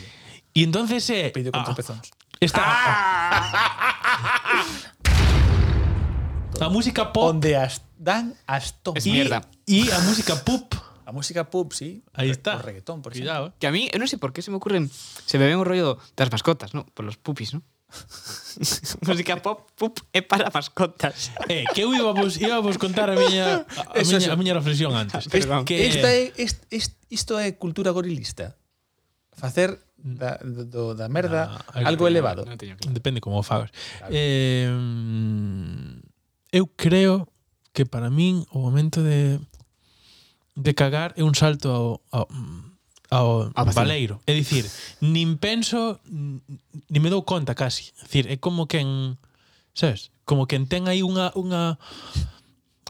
Y 0.55 0.63
entonces 0.63 1.03
eh, 1.11 1.31
Peido 1.35 1.51
con 1.51 1.61
ah, 1.61 1.65
tropezóns. 1.67 2.07
Esta, 2.39 2.63
a 6.63 6.69
música 6.69 7.11
pop 7.11 7.35
Onde 7.35 7.57
as 7.59 7.81
dan 7.99 8.35
as. 8.47 8.71
Es 8.95 9.05
y, 9.05 9.11
mierda. 9.11 9.41
y 9.67 9.91
a 9.91 9.99
música 9.99 10.39
pop. 10.47 10.71
a 11.09 11.11
música 11.11 11.49
pop, 11.49 11.73
sí. 11.73 12.03
Ahí 12.13 12.29
está. 12.29 12.57
O 12.57 12.61
reggaetón, 12.61 13.01
por 13.01 13.13
Cuidado. 13.13 13.53
Que 13.59 13.65
a 13.65 13.71
mí, 13.71 13.89
no 13.97 14.05
sé 14.05 14.17
por 14.17 14.31
qué 14.31 14.41
se 14.41 14.51
me 14.51 14.57
ocurren, 14.57 14.89
se 15.25 15.39
me 15.39 15.47
ven 15.47 15.57
un 15.57 15.65
rollo 15.65 15.97
das 16.15 16.31
mascotas, 16.31 16.73
¿no? 16.75 16.85
Por 16.85 17.03
los 17.03 17.17
pupis, 17.17 17.53
¿no? 17.53 17.63
música 19.07 19.41
pop, 19.41 19.65
pop 19.75 19.97
é 20.13 20.21
para 20.21 20.51
mascotas. 20.53 21.31
Eh, 21.49 21.65
que 21.73 21.81
eu 21.81 21.93
íbamos, 21.95 22.37
íbamos 22.37 22.77
contar 22.77 23.09
a 23.09 23.15
miña, 23.15 23.65
a, 23.65 23.97
a, 23.97 23.97
eso, 23.97 24.13
miña, 24.13 24.17
eso. 24.17 24.31
a 24.31 24.35
miña 24.35 24.53
reflexión 24.53 24.93
antes. 24.93 25.27
Perdón. 25.33 25.65
que... 25.65 25.87
esta 25.89 26.13
é, 26.13 26.31
est, 26.37 26.61
est, 26.69 26.93
isto 27.09 27.39
é 27.41 27.57
cultura 27.57 27.89
gorilista. 27.89 28.55
Facer 29.33 29.81
da, 29.97 30.37
do, 30.45 30.93
da 30.93 31.09
merda 31.09 31.57
nah, 31.73 31.89
algo 31.89 32.05
no, 32.05 32.13
elevado. 32.13 32.45
No, 32.45 32.53
claro. 32.53 32.93
Depende 32.93 33.17
como 33.17 33.41
o 33.41 33.43
fagas. 33.43 33.73
Eh, 34.13 34.69
eu 36.53 36.69
creo 36.77 37.33
que 37.73 37.89
para 37.89 38.13
min 38.13 38.45
o 38.53 38.61
momento 38.61 39.01
de 39.01 39.41
de 40.59 40.75
cagar 40.75 41.15
é 41.15 41.23
un 41.23 41.33
salto 41.33 41.71
ao, 41.71 42.03
ao 42.11 42.27
ao 43.09 43.51
ah, 43.55 43.65
baleiro. 43.65 44.21
É 44.29 44.37
dicir, 44.37 44.69
nin 45.01 45.41
penso, 45.41 45.97
nin 46.05 47.01
me 47.01 47.09
dou 47.09 47.25
conta 47.25 47.57
casi. 47.57 47.89
É 47.97 48.05
dicir, 48.05 48.25
é 48.29 48.37
como 48.37 48.69
quen, 48.69 49.17
sabes? 49.73 50.13
Como 50.29 50.45
quen 50.45 50.69
ten 50.69 50.85
aí 50.85 51.01
unha 51.01 51.33
unha 51.33 51.81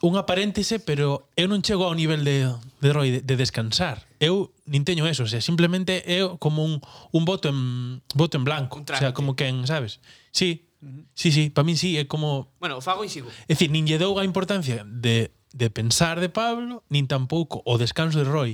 unha 0.03 0.23
paréntese, 0.27 0.79
pero 0.79 1.27
eu 1.39 1.47
non 1.47 1.63
chego 1.63 1.88
ao 1.88 1.95
nivel 1.95 2.27
de 2.27 2.51
de 2.84 2.89
Roy 2.91 3.10
de, 3.15 3.19
de 3.23 3.36
descansar. 3.39 4.03
Eu 4.19 4.51
nin 4.67 4.84
teño 4.84 5.08
eso, 5.08 5.23
o 5.23 5.29
sea, 5.32 5.39
simplemente 5.39 6.03
é 6.03 6.19
como 6.39 6.67
un 6.67 6.84
un 7.15 7.23
voto 7.23 7.47
en 7.47 8.03
voto 8.12 8.36
en 8.36 8.43
blanco, 8.43 8.84
un 8.84 8.86
o 8.88 8.99
sea, 8.99 9.15
como 9.15 9.39
quen, 9.39 9.63
sabes? 9.67 10.03
Sí. 10.36 10.67
Uh 10.79 10.88
-huh. 10.88 11.03
Sí, 11.12 11.32
sí, 11.36 11.43
para 11.51 11.67
min 11.67 11.75
sí, 11.75 11.99
é 11.99 12.08
como 12.08 12.51
Bueno, 12.60 12.79
o 12.79 12.84
fago 12.84 13.03
e 13.03 13.12
sigo. 13.12 13.27
É 13.47 13.55
dicir, 13.55 13.71
nin 13.71 13.88
lle 13.88 13.99
dou 13.99 14.15
a 14.19 14.23
importancia 14.23 14.84
de 14.88 15.32
de 15.53 15.69
pensar 15.69 16.19
de 16.19 16.29
Pablo, 16.29 16.85
nin 16.89 17.09
tampouco 17.09 17.62
o 17.65 17.77
descanso 17.81 18.21
de 18.21 18.27
Roy. 18.29 18.51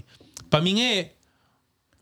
Para 0.47 0.63
min 0.63 0.79
é 0.79 1.15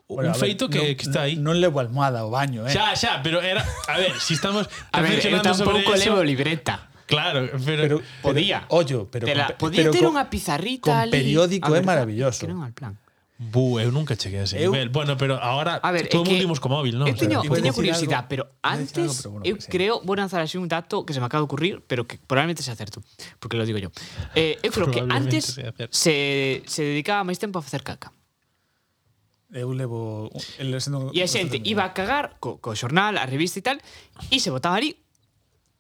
un 0.08 0.22
bueno, 0.22 0.36
feito 0.36 0.70
ver, 0.70 0.74
que, 0.74 0.80
non, 0.80 0.96
que 0.98 1.06
está 1.10 1.20
aí. 1.26 1.36
Non 1.40 1.58
levo 1.58 1.82
almohada 1.82 2.22
ao 2.22 2.30
baño, 2.30 2.66
eh. 2.68 2.74
Xa, 2.74 2.94
xa, 2.94 3.24
pero 3.26 3.42
era, 3.42 3.66
a 3.90 3.96
ver, 3.98 4.14
si 4.22 4.38
estamos 4.38 4.70
a 4.96 5.00
ver, 5.02 5.18
eu 5.26 5.42
tampouco 5.42 5.94
levo 5.98 6.22
libreta. 6.22 6.94
Claro, 7.06 7.50
pero, 7.66 7.82
pero 7.84 7.96
podía. 8.22 8.66
Pero, 8.66 8.80
ollo, 8.80 9.00
pero, 9.12 9.26
pero 9.28 9.58
podía 9.58 9.90
pero, 9.90 9.92
ter 9.92 10.06
unha 10.06 10.26
pizarrita 10.30 10.88
con 10.88 10.96
ali. 10.96 11.12
periódico 11.12 11.70
é 11.76 11.82
maravilloso. 11.84 12.46
Que 12.46 12.50
non 12.50 12.64
al 12.64 12.74
plan. 12.74 12.96
Bu, 13.38 13.80
eu 13.80 13.92
nunca 13.92 14.16
cheguei 14.16 14.40
a 14.40 14.44
ese 14.44 14.62
eu, 14.62 14.72
nivel. 14.72 14.90
Bueno, 14.90 15.18
pero 15.18 15.42
ahora 15.42 15.76
a 15.82 15.92
ver, 15.92 16.08
todo 16.08 16.22
o 16.22 16.26
mundo 16.26 16.44
imos 16.44 16.60
co 16.62 16.70
móvil, 16.70 17.02
non? 17.02 17.10
Eu 17.10 17.18
teño, 17.18 17.42
o 17.42 17.50
teño 17.50 17.74
curiosidade, 17.74 18.30
pero 18.30 18.46
antes 18.62 18.94
algo, 18.94 19.14
pero 19.18 19.30
bueno, 19.34 19.46
eu 19.50 19.56
sí. 19.58 19.68
creo, 19.74 20.06
vou 20.06 20.14
lanzar 20.14 20.40
así 20.46 20.62
un 20.62 20.70
dato 20.70 21.02
que 21.02 21.18
se 21.18 21.20
me 21.20 21.26
acaba 21.26 21.42
de 21.42 21.50
ocurrir, 21.50 21.82
pero 21.90 22.06
que 22.06 22.22
probablemente 22.22 22.62
sea 22.62 22.78
certo, 22.78 23.02
porque 23.42 23.58
lo 23.58 23.66
digo 23.66 23.82
yo. 23.82 23.90
Eh, 24.38 24.62
eu 24.62 24.70
creo 24.70 24.94
que 24.94 25.02
antes 25.02 25.58
se, 25.90 26.62
se 26.62 26.82
dedicaba 26.86 27.26
máis 27.26 27.42
tempo 27.42 27.58
a 27.58 27.66
facer 27.66 27.82
caca. 27.82 28.14
Eu 29.50 29.74
levo... 29.74 30.30
El, 30.62 30.74
sendo, 30.78 31.10
e 31.10 31.26
a 31.26 31.30
xente 31.30 31.58
iba 31.66 31.90
a 31.90 31.94
cagar 31.94 32.38
co, 32.38 32.62
co 32.62 32.78
xornal, 32.78 33.18
a 33.18 33.26
revista 33.26 33.58
e 33.58 33.66
tal, 33.66 33.78
e 34.30 34.38
se 34.38 34.54
botaba 34.54 34.78
ali 34.78 34.94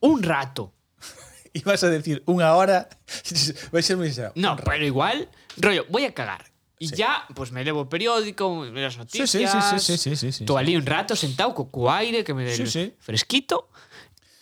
un 0.01 0.25
rato. 0.25 0.73
Ibas 1.53 1.85
a 1.85 1.89
decir 1.93 2.25
unha 2.25 2.57
hora... 2.57 2.89
Vai 3.73 3.85
ser 3.85 3.93
moi 3.93 4.09
xa. 4.09 4.33
No, 4.33 4.57
pero 4.57 4.81
igual, 4.81 5.29
rollo, 5.61 5.85
voy 5.89 6.09
a 6.09 6.13
cagar 6.17 6.52
Y 6.83 6.95
ya, 6.95 7.23
pues 7.33 7.51
me 7.55 7.63
levo 7.63 7.81
o 7.81 7.89
periódico, 7.89 8.51
me 8.67 8.75
leo 8.75 8.91
as 8.91 8.99
Sí, 8.99 8.99
noticias. 8.99 9.31
sí, 9.31 9.45
sí, 9.47 9.79
sí, 9.79 9.95
sí, 9.97 10.11
sí, 10.19 10.29
sí, 10.31 10.55
ali 10.57 10.75
un 10.75 10.83
rato 10.83 11.15
sentado 11.15 11.55
co, 11.55 11.71
co 11.71 11.87
aire 11.87 12.23
que 12.27 12.33
me 12.35 12.43
dé 12.43 12.55
Sí, 12.55 12.67
sí. 12.67 12.91
fresquito 12.99 13.71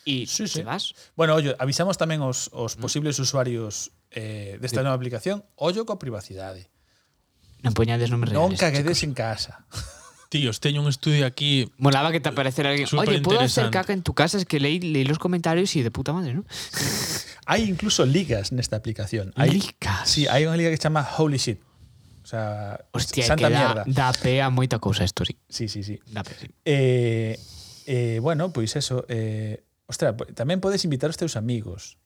e 0.05 0.25
Sí, 0.25 0.49
sí. 0.49 0.59
te 0.59 0.63
vas. 0.65 0.97
Bueno, 1.13 1.37
ollo, 1.37 1.53
avisamos 1.61 1.95
tamén 2.01 2.25
os, 2.25 2.49
os 2.57 2.73
posibles 2.75 3.21
usuarios 3.21 3.93
eh, 4.09 4.57
desta 4.57 4.81
nova 4.81 4.97
aplicación, 4.97 5.45
ollo 5.61 5.85
coa 5.85 6.01
privacidade. 6.01 6.73
Non 7.61 7.77
poñades 7.77 8.09
nomes 8.09 8.33
reales. 8.33 8.41
Non 8.41 8.57
caguedes 8.57 9.05
en 9.05 9.13
casa. 9.13 9.69
Tíos, 10.31 10.63
teño 10.63 10.79
un 10.81 10.87
estudio 10.87 11.27
aquí 11.27 11.67
Molaba 11.75 12.09
que 12.15 12.23
te 12.23 12.31
apareciera 12.31 12.71
alguien. 12.71 12.87
Oye, 12.95 13.19
¿puedo 13.19 13.43
hacer 13.43 13.67
caca 13.69 13.91
en 13.91 14.01
tu 14.01 14.15
casa? 14.15 14.39
Es 14.39 14.47
que 14.47 14.63
leí, 14.63 14.79
leí 14.79 15.03
los 15.03 15.19
comentarios 15.19 15.75
y 15.75 15.83
de 15.83 15.91
puta 15.91 16.15
madre, 16.15 16.33
¿no? 16.33 16.47
Hai 17.45 17.67
incluso 17.67 18.07
ligas 18.07 18.55
nesta 18.55 18.79
aplicación. 18.79 19.35
Hai, 19.35 19.51
Ligas? 19.59 20.07
Sí, 20.07 20.25
hai 20.31 20.47
unha 20.47 20.55
liga 20.55 20.71
que 20.71 20.79
se 20.79 20.87
chama 20.87 21.03
Holy 21.03 21.35
Shit. 21.35 21.59
O 22.23 22.27
sea, 22.27 22.79
Hostia, 22.91 23.25
santa 23.25 23.47
que 23.47 23.53
da, 23.53 23.59
mierda. 23.59 23.83
da 23.87 24.13
pé 24.13 24.41
a 24.41 24.49
moita 24.53 24.77
cousa 24.77 25.03
isto, 25.03 25.25
sí. 25.25 25.37
Sí, 25.49 25.67
sí, 25.67 25.81
sí. 25.81 25.97
Da 26.13 26.21
pé, 26.21 26.37
sí. 26.37 26.47
Eh, 26.65 27.33
eh, 27.87 28.19
bueno, 28.21 28.53
pois 28.53 28.75
eso, 28.75 29.05
eh, 29.09 29.65
ostra, 29.89 30.13
tamén 30.37 30.61
podes 30.61 30.85
invitar 30.85 31.09
os 31.09 31.17
teus 31.17 31.33
amigos 31.33 31.97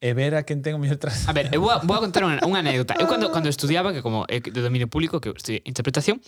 e 0.00 0.16
ver 0.16 0.32
a 0.34 0.48
quen 0.48 0.64
ten 0.64 0.74
o 0.74 0.80
mellor 0.80 0.96
trazo. 0.96 1.28
A 1.28 1.32
ver, 1.36 1.52
eu 1.52 1.60
vou, 1.60 1.70
vou 1.84 1.98
contar 2.00 2.24
unha, 2.24 2.40
unha 2.42 2.64
anécdota. 2.64 2.96
Eu 2.96 3.06
cando, 3.06 3.28
cando 3.28 3.52
estudiaba, 3.52 3.92
que 3.92 4.00
como 4.00 4.24
é 4.32 4.40
de 4.40 4.60
dominio 4.64 4.88
público, 4.88 5.20
que 5.20 5.30
estudié 5.30 5.60
interpretación, 5.68 6.18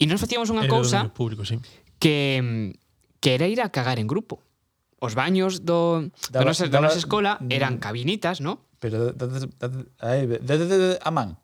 e 0.00 0.08
nos 0.08 0.18
facíamos 0.18 0.48
unha 0.48 0.64
cousa 0.64 1.12
público, 1.12 1.44
sí. 1.44 1.60
que, 2.00 2.72
que 3.20 3.30
era 3.36 3.44
ir 3.46 3.60
a 3.60 3.68
cagar 3.68 4.00
en 4.00 4.08
grupo. 4.08 4.40
Os 4.98 5.14
baños 5.14 5.62
do, 5.62 6.10
daba, 6.32 6.50
do 6.50 6.56
da, 6.56 6.66
daba, 6.66 6.72
da 6.72 6.80
nosa 6.88 6.98
escola 6.98 7.38
eran 7.52 7.78
mm. 7.78 7.82
cabinitas, 7.84 8.40
¿no? 8.40 8.66
Pero 8.80 9.14
a 9.14 11.10
man. 11.12 11.38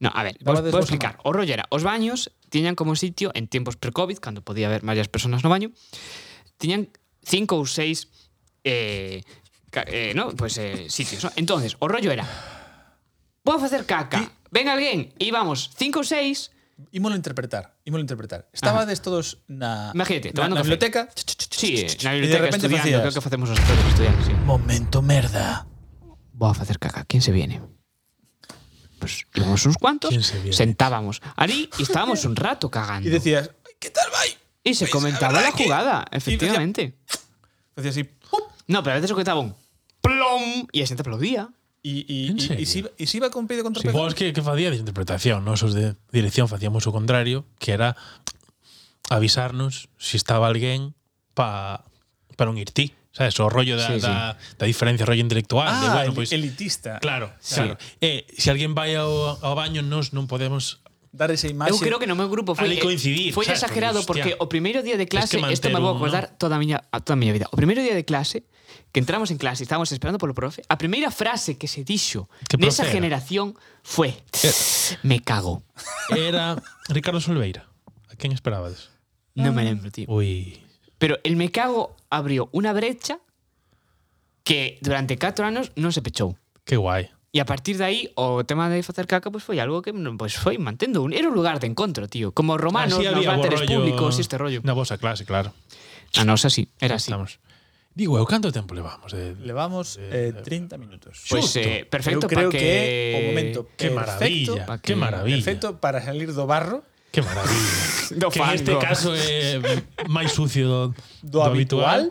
No, 0.00 0.10
a 0.12 0.24
ver, 0.24 0.40
vos, 0.40 0.64
vou 0.72 0.80
explicar. 0.80 1.20
O 1.28 1.30
rollo 1.30 1.52
era, 1.52 1.68
os 1.68 1.84
baños 1.84 2.32
tiñan 2.48 2.74
como 2.74 2.96
sitio, 2.96 3.30
en 3.36 3.46
tempos 3.52 3.76
pre-Covid, 3.76 4.16
cando 4.16 4.40
podía 4.40 4.66
haber 4.66 4.80
varias 4.80 5.12
personas 5.12 5.44
no 5.44 5.52
baño, 5.52 5.70
tiñan 6.56 6.88
cinco 7.20 7.60
ou 7.60 7.68
seis 7.68 8.08
eh, 8.64 9.20
eh, 9.86 10.12
no, 10.16 10.32
pues, 10.32 10.56
eh, 10.56 10.88
sitios. 10.88 11.24
¿no? 11.24 11.30
Entonces, 11.36 11.76
o 11.78 11.86
rollo 11.86 12.10
era, 12.10 12.24
vou 13.44 13.54
a 13.54 13.60
facer 13.60 13.84
caca, 13.84 14.24
¿Y? 14.24 14.26
ven 14.48 14.72
alguén, 14.72 15.12
e 15.20 15.28
vamos, 15.28 15.68
cinco 15.76 16.00
ou 16.00 16.06
seis... 16.08 16.48
Imolo 16.96 17.12
interpretar, 17.12 17.76
imolo 17.84 18.00
interpretar. 18.00 18.48
Estabades 18.56 19.04
todos 19.04 19.44
na, 19.52 19.92
Imagínate, 19.92 20.32
na, 20.32 20.48
na 20.48 20.64
biblioteca... 20.64 21.12
Ch, 21.12 21.36
sí, 21.52 21.84
na 22.00 22.16
biblioteca 22.16 22.48
estudiando, 22.48 22.80
facías. 22.80 23.00
creo 23.04 23.12
que 23.12 23.20
facemos 23.20 23.48
os 23.52 23.60
estudiantes. 23.60 24.24
Sí. 24.24 24.32
Momento 24.48 25.04
merda. 25.04 25.68
Vou 26.32 26.48
a 26.48 26.56
facer 26.56 26.80
caca, 26.80 27.04
quen 27.04 27.20
se 27.20 27.36
viene? 27.36 27.60
pues 29.00 29.26
unos 29.34 29.76
cuantos, 29.78 30.14
sentábamos 30.50 31.20
allí 31.34 31.68
y 31.78 31.82
estábamos 31.82 32.24
un 32.24 32.36
rato 32.36 32.70
cagando. 32.70 33.08
Y 33.08 33.10
decías, 33.10 33.50
¿qué 33.78 33.90
tal 33.90 34.08
va? 34.14 34.20
Y 34.62 34.74
se 34.74 34.84
pues, 34.84 34.92
comentaba 34.92 35.40
la 35.40 35.50
jugada, 35.50 36.04
efectivamente. 36.12 36.94
Hacía 37.74 37.90
así. 37.90 38.08
No, 38.66 38.82
pero 38.82 38.92
a 38.92 38.94
veces 38.96 39.08
se 39.08 39.14
comentaba 39.14 39.40
un 39.40 39.54
plom 40.00 40.68
y 40.70 40.80
la 40.80 40.86
gente 40.86 41.00
aplaudía. 41.00 41.48
Y, 41.82 42.04
y, 42.06 42.36
y, 42.58 42.66
si, 42.66 42.84
y, 42.98 43.16
iba 43.16 43.30
con 43.30 43.48
pie 43.48 43.62
contra 43.62 43.80
sí, 43.80 43.88
pues 43.90 44.08
es 44.08 44.14
que, 44.14 44.34
que 44.34 44.42
facía 44.42 44.70
de 44.70 44.76
interpretación, 44.76 45.46
¿no? 45.46 45.54
Esos 45.54 45.72
de 45.72 45.96
dirección 46.12 46.46
hacíamos 46.52 46.84
lo 46.84 46.92
contrario, 46.92 47.46
que 47.58 47.72
era 47.72 47.96
avisarnos 49.08 49.88
si 49.96 50.18
estaba 50.18 50.46
alguien 50.46 50.94
para 51.32 51.84
pa 52.36 52.50
un 52.50 52.58
irti. 52.58 52.92
sabes, 53.12 53.38
o 53.40 53.48
rollo 53.48 53.76
da, 53.76 53.86
sí, 53.86 54.00
sí. 54.00 54.06
da, 54.06 54.38
da 54.58 54.66
diferencia, 54.66 55.06
rollo 55.06 55.20
intelectual, 55.20 55.68
ah, 55.68 55.80
de, 55.80 55.88
bueno, 55.90 56.14
pois, 56.14 56.32
elitista. 56.32 56.98
Claro, 57.00 57.32
claro. 57.42 57.76
Eh, 58.00 58.26
se 58.38 58.50
alguén 58.50 58.74
vai 58.74 58.94
ao, 58.94 59.38
ao 59.42 59.54
baño, 59.54 59.82
nós 59.82 60.14
non 60.14 60.30
podemos 60.30 60.80
dar 61.12 61.30
esa 61.30 61.50
imaxe. 61.50 61.74
Eu 61.74 61.78
creo 61.82 61.98
que 61.98 62.06
no 62.06 62.14
meu 62.14 62.30
grupo 62.30 62.54
foi 62.54 62.78
eh, 62.78 62.78
coincidir, 62.78 63.34
foi 63.34 63.44
sabes, 63.44 63.62
exagerado 63.62 64.06
porque, 64.06 64.30
hostia, 64.30 64.36
porque 64.38 64.46
o 64.46 64.46
primeiro 64.46 64.82
día 64.82 64.94
de 64.94 65.10
clase, 65.10 65.38
es 65.38 65.42
que 65.42 65.52
isto 65.52 65.68
me 65.70 65.82
vou 65.82 65.90
acordar 65.90 66.30
¿no? 66.30 66.38
toda 66.38 66.54
a 66.54 66.60
miña 66.62 66.86
a 66.94 67.02
toda 67.02 67.18
a 67.18 67.20
miña 67.20 67.34
vida. 67.34 67.50
O 67.50 67.58
primeiro 67.58 67.82
día 67.82 67.98
de 67.98 68.06
clase 68.06 68.46
que 68.94 69.02
entramos 69.02 69.30
en 69.34 69.38
clase, 69.38 69.66
estábamos 69.66 69.90
esperando 69.90 70.18
polo 70.22 70.34
profe. 70.34 70.62
A 70.70 70.78
primeira 70.78 71.10
frase 71.10 71.58
que 71.58 71.66
se 71.66 71.82
dixo 71.82 72.30
nesa 72.58 72.86
era? 72.86 72.94
generación 72.94 73.58
foi 73.82 74.14
me 75.02 75.18
cago. 75.18 75.66
Era 76.14 76.54
Ricardo 76.86 77.18
Solveira. 77.18 77.66
A 78.06 78.14
quen 78.14 78.30
esperabades? 78.30 78.94
Non 79.34 79.50
me 79.50 79.66
lembro, 79.66 79.90
tío. 79.90 80.06
Ui. 80.06 80.69
Pero 81.00 81.16
el 81.24 81.34
me 81.40 81.48
cago 81.48 81.96
abrió 82.12 82.52
una 82.52 82.76
brecha 82.76 83.18
que 84.44 84.78
durante 84.84 85.16
4 85.16 85.46
anos 85.48 85.72
non 85.80 85.96
se 85.96 86.04
pechou. 86.04 86.36
Que 86.68 86.76
guai. 86.76 87.08
E 87.30 87.38
a 87.38 87.46
partir 87.46 87.78
de 87.78 87.86
aí, 87.86 88.00
o 88.18 88.42
tema 88.42 88.66
de 88.68 88.82
facer 88.82 89.06
caca 89.06 89.30
pues, 89.30 89.46
foi 89.46 89.62
algo 89.62 89.80
que 89.80 89.94
pues, 89.94 90.34
foi 90.36 90.58
mantendo 90.58 91.00
un, 91.00 91.14
era 91.14 91.30
un 91.30 91.34
lugar 91.34 91.62
de 91.62 91.70
encontro, 91.70 92.10
tío. 92.10 92.34
Como 92.36 92.58
os 92.58 92.60
romanos, 92.60 92.98
nos 92.98 93.06
había 93.06 93.32
bo 93.32 93.38
váteres 93.38 93.64
rollo 93.64 93.80
públicos, 93.80 94.18
este 94.18 94.36
rollo. 94.36 94.60
Na 94.66 94.74
vosa 94.74 94.98
clase, 94.98 95.24
claro. 95.24 95.54
A 96.18 96.26
nosa 96.26 96.50
sí, 96.50 96.68
era 96.82 96.98
así. 96.98 97.08
Estamos. 97.08 97.38
Digo, 97.94 98.18
eu 98.18 98.26
canto 98.26 98.50
tempo 98.50 98.74
levamos? 98.74 99.14
De... 99.14 99.34
Levamos 99.40 99.98
eh, 99.98 100.34
30 100.34 100.78
minutos. 100.78 101.26
Pues 101.30 101.54
eh, 101.58 101.86
perfecto 101.86 102.26
Eu 102.26 102.30
creo 102.30 102.50
para 102.50 102.58
que... 102.58 103.14
o 103.14 103.20
momento 103.30 103.58
Que 103.78 103.90
perfecto, 103.94 104.58
maravilla, 104.58 104.66
pa 104.66 104.76
que 104.78 104.94
que- 104.94 104.98
maravilla. 104.98 105.38
perfecto 105.38 105.66
para 105.78 106.02
salir 106.02 106.34
do 106.34 106.46
barro 106.50 106.82
Que 107.12 107.22
maravilla. 107.22 108.18
do 108.18 108.30
que 108.30 108.38
fango. 108.38 108.78
caso 108.78 109.14
eh, 109.14 109.58
é 109.58 110.08
máis 110.08 110.30
sucio 110.30 110.66
do, 110.66 110.94
do, 111.26 111.42
habitual. 111.42 112.10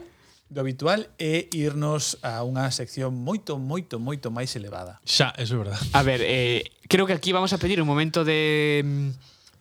Do 0.50 0.60
habitual 0.60 1.08
é 1.16 1.48
irnos 1.56 2.20
a 2.20 2.44
unha 2.44 2.68
sección 2.68 3.16
moito, 3.16 3.56
moito, 3.56 3.96
moito 3.96 4.28
máis 4.28 4.52
elevada. 4.60 5.00
Xa, 5.08 5.32
eso 5.40 5.56
é 5.56 5.58
verdade. 5.64 5.84
A 5.96 6.04
ver, 6.04 6.20
eh, 6.20 6.68
creo 6.92 7.08
que 7.08 7.16
aquí 7.16 7.32
vamos 7.32 7.56
a 7.56 7.58
pedir 7.58 7.80
un 7.80 7.88
momento 7.88 8.28
de 8.28 8.84
mm, 8.84 9.10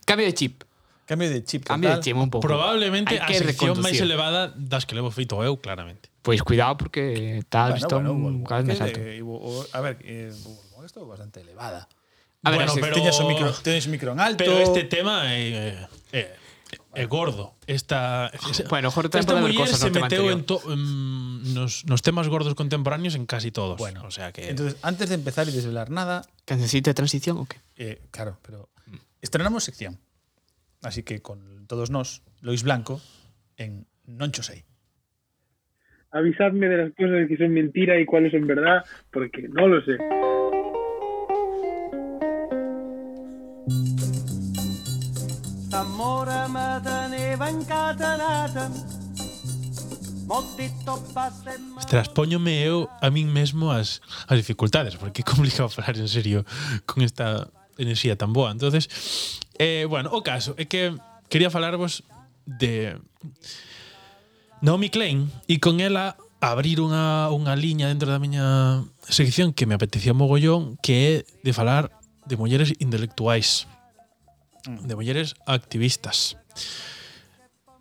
cambio 0.02 0.26
de 0.26 0.34
chip. 0.34 0.66
Cambio 1.06 1.30
de 1.30 1.44
chip. 1.46 1.62
Cambio 1.62 1.90
tal. 1.90 1.98
de 1.98 2.04
chip 2.04 2.16
un 2.18 2.30
pouco. 2.30 2.42
Probablemente 2.42 3.22
a 3.22 3.30
sección 3.30 3.78
máis 3.78 4.02
elevada 4.02 4.50
das 4.58 4.90
que 4.90 4.98
levo 4.98 5.14
feito 5.14 5.38
eu, 5.46 5.54
claramente. 5.62 6.10
Pois 6.26 6.42
cuidado 6.42 6.82
porque 6.82 7.38
está 7.38 7.70
bueno, 7.70 7.74
visto 7.78 7.94
bueno, 7.94 8.14
bueno, 8.18 8.38
cada 8.42 8.66
vez 8.66 8.74
máis 8.74 8.80
alto. 8.90 8.98
Eh, 8.98 9.22
a 9.70 9.80
ver, 9.86 10.02
eh, 10.02 10.34
esto 10.82 11.06
bastante 11.06 11.46
elevada. 11.46 11.86
A 12.44 12.50
ver, 12.50 12.58
bueno, 12.66 12.72
pero- 12.80 12.94
Teñes 12.94 13.18
o 13.20 13.26
micro, 13.28 13.52
teñes 13.62 13.86
o 13.86 13.90
micro 13.90 14.12
en 14.12 14.20
alto. 14.20 14.38
Pero 14.44 14.58
este 14.58 14.84
tema 14.84 15.34
é, 15.34 15.86
é, 16.12 16.36
é 16.94 17.04
gordo. 17.06 17.54
Esta, 17.66 18.30
Bueno, 18.70 18.90
Jorge 18.90 19.18
esta 19.18 19.34
muller 19.36 19.56
cosas 19.56 19.78
se 19.80 19.90
no 19.90 20.00
meteu 20.00 20.30
en, 20.30 20.44
to, 20.46 20.62
en 20.72 21.52
nos, 21.52 21.84
nos 21.84 22.00
temas 22.00 22.28
gordos 22.28 22.54
contemporáneos 22.54 23.14
en 23.14 23.26
casi 23.26 23.50
todos. 23.50 23.76
Bueno, 23.76 24.04
o 24.06 24.10
sea 24.10 24.32
que 24.32 24.48
Entonces, 24.48 24.78
antes 24.82 25.08
de 25.10 25.16
empezar 25.16 25.48
y 25.48 25.52
desvelar 25.52 25.90
nada, 25.90 26.22
¿Cancioncita 26.46 26.90
de 26.90 26.94
transición 26.94 27.36
o 27.38 27.46
qué? 27.46 27.58
eh, 27.76 28.00
claro, 28.10 28.38
pero 28.42 28.68
estrenamos 29.20 29.64
sección. 29.64 29.98
Así 30.82 31.02
que 31.02 31.20
con 31.20 31.66
todos 31.66 31.90
nos, 31.90 32.22
Lois 32.40 32.62
Blanco, 32.62 33.02
en 33.58 33.84
Non 34.06 34.30
Cho 34.30 34.42
Sei. 34.46 34.62
Avisadme 36.10 36.68
de 36.68 36.76
las 36.86 36.90
cosas 36.94 37.28
que 37.28 37.36
son 37.36 37.52
mentira 37.52 37.98
y 38.00 38.06
cuáles 38.06 38.32
son 38.32 38.46
verdad, 38.46 38.84
porque 39.12 39.44
no 39.50 39.66
lo 39.68 39.84
sé. 39.84 39.98
va 47.38 47.50
encadenada 47.50 48.70
Ostras, 51.78 52.08
póñome 52.12 52.60
eu 52.60 52.84
a 53.00 53.08
min 53.08 53.32
mesmo 53.32 53.72
as, 53.72 54.04
as 54.28 54.36
dificultades, 54.36 55.00
porque 55.00 55.24
é 55.24 55.24
complicado 55.24 55.72
falar 55.76 55.96
en 55.96 56.04
serio 56.04 56.44
con 56.84 57.00
esta 57.00 57.48
enerxía 57.80 58.12
tan 58.12 58.36
boa. 58.36 58.52
Entonces, 58.52 58.92
eh, 59.56 59.88
bueno, 59.88 60.12
o 60.12 60.20
caso 60.20 60.52
é 60.60 60.68
que 60.68 60.92
quería 61.32 61.48
falarvos 61.48 62.04
de 62.44 63.00
Naomi 64.60 64.92
Klein 64.92 65.32
e 65.48 65.56
con 65.64 65.80
ela 65.80 66.20
abrir 66.44 66.84
unha, 66.84 67.32
unha 67.32 67.56
liña 67.56 67.88
dentro 67.88 68.12
da 68.12 68.20
miña 68.20 68.84
sección 69.00 69.56
que 69.56 69.64
me 69.64 69.80
apetecía 69.80 70.12
mogollón 70.12 70.76
que 70.84 70.92
é 70.92 71.12
de 71.40 71.56
falar 71.56 71.88
de 72.28 72.36
mulleres 72.36 72.76
intelectuais, 72.84 73.64
mm. 74.68 74.84
de 74.84 74.92
mulleres 74.92 75.40
activistas 75.48 76.36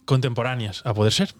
contemporáneas, 0.07 0.81
a 0.87 0.95
poder 0.95 1.11
ser, 1.11 1.35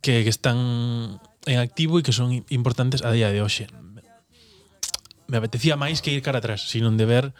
que, 0.00 0.22
que 0.22 0.30
están 0.30 1.20
en 1.44 1.58
activo 1.58 1.98
e 1.98 2.06
que 2.06 2.14
son 2.14 2.46
importantes 2.48 3.02
a 3.02 3.10
día 3.10 3.34
de 3.34 3.42
hoxe. 3.42 3.66
Me 5.26 5.42
apetecía 5.42 5.74
máis 5.74 5.98
que 6.00 6.14
ir 6.14 6.22
cara 6.22 6.38
atrás, 6.38 6.70
sino 6.70 6.88
de 6.94 7.04
ver 7.04 7.34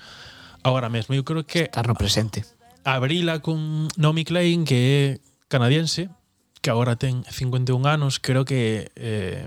agora 0.66 0.90
mesmo. 0.90 1.14
Eu 1.14 1.22
creo 1.22 1.46
que... 1.46 1.70
Estar 1.70 1.86
no 1.86 1.94
presente. 1.94 2.42
Abrila 2.82 3.38
con 3.38 3.86
Naomi 3.94 4.26
Klein, 4.26 4.66
que 4.66 4.78
é 4.82 5.02
canadiense, 5.46 6.10
que 6.58 6.74
agora 6.74 6.98
ten 6.98 7.22
51 7.30 7.78
anos, 7.86 8.18
creo 8.18 8.42
que 8.42 8.90
é 8.98 9.46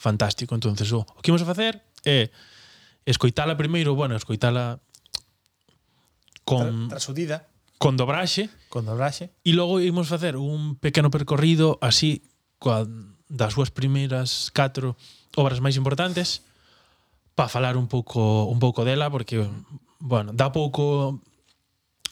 fantástico. 0.00 0.56
entonces 0.56 0.88
o, 0.96 1.04
o 1.04 1.20
que 1.20 1.28
imos 1.28 1.44
a 1.44 1.48
facer 1.48 1.84
é 2.08 2.32
escoitala 3.04 3.60
primeiro, 3.60 3.92
bueno, 3.92 4.16
escoitala 4.16 4.80
con... 6.48 6.88
Trasudida 6.88 7.49
con 7.80 7.96
dobraxe. 7.96 8.52
Con 8.68 8.84
dobraxe. 8.84 9.32
E 9.40 9.56
logo 9.56 9.80
imos 9.80 10.12
facer 10.12 10.36
un 10.36 10.76
pequeno 10.76 11.08
percorrido 11.08 11.80
así 11.80 12.20
coa, 12.60 12.84
das 13.24 13.56
súas 13.56 13.72
primeiras 13.72 14.52
catro 14.52 15.00
obras 15.32 15.64
máis 15.64 15.80
importantes 15.80 16.44
para 17.32 17.48
falar 17.48 17.80
un 17.80 17.88
pouco 17.88 18.44
un 18.52 18.60
pouco 18.60 18.84
dela 18.84 19.08
porque 19.08 19.40
bueno, 19.96 20.36
dá 20.36 20.52
pouco 20.52 21.24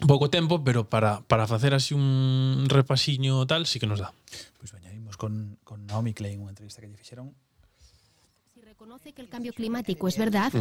pouco 0.09 0.33
tempo, 0.33 0.65
pero 0.65 0.89
para, 0.89 1.21
para 1.29 1.45
facer 1.45 1.75
así 1.75 1.93
un 1.93 2.65
repasiño 2.71 3.45
tal, 3.45 3.67
sí 3.67 3.77
que 3.77 3.91
nos 3.91 4.01
dá. 4.01 4.15
Pois 4.57 4.73
pues 4.73 4.73
veña, 4.73 4.89
con, 5.19 5.59
con 5.67 5.85
Naomi 5.85 6.15
Klein, 6.15 6.41
unha 6.41 6.55
entrevista 6.55 6.81
que 6.81 6.89
lle 6.89 6.97
fixeron 6.97 7.35
reconoce 8.79 9.13
que 9.13 9.23
el 9.23 9.29
cambio 9.29 9.53
climático 9.53 10.07
es 10.07 10.17
verdad, 10.17 10.53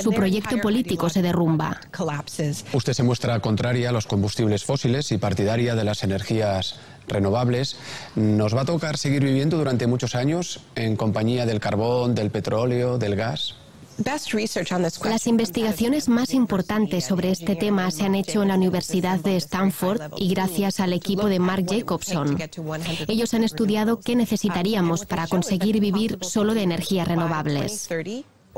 su 0.00 0.12
proyecto 0.12 0.58
político 0.58 1.08
se 1.10 1.20
derrumba. 1.20 1.80
Usted 2.72 2.92
se 2.92 3.02
muestra 3.02 3.40
contraria 3.40 3.88
a 3.88 3.92
los 3.92 4.06
combustibles 4.06 4.62
fósiles 4.62 5.10
y 5.10 5.18
partidaria 5.18 5.74
de 5.74 5.82
las 5.82 6.04
energías 6.04 6.78
renovables. 7.08 7.76
Nos 8.14 8.54
va 8.54 8.60
a 8.60 8.66
tocar 8.66 8.98
seguir 8.98 9.24
viviendo 9.24 9.58
durante 9.58 9.88
muchos 9.88 10.14
años 10.14 10.60
en 10.76 10.94
compañía 10.94 11.44
del 11.44 11.58
carbón, 11.58 12.14
del 12.14 12.30
petróleo, 12.30 12.98
del 12.98 13.16
gas. 13.16 13.56
Las 15.04 15.26
investigaciones 15.26 16.08
más 16.08 16.34
importantes 16.34 17.04
sobre 17.04 17.30
este 17.30 17.56
tema 17.56 17.90
se 17.90 18.04
han 18.04 18.14
hecho 18.14 18.42
en 18.42 18.48
la 18.48 18.54
Universidad 18.54 19.20
de 19.20 19.36
Stanford 19.36 20.00
y 20.18 20.28
gracias 20.28 20.80
al 20.80 20.92
equipo 20.92 21.28
de 21.28 21.38
Mark 21.38 21.64
Jacobson. 21.66 22.36
Ellos 23.08 23.32
han 23.34 23.44
estudiado 23.44 24.00
qué 24.00 24.14
necesitaríamos 24.14 25.06
para 25.06 25.26
conseguir 25.26 25.80
vivir 25.80 26.18
solo 26.20 26.54
de 26.54 26.62
energías 26.62 27.08
renovables. 27.08 27.88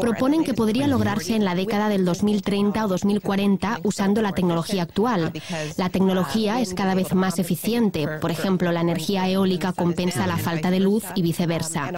Proponen 0.01 0.45
que 0.45 0.55
podría 0.55 0.87
lograrse 0.87 1.35
en 1.35 1.45
la 1.45 1.55
década 1.55 1.89
del 1.89 2.05
2030 2.05 2.85
o 2.85 2.89
2040 2.89 3.81
usando 3.85 4.23
la 4.23 4.33
tecnología 4.33 4.83
actual. 4.83 5.33
La 5.77 5.89
tecnología 5.91 6.61
es 6.61 6.75
cada 6.75 6.95
vez 6.95 7.15
más 7.15 7.39
eficiente. 7.39 8.07
Por 8.21 8.31
ejemplo, 8.31 8.73
la 8.73 8.81
energía 8.81 9.29
eólica 9.29 9.73
compensa 9.73 10.27
la 10.27 10.37
falta 10.37 10.71
de 10.71 10.81
luz 10.81 11.05
y 11.15 11.23
viceversa. 11.23 11.91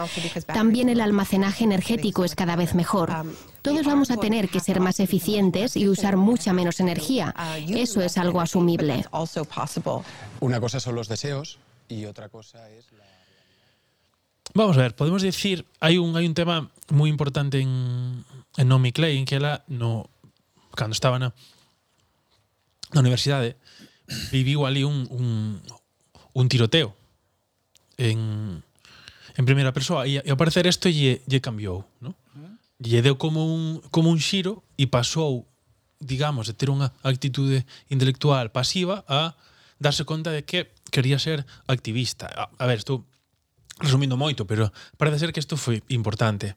También 0.47 0.89
el 0.89 1.01
almacenaje 1.01 1.65
energético 1.65 2.25
es 2.25 2.35
cada 2.35 2.57
vez 2.57 2.75
mejor. 2.75 3.11
Todos 3.63 3.85
vamos 3.85 4.11
a 4.11 4.17
tener 4.17 4.49
que 4.49 4.61
ser 4.61 4.81
más 4.81 5.01
eficientes 5.01 5.77
y 5.77 5.89
usar 5.89 6.17
mucha 6.17 6.53
menos 6.53 6.81
energía. 6.81 7.35
Eso 7.69 8.01
es 8.01 8.17
algo 8.17 8.41
asumible. 8.41 9.05
Una 10.41 10.61
cosa 10.61 10.81
son 10.81 10.95
los 10.95 11.09
deseos 11.09 11.59
y 11.89 12.05
otra 12.07 12.29
cosa 12.29 12.71
es 12.71 12.91
la... 12.93 13.05
Vamos 14.53 14.77
a 14.79 14.81
ver, 14.81 14.97
podemos 14.97 15.23
decir, 15.23 15.65
hai 15.79 15.99
un 15.99 16.17
hai 16.19 16.27
un 16.27 16.35
tema 16.35 16.67
moi 16.91 17.09
importante 17.09 17.61
en, 17.61 18.25
en 18.57 18.67
Naomi 18.67 18.93
Klein 18.93 19.25
que 19.25 19.37
ela 19.39 19.63
no 19.67 20.11
cando 20.75 20.95
estaba 20.95 21.19
na 21.19 21.35
na 22.95 23.01
universidade 23.01 23.55
viviu 24.35 24.67
ali 24.67 24.83
un, 24.83 25.07
un, 25.11 25.63
un 26.35 26.47
tiroteo 26.51 26.95
en, 27.99 28.63
en 29.39 29.45
primeira 29.47 29.71
persoa 29.71 30.07
e, 30.11 30.19
e 30.19 30.31
ao 30.31 30.41
parecer 30.41 30.67
isto 30.67 30.91
lle, 30.91 31.23
lle 31.31 31.39
cambiou 31.39 31.87
¿no? 32.03 32.19
lle 32.83 33.01
deu 33.03 33.15
como 33.15 33.47
un, 33.47 33.79
como 33.95 34.11
un 34.11 34.19
xiro 34.19 34.67
e 34.75 34.91
pasou 34.91 35.47
digamos, 36.01 36.49
de 36.49 36.57
ter 36.57 36.73
unha 36.73 36.89
actitude 37.05 37.69
intelectual 37.93 38.49
pasiva 38.49 39.05
a 39.05 39.37
darse 39.77 40.09
conta 40.09 40.33
de 40.33 40.49
que 40.49 40.73
quería 40.89 41.21
ser 41.21 41.45
activista. 41.69 42.25
A, 42.25 42.49
a 42.49 42.65
ver, 42.65 42.81
estou 42.81 43.05
resumindo 43.79 44.17
moito, 44.17 44.49
pero 44.49 44.73
parece 44.97 45.21
ser 45.21 45.31
que 45.37 45.45
isto 45.45 45.61
foi 45.61 45.85
importante 45.93 46.57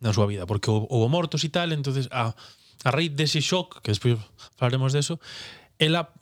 na 0.00 0.12
súa 0.12 0.28
vida, 0.28 0.44
porque 0.44 0.68
houve 0.68 1.08
mortos 1.08 1.44
e 1.44 1.50
tal, 1.50 1.72
entonces 1.72 2.08
a, 2.12 2.36
a 2.84 2.90
raíz 2.92 3.16
dese 3.16 3.40
shock, 3.40 3.80
que 3.80 3.90
despois 3.90 4.20
falaremos 4.60 4.92
deso, 4.92 5.18
ela 5.80 6.12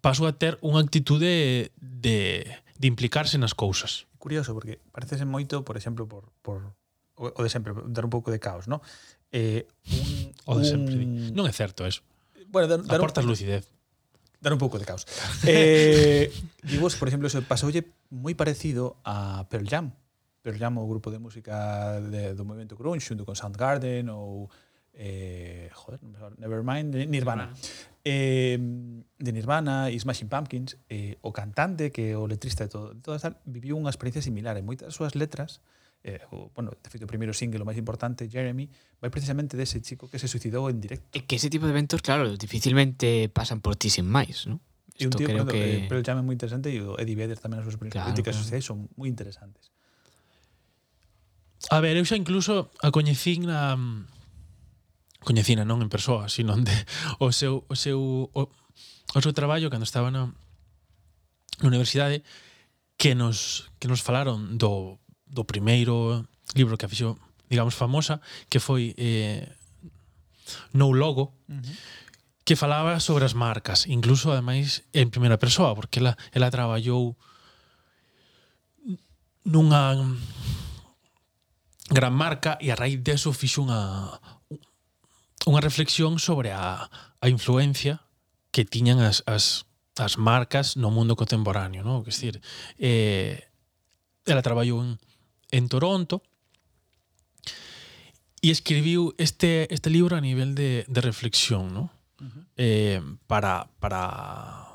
pasou 0.00 0.26
a 0.26 0.34
ter 0.34 0.56
unha 0.64 0.80
actitude 0.80 1.70
de, 1.76 2.46
de 2.48 2.86
implicarse 2.88 3.36
nas 3.36 3.52
cousas. 3.52 4.08
Curioso, 4.18 4.54
porque 4.56 4.80
parece 4.90 5.20
moito, 5.28 5.62
por 5.62 5.76
exemplo, 5.76 6.08
por, 6.08 6.32
por 6.40 6.74
o, 7.18 7.30
o 7.34 7.40
de 7.42 7.50
sempre, 7.50 7.74
dar 7.90 8.06
un 8.06 8.12
pouco 8.12 8.30
de 8.30 8.40
caos, 8.40 8.66
¿no? 8.66 8.80
Eh, 9.32 9.66
un, 9.90 10.32
o 10.46 10.58
de 10.58 10.64
sempre. 10.64 10.94
Un... 10.96 11.34
Non 11.36 11.44
é 11.44 11.52
certo 11.52 11.84
eso. 11.84 12.00
Bueno, 12.48 12.70
dar, 12.70 12.80
dar 12.80 12.98
Aportas 13.02 13.26
un... 13.26 13.30
lucidez. 13.34 13.68
Dar 14.40 14.54
un 14.54 14.62
pouco 14.62 14.78
de 14.78 14.86
caos. 14.86 15.04
eh, 15.44 16.30
digo, 16.62 16.86
por 16.94 17.06
exemplo, 17.10 17.26
eso 17.26 17.42
pasoulle 17.44 17.90
moi 18.08 18.32
parecido 18.38 18.96
a 19.02 19.44
Pearl 19.50 19.66
Jam 19.66 19.92
pero 20.48 20.56
llamo 20.56 20.82
o 20.82 20.88
grupo 20.88 21.10
de 21.10 21.18
música 21.18 22.00
de, 22.00 22.32
do 22.32 22.40
movimento 22.48 22.72
grunge 22.72 23.04
xunto 23.04 23.28
con 23.28 23.36
Soundgarden 23.36 24.08
ou 24.08 24.48
eh, 24.96 25.68
joder, 25.76 26.00
Nevermind, 26.40 26.88
de 26.88 27.04
Nirvana. 27.04 27.52
Eh, 28.00 28.56
de 28.56 29.30
Nirvana 29.36 29.92
e 29.92 30.00
Smashing 30.00 30.32
Pumpkins, 30.32 30.80
eh, 30.88 31.20
o 31.20 31.36
cantante 31.36 31.92
que 31.92 32.16
o 32.16 32.24
letrista 32.24 32.64
de 32.64 32.72
todo, 32.72 32.96
de 32.96 33.04
todo 33.04 33.20
tal, 33.20 33.36
viviu 33.44 33.76
unha 33.76 33.92
experiencia 33.92 34.24
similar. 34.24 34.56
En 34.56 34.64
moitas 34.64 34.88
das 34.88 34.96
súas 34.96 35.12
letras, 35.12 35.60
eh, 36.00 36.24
o, 36.32 36.48
bueno, 36.56 36.72
de 36.72 36.88
feito, 36.88 37.04
o 37.04 37.10
primeiro 37.12 37.36
single, 37.36 37.60
o 37.60 37.68
máis 37.68 37.76
importante, 37.76 38.24
Jeremy, 38.24 38.72
vai 39.04 39.12
precisamente 39.12 39.52
dese 39.52 39.84
chico 39.84 40.08
que 40.08 40.16
se 40.16 40.32
suicidou 40.32 40.72
en 40.72 40.80
directo. 40.80 41.12
É 41.12 41.28
que 41.28 41.36
ese 41.36 41.52
tipo 41.52 41.68
de 41.68 41.76
eventos, 41.76 42.00
claro, 42.00 42.24
dificilmente 42.40 43.28
pasan 43.28 43.60
por 43.60 43.76
ti 43.76 43.92
sin 43.92 44.08
máis, 44.08 44.48
non? 44.48 44.64
E 44.96 45.04
un 45.04 45.12
tío, 45.12 45.28
creo 45.28 45.44
pero, 45.44 45.52
que... 45.52 45.84
Eh, 45.84 45.86
pero, 45.92 46.00
el 46.00 46.06
chame 46.08 46.24
moi 46.24 46.32
interesante 46.32 46.72
e 46.72 46.80
o 46.80 46.96
Eddie 46.96 47.20
Vedder 47.20 47.36
tamén 47.36 47.60
as 47.60 47.68
súas 47.68 47.76
políticas 47.76 48.08
claro, 48.08 48.16
claro. 48.16 48.40
sociais 48.40 48.64
son 48.64 48.88
moi 48.96 49.12
interesantes. 49.12 49.68
A 51.70 51.80
ver, 51.80 51.96
eu 52.00 52.04
xa 52.08 52.16
incluso 52.16 52.72
a 52.80 52.88
coñecín 52.88 53.44
na 53.44 53.76
mm, 53.76 54.08
coñecina 55.20 55.68
non 55.68 55.84
en 55.84 55.92
persoa, 55.92 56.32
sino 56.32 56.56
de 56.56 56.72
o 57.20 57.28
seu 57.28 57.68
o 57.68 57.76
seu 57.76 58.30
o, 58.32 58.42
o 59.12 59.20
seu 59.20 59.32
traballo 59.36 59.68
cando 59.68 59.84
estaba 59.84 60.08
na, 60.08 60.32
na 61.60 61.68
universidade 61.68 62.24
que 62.96 63.12
nos 63.12 63.68
que 63.76 63.88
nos 63.88 64.00
falaron 64.00 64.56
do 64.56 64.96
do 65.28 65.44
primeiro 65.44 66.24
libro 66.56 66.80
que 66.80 66.88
a 66.88 66.88
fixo, 66.88 67.20
digamos, 67.52 67.76
famosa, 67.76 68.24
que 68.48 68.64
foi 68.64 68.96
eh, 68.96 69.44
No 70.72 70.96
Logo, 70.96 71.36
uh 71.48 71.52
-huh. 71.52 71.76
que 72.48 72.56
falaba 72.56 72.96
sobre 72.96 73.28
as 73.28 73.36
marcas, 73.36 73.84
incluso 73.84 74.32
ademais 74.32 74.88
en 74.96 75.12
primeira 75.12 75.36
persoa, 75.36 75.76
porque 75.76 76.00
ela 76.00 76.16
ela 76.32 76.48
traballou 76.48 77.12
nunha 79.44 79.92
gran 81.88 82.12
marca 82.12 82.56
e 82.60 82.70
a 82.70 82.76
raíz 82.76 83.00
deso 83.00 83.32
fixo 83.32 83.64
unha 83.64 84.20
unha 85.48 85.64
reflexión 85.64 86.20
sobre 86.20 86.52
a, 86.52 86.92
a 86.92 87.26
influencia 87.32 88.04
que 88.52 88.68
tiñan 88.68 89.00
as, 89.00 89.24
as, 89.24 89.64
as 89.96 90.20
marcas 90.20 90.76
no 90.76 90.92
mundo 90.92 91.16
contemporáneo, 91.16 91.80
no? 91.80 92.04
Que 92.04 92.12
decir, 92.12 92.44
eh, 92.76 93.48
ela 94.28 94.44
traballou 94.44 94.84
en, 94.84 95.00
en 95.48 95.64
Toronto 95.72 96.20
e 98.44 98.52
escribiu 98.52 99.16
este, 99.16 99.66
este 99.72 99.88
libro 99.88 100.14
a 100.14 100.22
nivel 100.22 100.52
de, 100.52 100.84
de 100.84 101.00
reflexión, 101.00 101.72
no? 101.72 101.88
Uh 102.20 102.28
-huh. 102.28 102.44
eh, 102.58 103.00
para, 103.24 103.70
para 103.78 104.68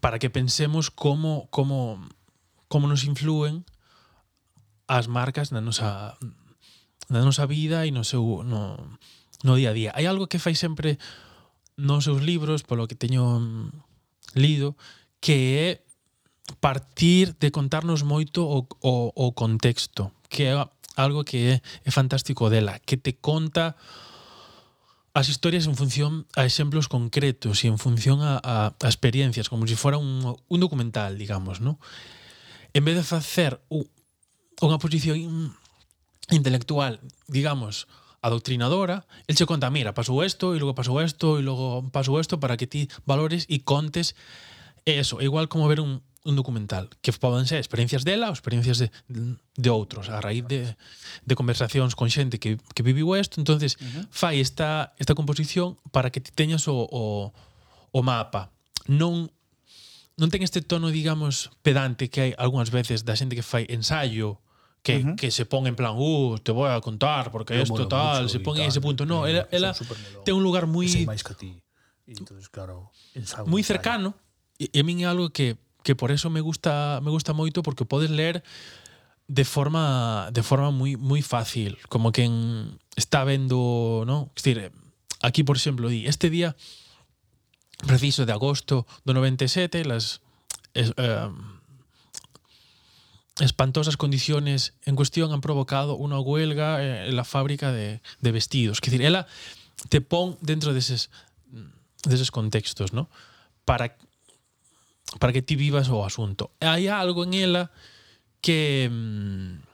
para 0.00 0.18
que 0.18 0.30
pensemos 0.30 0.90
como 0.90 1.48
como 1.50 1.98
como 2.68 2.86
nos 2.86 3.04
influen 3.04 3.64
as 4.86 5.06
marcas 5.06 5.50
na 5.50 5.60
nosa 5.60 6.14
na 7.10 7.22
nosa 7.22 7.46
vida 7.46 7.86
e 7.86 7.90
no 7.90 8.02
seu 8.02 8.42
no, 8.42 8.78
no 9.42 9.54
día 9.54 9.70
a 9.70 9.76
día. 9.76 9.90
Hai 9.94 10.06
algo 10.06 10.26
que 10.26 10.42
fai 10.42 10.54
sempre 10.54 10.98
nos 11.76 12.06
seus 12.08 12.22
libros, 12.22 12.62
polo 12.62 12.88
que 12.88 12.98
teño 12.98 13.38
mm, 13.38 13.70
lido, 14.34 14.74
que 15.20 15.36
é 15.58 15.68
partir 16.62 17.34
de 17.38 17.50
contarnos 17.50 18.02
moito 18.06 18.46
o, 18.46 18.66
o, 18.80 19.10
o 19.14 19.26
contexto, 19.34 20.14
que 20.30 20.50
é 20.50 20.54
algo 20.96 21.24
que 21.26 21.58
é, 21.58 21.62
é 21.84 21.90
fantástico 21.90 22.48
dela, 22.48 22.78
que 22.80 22.96
te 22.96 23.18
conta 23.18 23.76
as 25.16 25.28
historias 25.32 25.66
en 25.66 25.74
función 25.74 26.28
a 26.36 26.44
exemplos 26.44 26.92
concretos 26.92 27.64
e 27.64 27.72
en 27.72 27.80
función 27.80 28.20
a, 28.20 28.36
a, 28.38 28.76
a 28.76 28.88
experiencias, 28.88 29.48
como 29.48 29.66
se 29.66 29.74
si 29.74 29.80
fora 29.80 29.96
un, 29.96 30.22
un 30.22 30.60
documental, 30.60 31.16
digamos, 31.16 31.60
¿no? 31.60 31.80
En 32.76 32.84
vez 32.84 32.96
de 32.96 33.02
facer 33.02 33.64
un, 33.72 33.88
unha 34.62 34.80
posición 34.80 35.52
intelectual, 36.30 36.98
digamos, 37.28 37.86
adoctrinadora, 38.22 39.06
el 39.26 39.36
che 39.36 39.46
conta, 39.46 39.70
mira, 39.70 39.94
pasou 39.94 40.24
isto, 40.24 40.56
e 40.56 40.58
logo 40.58 40.74
pasou 40.74 40.98
isto, 40.98 41.38
e 41.38 41.42
logo 41.42 41.86
pasou 41.92 42.18
isto, 42.18 42.40
para 42.40 42.56
que 42.56 42.66
ti 42.66 42.88
valores 43.06 43.46
e 43.46 43.62
contes 43.62 44.16
eso, 44.86 45.20
igual 45.20 45.48
como 45.48 45.68
ver 45.68 45.78
un, 45.80 46.02
un 46.24 46.34
documental, 46.34 46.90
que 47.02 47.12
poden 47.12 47.46
ser 47.46 47.58
experiencias 47.58 48.02
dela 48.02 48.32
ou 48.32 48.34
experiencias 48.34 48.82
de, 48.82 48.90
de 49.06 49.70
outros, 49.70 50.10
a 50.10 50.18
raíz 50.18 50.42
de, 50.48 50.74
de 51.22 51.34
conversacións 51.38 51.94
con 51.94 52.10
xente 52.10 52.42
que, 52.42 52.58
que 52.74 52.82
viviu 52.82 53.14
isto, 53.14 53.38
entonces 53.38 53.78
uh 53.78 53.84
-huh. 53.84 54.04
fai 54.10 54.40
esta, 54.40 54.96
esta 54.98 55.14
composición 55.14 55.78
para 55.92 56.10
que 56.10 56.18
ti 56.18 56.32
teñas 56.34 56.66
o, 56.66 56.88
o, 56.90 57.30
o 57.92 58.00
mapa. 58.02 58.50
Non 58.90 59.30
non 60.16 60.32
ten 60.32 60.40
este 60.40 60.64
tono, 60.64 60.88
digamos, 60.88 61.52
pedante 61.60 62.08
que 62.08 62.20
hai 62.24 62.32
algunhas 62.40 62.72
veces 62.72 63.04
da 63.04 63.12
xente 63.12 63.36
que 63.36 63.44
fai 63.44 63.68
ensaio 63.68 64.40
que, 64.86 64.98
uh 64.98 65.02
-huh. 65.02 65.16
que 65.16 65.32
se 65.34 65.44
pon 65.46 65.66
en 65.66 65.74
plan, 65.74 65.98
uh, 65.98 66.38
te 66.38 66.52
voy 66.52 66.70
a 66.70 66.80
contar 66.80 67.32
porque 67.32 67.56
Yo 67.56 67.62
esto 67.66 67.88
tal, 67.88 68.22
mucho, 68.22 68.28
se 68.28 68.38
pon 68.38 68.56
en 68.56 68.70
ese 68.70 68.80
punto. 68.80 69.04
No, 69.04 69.26
ela, 69.26 69.48
ela 69.50 69.74
ten 70.22 70.38
un 70.38 70.46
lugar 70.46 70.70
moi... 70.70 70.86
máis 71.02 71.26
que 71.26 71.34
ti. 71.34 71.58
E 72.06 72.14
entonces, 72.14 72.46
claro, 72.46 72.94
moi 73.50 73.66
cercano. 73.66 74.14
E, 74.62 74.70
e 74.70 74.78
a 74.78 74.86
min 74.86 75.02
é 75.02 75.10
algo 75.10 75.34
que, 75.34 75.58
que 75.82 75.98
por 75.98 76.14
eso 76.14 76.30
me 76.30 76.38
gusta 76.38 77.02
me 77.02 77.10
gusta 77.10 77.34
moito 77.34 77.66
porque 77.66 77.82
podes 77.82 78.14
ler 78.14 78.46
de 79.26 79.42
forma 79.42 80.30
de 80.30 80.46
forma 80.46 80.70
moi 80.70 80.94
moi 80.94 81.18
fácil, 81.18 81.82
como 81.90 82.14
que 82.14 82.22
en, 82.22 82.78
está 82.94 83.26
vendo, 83.26 84.06
no? 84.06 84.30
Decir, 84.38 84.70
aquí, 85.18 85.42
por 85.42 85.58
exemplo, 85.58 85.90
di, 85.90 86.06
este 86.06 86.30
día 86.30 86.54
preciso 87.90 88.22
de 88.22 88.30
agosto 88.30 88.86
do 89.02 89.18
97, 89.18 89.82
las 89.82 90.22
es, 90.78 90.94
eh, 90.94 91.26
espantosas 93.40 93.96
condiciones 93.96 94.74
en 94.84 94.96
cuestión 94.96 95.32
han 95.32 95.40
provocado 95.40 95.96
una 95.96 96.18
huelga 96.18 96.82
eh, 96.82 97.08
en 97.08 97.16
la 97.16 97.24
fábrica 97.24 97.72
de, 97.72 98.00
de 98.20 98.32
vestidos. 98.32 98.78
Es 98.78 98.90
decir, 98.90 99.02
ella 99.02 99.26
te 99.88 100.00
pon 100.00 100.38
dentro 100.40 100.72
de 100.72 100.78
esos, 100.78 101.10
de 102.04 102.14
esos 102.14 102.30
contextos, 102.30 102.92
¿no? 102.92 103.10
Para, 103.64 103.96
para 105.18 105.32
que 105.32 105.42
ti 105.42 105.56
vivas 105.56 105.88
o 105.88 106.04
asunto. 106.04 106.52
Hai 106.60 106.88
algo 106.88 107.24
en 107.24 107.34
ela 107.34 107.64
que 108.40 108.88
mm, 108.88 109.66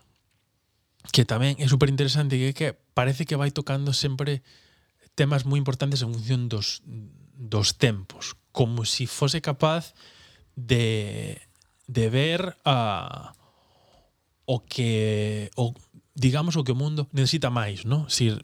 que 1.12 1.28
tamén 1.28 1.60
é 1.60 1.66
super 1.68 1.92
interesante 1.92 2.40
que 2.40 2.56
que 2.56 2.68
parece 2.96 3.28
que 3.28 3.36
vai 3.36 3.52
tocando 3.52 3.92
sempre 3.92 4.40
temas 5.12 5.44
moi 5.44 5.60
importantes 5.60 6.00
en 6.00 6.10
función 6.10 6.48
dos, 6.48 6.80
dos 7.36 7.76
tempos, 7.76 8.34
como 8.50 8.88
si 8.88 9.04
fose 9.04 9.44
capaz 9.44 9.92
de, 10.56 11.36
de 11.84 12.08
ver 12.08 12.56
a, 12.64 13.36
o 14.52 14.60
que 14.68 15.50
o, 15.56 15.72
digamos 16.12 16.60
o 16.60 16.64
que 16.64 16.76
o 16.76 16.78
mundo 16.78 17.08
necesita 17.16 17.48
máis, 17.48 17.88
¿no? 17.88 18.04
Si, 18.12 18.36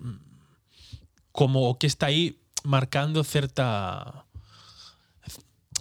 como 1.36 1.68
o 1.68 1.76
que 1.76 1.84
está 1.84 2.08
aí 2.08 2.40
marcando 2.64 3.20
certa 3.28 4.24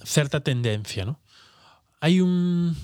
certa 0.04 0.44
tendencia, 0.44 1.08
¿no? 1.08 1.16
Hai 2.04 2.20
un 2.20 2.76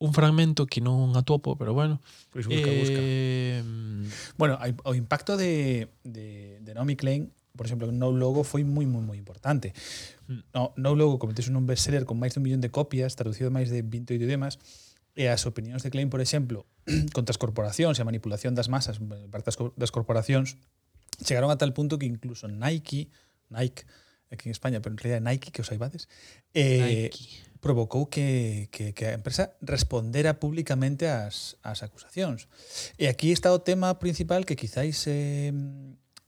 un 0.00 0.10
fragmento 0.16 0.64
que 0.66 0.80
non 0.80 1.12
atopo, 1.12 1.60
pero 1.60 1.76
bueno. 1.76 2.00
Pois 2.32 2.48
pues 2.48 2.56
busca, 2.56 2.72
eh, 2.72 2.80
busca. 2.80 3.02
Bueno, 4.40 4.56
o 4.88 4.96
impacto 4.96 5.36
de, 5.36 5.92
de, 6.02 6.58
de 6.64 6.70
Naomi 6.72 6.96
Klein 6.96 7.30
por 7.52 7.66
exemplo, 7.66 7.92
No 7.92 8.10
Logo 8.10 8.44
foi 8.44 8.64
moi, 8.64 8.88
moi, 8.88 9.04
moi 9.04 9.20
importante. 9.20 9.76
Mm. 10.24 10.40
No, 10.56 10.72
no 10.80 10.96
Logo 10.96 11.20
converteuse 11.20 11.52
nun 11.52 11.68
bestseller 11.68 12.08
con 12.08 12.16
máis 12.16 12.32
de 12.32 12.40
un 12.40 12.48
millón 12.48 12.64
de 12.64 12.72
copias, 12.72 13.12
traducido 13.12 13.52
a 13.52 13.54
máis 13.54 13.68
de 13.68 13.84
28 13.84 14.24
idiomas, 14.24 14.56
e 15.12 15.28
as 15.28 15.44
opinións 15.44 15.84
de 15.84 15.90
Klein, 15.92 16.08
por 16.08 16.20
exemplo, 16.20 16.64
contra 17.16 17.32
as 17.32 17.40
corporacións 17.40 17.98
e 17.98 18.02
a 18.02 18.08
manipulación 18.08 18.56
das 18.56 18.72
masas 18.72 19.00
parte 19.28 19.52
das 19.76 19.92
corporacións 19.92 20.56
chegaron 21.20 21.52
a 21.52 21.60
tal 21.60 21.72
punto 21.76 22.00
que 22.00 22.08
incluso 22.08 22.48
Nike, 22.48 23.12
Nike 23.52 23.84
aquí 24.32 24.48
en 24.48 24.52
España, 24.52 24.80
pero 24.80 24.94
en 24.94 24.98
realidad 24.98 25.20
Nike, 25.20 25.52
que 25.52 25.62
os 25.62 25.70
aibades, 25.70 26.08
eh, 26.54 27.10
Nike. 27.12 27.44
provocou 27.60 28.08
que, 28.08 28.68
que, 28.72 28.96
que 28.96 29.06
a 29.06 29.12
empresa 29.12 29.52
respondera 29.60 30.40
públicamente 30.40 31.06
ás, 31.06 31.60
ás 31.62 31.84
acusacións. 31.84 32.48
E 32.96 33.06
aquí 33.06 33.30
está 33.30 33.52
o 33.52 33.60
tema 33.60 34.00
principal 34.00 34.48
que 34.48 34.56
quizáis 34.56 35.04
eh, 35.06 35.52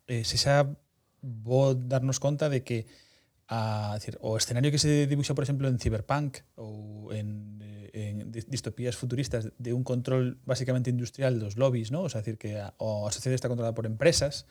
eh, 0.07 0.23
se 0.23 0.37
xa 0.37 0.69
vou 1.25 1.73
darnos 1.73 2.21
conta 2.21 2.53
de 2.53 2.61
que 2.61 2.85
a, 3.49 3.97
decir, 3.97 4.17
o 4.21 4.37
escenario 4.37 4.71
que 4.71 4.81
se 4.81 5.09
dibuxa, 5.09 5.35
por 5.35 5.45
exemplo, 5.45 5.69
en 5.69 5.81
Cyberpunk 5.81 6.45
ou 6.57 7.13
en 7.13 7.54
en 7.95 8.33
distopías 8.33 8.97
futuristas 8.97 9.53
de 9.57 9.73
un 9.73 9.85
control 9.85 10.39
básicamente 10.45 10.91
industrial 10.91 11.39
dos 11.39 11.57
lobbies, 11.57 11.93
¿no? 11.93 12.03
O 12.03 12.09
sea, 12.09 12.23
decir 12.23 12.39
que 12.39 12.59
a, 12.59 12.75
o 12.79 13.07
a 13.07 13.13
sociedade 13.13 13.37
está 13.37 13.47
controlada 13.47 13.75
por 13.75 13.87
empresas, 13.87 14.47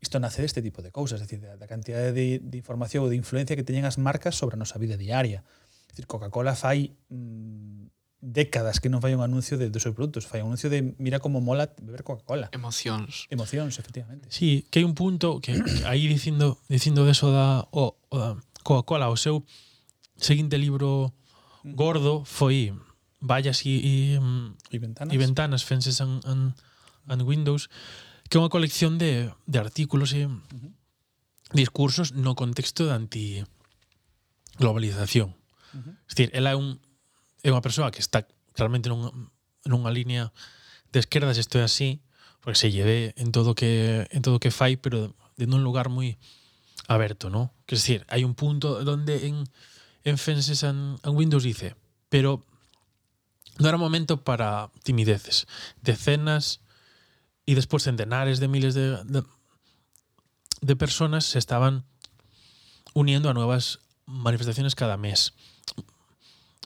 isto 0.00 0.20
nace 0.20 0.42
deste 0.42 0.60
tipo 0.60 0.82
de 0.82 0.92
cousas, 0.92 1.18
decir, 1.18 1.40
da, 1.40 1.56
da 1.56 1.66
cantidade 1.66 2.12
de, 2.12 2.38
de 2.44 2.56
información 2.60 3.02
ou 3.02 3.10
de 3.10 3.16
influencia 3.16 3.56
que 3.56 3.64
teñen 3.64 3.88
as 3.88 3.96
marcas 3.96 4.36
sobre 4.36 4.54
a 4.54 4.60
nosa 4.60 4.76
vida 4.76 5.00
diaria. 5.00 5.48
Decir, 5.88 6.04
Coca-Cola 6.04 6.52
fai 6.52 6.92
mm, 7.08 7.88
décadas 8.20 8.84
que 8.84 8.92
non 8.92 9.00
fai 9.00 9.16
un 9.16 9.24
anuncio 9.24 9.56
de, 9.56 9.72
dos 9.72 9.80
seus 9.80 9.96
produtos, 9.96 10.28
fai 10.28 10.44
un 10.44 10.52
anuncio 10.52 10.68
de 10.68 10.92
mira 11.00 11.24
como 11.24 11.40
mola 11.40 11.72
beber 11.80 12.04
Coca-Cola. 12.04 12.52
Emocións. 12.52 13.24
Emocións, 13.32 13.80
efectivamente. 13.80 14.28
Sí, 14.28 14.68
que 14.68 14.82
hai 14.82 14.86
un 14.86 14.92
punto 14.92 15.40
que, 15.40 15.56
que 15.64 15.88
aí 15.88 16.04
dicindo 16.04 16.60
dicindo 16.68 17.08
deso 17.08 17.32
da 17.32 17.64
o, 17.72 17.96
o 18.12 18.16
da 18.20 18.36
Coca-Cola, 18.60 19.08
o 19.08 19.16
seu 19.16 19.40
seguinte 20.20 20.60
libro 20.60 21.16
gordo 21.74 22.24
foi 22.24 22.72
vallas 23.20 23.66
e, 23.66 23.82
e, 23.82 24.16
e 24.70 24.78
ventanas, 24.78 25.14
e 25.14 25.18
ventanas 25.18 25.64
fences 25.64 26.00
and, 26.00 26.20
and, 26.24 26.54
and 27.08 27.22
windows, 27.26 27.68
que 28.30 28.38
é 28.38 28.40
unha 28.40 28.52
colección 28.52 28.98
de, 28.98 29.32
de 29.48 29.58
artículos 29.58 30.12
e 30.14 30.26
uh 30.26 30.30
-huh. 30.30 30.72
discursos 31.52 32.12
no 32.12 32.36
contexto 32.38 32.86
de 32.86 32.92
antiglobalización. 32.94 35.34
Uh 35.74 35.82
-huh. 35.82 35.96
Es 36.06 36.14
decir, 36.14 36.30
ela 36.32 36.50
é, 36.52 36.56
un, 36.56 36.80
é 37.42 37.50
unha 37.50 37.64
persoa 37.64 37.90
que 37.90 38.00
está 38.00 38.28
claramente 38.54 38.88
nunha, 38.88 39.10
nunha 39.66 39.90
línea 39.90 40.30
de 40.92 41.00
esquerdas, 41.00 41.38
isto 41.38 41.58
é 41.58 41.64
así, 41.64 42.00
porque 42.40 42.58
se 42.58 42.70
lleve 42.70 43.14
en 43.16 43.32
todo 43.32 43.54
que 43.54 44.06
en 44.10 44.22
todo 44.22 44.38
que 44.38 44.50
fai, 44.50 44.76
pero 44.76 45.14
de 45.36 45.44
un 45.44 45.62
lugar 45.62 45.88
moi 45.88 46.16
aberto, 46.88 47.30
¿no? 47.30 47.52
Que 47.66 47.76
es 47.76 47.82
decir, 47.82 48.04
hai 48.08 48.24
un 48.24 48.34
punto 48.34 48.84
donde 48.84 49.28
en 49.28 49.44
en 50.10 50.18
and, 50.64 50.98
and 51.02 51.16
Windows 51.16 51.42
dice, 51.42 51.76
pero 52.08 52.44
no 53.58 53.68
era 53.68 53.76
momento 53.76 54.22
para 54.24 54.70
timideces. 54.82 55.46
Decenas 55.82 56.60
y 57.44 57.54
después 57.54 57.82
centenares 57.82 58.40
de 58.40 58.48
miles 58.48 58.74
de, 58.74 59.24
de 60.60 60.76
personas 60.76 61.24
se 61.24 61.38
estaban 61.38 61.84
uniendo 62.94 63.30
a 63.30 63.34
nuevas 63.34 63.80
manifestaciones 64.06 64.74
cada 64.74 64.96
mes. 64.96 65.34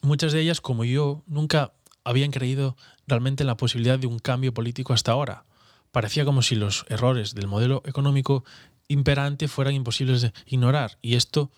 Muchas 0.02 0.32
de 0.32 0.40
ellas, 0.40 0.60
como 0.60 0.84
yo, 0.84 1.22
nunca 1.26 1.72
habían 2.04 2.30
creído 2.30 2.76
realmente 3.06 3.42
en 3.42 3.46
la 3.46 3.56
posibilidad 3.56 3.98
de 3.98 4.06
un 4.06 4.18
cambio 4.18 4.52
político 4.52 4.92
hasta 4.92 5.12
ahora. 5.12 5.44
Parecía 5.92 6.24
como 6.24 6.42
si 6.42 6.56
los 6.56 6.84
errores 6.88 7.34
del 7.34 7.46
modelo 7.46 7.82
económico 7.84 8.44
imperante 8.88 9.48
fueran 9.48 9.74
imposibles 9.74 10.22
de 10.22 10.32
ignorar. 10.46 10.98
Y 11.02 11.16
esto 11.16 11.50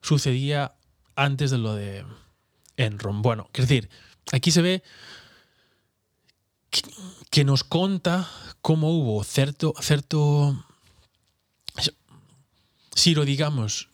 sucedía 0.00 0.74
antes 1.18 1.50
de 1.50 1.58
lo 1.58 1.74
de 1.74 2.06
Enron. 2.76 3.22
Bueno, 3.22 3.50
es 3.52 3.68
decir, 3.68 3.90
aquí 4.32 4.50
se 4.50 4.62
ve 4.62 4.82
que, 6.70 6.82
que 7.30 7.44
nos 7.44 7.64
conta 7.64 8.30
cómo 8.62 8.90
hubo 8.90 9.24
cierto, 9.24 9.74
cierto 9.80 10.64
siro, 12.94 13.24
digamos, 13.24 13.88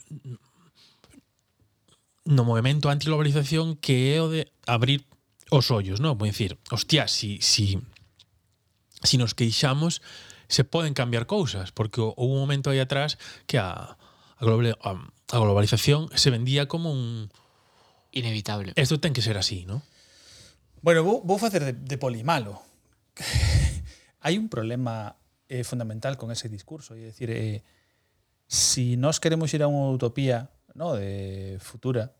no 2.25 2.45
movimento 2.45 2.89
antiglobalización 2.89 3.77
que 3.77 4.17
é 4.17 4.21
o 4.21 4.29
de 4.29 4.53
abrir 4.67 5.05
os 5.53 5.69
ollos, 5.71 6.01
non? 6.01 6.17
Vou 6.17 6.29
dicir, 6.29 6.57
hostia, 6.73 7.05
si, 7.09 7.41
si, 7.41 7.81
si 9.05 9.17
nos 9.21 9.37
queixamos 9.37 10.01
se 10.49 10.65
poden 10.65 10.97
cambiar 10.97 11.29
cousas, 11.29 11.73
porque 11.73 12.01
houve 12.01 12.33
un 12.37 12.41
momento 12.41 12.73
aí 12.73 12.81
atrás 12.81 13.21
que 13.45 13.61
a, 13.61 13.97
a, 13.97 14.43
global, 14.45 14.77
a, 14.81 14.97
a 15.31 15.39
globalización 15.39 16.09
se 16.15 16.31
vendía 16.31 16.69
como 16.69 16.93
un... 16.93 17.31
Inevitable. 18.13 18.73
Esto 18.77 19.01
ten 19.01 19.13
que 19.13 19.23
ser 19.23 19.39
así, 19.39 19.67
¿no? 19.67 19.83
Bueno, 20.85 21.03
vou, 21.03 21.25
vou 21.25 21.39
facer 21.41 21.65
de, 21.65 21.73
de 21.73 21.97
polimalo. 21.99 22.63
Hai 24.25 24.39
un 24.39 24.47
problema 24.47 25.17
eh, 25.49 25.65
fundamental 25.65 26.15
con 26.17 26.31
ese 26.31 26.49
discurso. 26.49 26.95
É 26.95 27.11
decir, 27.11 27.33
eh, 27.33 27.65
si 28.47 28.95
nós 28.95 29.19
queremos 29.19 29.51
ir 29.57 29.65
a 29.65 29.69
unha 29.69 29.91
utopía 29.91 30.53
no, 30.79 30.95
de 30.95 31.59
futura, 31.59 32.15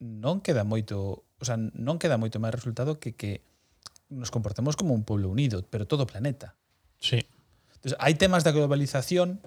non 0.00 0.42
queda 0.42 0.66
moito, 0.66 1.28
o 1.38 1.44
sea, 1.44 1.54
non 1.56 2.00
queda 2.00 2.18
moito 2.18 2.42
máis 2.42 2.56
resultado 2.56 2.98
que 2.98 3.14
que 3.14 3.46
nos 4.08 4.30
comportemos 4.30 4.76
como 4.76 4.94
un 4.94 5.04
pueblo 5.04 5.28
unido, 5.28 5.66
pero 5.68 5.86
todo 5.86 6.04
o 6.04 6.10
planeta. 6.10 6.54
Sí. 6.98 7.26
Entonces, 7.76 7.98
hai 8.00 8.16
temas 8.16 8.42
da 8.42 8.56
globalización 8.56 9.38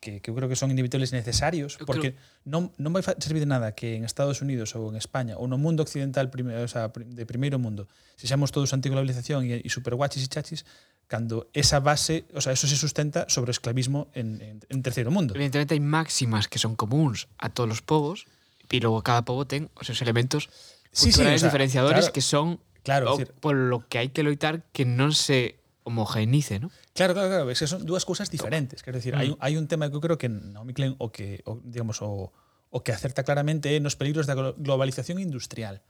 que, 0.00 0.22
que 0.22 0.30
eu 0.30 0.34
creo 0.34 0.48
que 0.48 0.54
son 0.54 0.70
inevitables 0.70 1.10
e 1.10 1.18
necesarios, 1.18 1.76
eu 1.78 1.86
porque 1.86 2.14
creo... 2.14 2.46
non, 2.46 2.70
non 2.78 2.94
vai 2.94 3.02
servir 3.02 3.42
de 3.42 3.50
nada 3.50 3.74
que 3.74 3.98
en 3.98 4.06
Estados 4.06 4.40
Unidos 4.40 4.74
ou 4.78 4.86
en 4.90 4.96
España 4.96 5.34
ou 5.34 5.50
no 5.50 5.58
mundo 5.58 5.82
occidental 5.82 6.30
prime, 6.30 6.54
o 6.54 6.70
sea, 6.70 6.90
de 6.94 7.24
primeiro 7.26 7.58
mundo 7.58 7.90
sexamos 8.14 8.54
todos 8.54 8.70
antiglobalización 8.70 9.46
e, 9.50 9.58
e 9.58 9.68
superguachis 9.68 10.22
e 10.22 10.30
chachis 10.30 10.62
cando 11.08 11.48
esa 11.56 11.80
base, 11.80 12.28
o 12.36 12.40
sea, 12.44 12.52
eso 12.52 12.68
se 12.68 12.76
sustenta 12.76 13.24
sobre 13.32 13.50
o 13.50 13.54
esclavismo 13.56 14.12
en, 14.12 14.38
en, 14.44 14.56
en 14.60 14.78
terceiro 14.84 15.10
mundo. 15.10 15.32
Evidentemente 15.34 15.74
hai 15.74 15.82
máximas 15.82 16.46
que 16.46 16.60
son 16.60 16.76
comuns 16.76 17.26
a 17.40 17.48
todos 17.48 17.80
os 17.80 17.82
povos, 17.82 18.28
pero 18.68 18.94
cada 19.00 19.24
povo 19.24 19.48
ten 19.48 19.72
os 19.74 19.88
seus 19.88 20.04
elementos 20.04 20.52
culturales 20.92 20.92
sí, 20.92 21.10
sí, 21.12 21.22
o 21.24 21.38
sea, 21.40 21.48
diferenciadores 21.48 22.06
claro, 22.06 22.14
que 22.14 22.22
son 22.22 22.46
claro, 22.84 23.04
o, 23.12 23.16
decir, 23.16 23.32
por 23.40 23.56
lo 23.56 23.88
que 23.88 23.98
hai 23.98 24.08
que 24.12 24.22
loitar 24.22 24.62
que 24.70 24.84
non 24.84 25.16
se 25.16 25.58
homogeneice, 25.88 26.60
¿no? 26.60 26.70
Claro, 26.92 27.16
claro, 27.16 27.28
claro. 27.28 27.50
Es 27.50 27.58
que 27.58 27.66
son 27.66 27.84
dúas 27.88 28.04
cousas 28.04 28.30
diferentes. 28.30 28.84
Quero 28.84 29.00
decir, 29.00 29.16
mm. 29.16 29.18
hai, 29.18 29.28
hai 29.40 29.54
un 29.56 29.66
tema 29.66 29.88
que 29.88 29.96
eu 29.96 30.04
creo 30.04 30.20
que 30.20 30.28
Naomi 30.28 30.76
Klein 30.76 30.94
o 31.00 31.08
que, 31.08 31.40
o, 31.48 31.58
digamos, 31.64 32.04
o, 32.04 32.30
o 32.70 32.78
que 32.84 32.92
acerta 32.92 33.24
claramente 33.24 33.72
é 33.72 33.80
nos 33.80 33.96
peligros 33.96 34.28
da 34.28 34.36
globalización 34.36 35.18
industrial. 35.18 35.80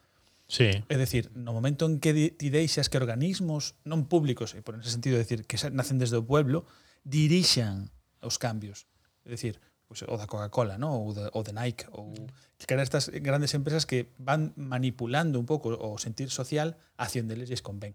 Sí. 0.48 0.80
É 0.88 0.96
dicir, 0.96 1.28
no 1.36 1.52
momento 1.52 1.84
en 1.84 2.00
que 2.00 2.32
ti 2.32 2.48
deixas 2.48 2.88
que 2.88 2.96
organismos 2.96 3.76
non 3.84 4.08
públicos, 4.08 4.56
e 4.56 4.64
por 4.64 4.80
ese 4.80 4.94
sentido 4.94 5.20
decir 5.20 5.44
que 5.44 5.60
nacen 5.74 6.00
desde 6.00 6.16
o 6.16 6.24
pueblo, 6.24 6.64
dirixan 7.04 7.92
os 8.24 8.40
cambios. 8.40 8.88
É 9.28 9.36
dicir, 9.36 9.60
pues, 9.88 10.08
o 10.08 10.16
da 10.16 10.24
Coca-Cola, 10.24 10.80
¿no? 10.80 10.96
ou, 10.96 11.12
de, 11.12 11.28
ou 11.36 11.44
de 11.44 11.52
Nike, 11.52 11.84
ou 11.92 12.16
que 12.56 12.72
eran 12.72 12.84
estas 12.84 13.08
grandes 13.08 13.52
empresas 13.52 13.84
que 13.84 14.08
van 14.16 14.56
manipulando 14.56 15.36
un 15.36 15.44
pouco 15.44 15.76
o 15.76 16.00
sentir 16.00 16.32
social 16.32 16.80
hacia 16.96 17.20
onde 17.20 17.36
les 17.36 17.60
convén. 17.60 17.92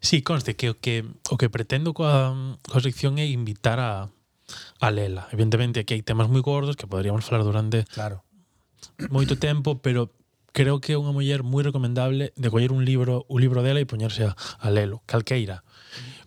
Sí, 0.00 0.22
conste 0.22 0.56
que 0.56 0.70
o 0.72 0.76
que, 0.80 1.04
o 1.28 1.36
que 1.36 1.52
pretendo 1.52 1.92
coa, 1.92 2.32
coa 2.64 2.80
sección 2.80 3.20
é 3.20 3.28
invitar 3.28 3.76
a, 3.76 4.08
a 4.80 4.88
lela. 4.90 5.28
Evidentemente, 5.32 5.80
aquí 5.80 5.92
hai 5.92 6.02
temas 6.02 6.32
moi 6.32 6.40
gordos 6.40 6.74
que 6.74 6.88
poderíamos 6.88 7.22
falar 7.22 7.44
durante 7.44 7.84
claro. 7.92 8.24
moito 9.12 9.36
tempo, 9.36 9.84
pero 9.84 10.08
creo 10.56 10.80
que 10.80 10.96
é 10.96 10.98
unha 10.98 11.12
muller 11.12 11.44
moi 11.44 11.60
recomendable 11.60 12.32
de 12.32 12.48
coller 12.48 12.72
un 12.72 12.82
libro 12.82 13.28
un 13.28 13.38
libro 13.44 13.60
dela 13.60 13.78
e 13.78 13.86
poñerse 13.86 14.26
a, 14.26 14.32
a 14.34 14.68
lelo, 14.72 15.04
calqueira. 15.04 15.62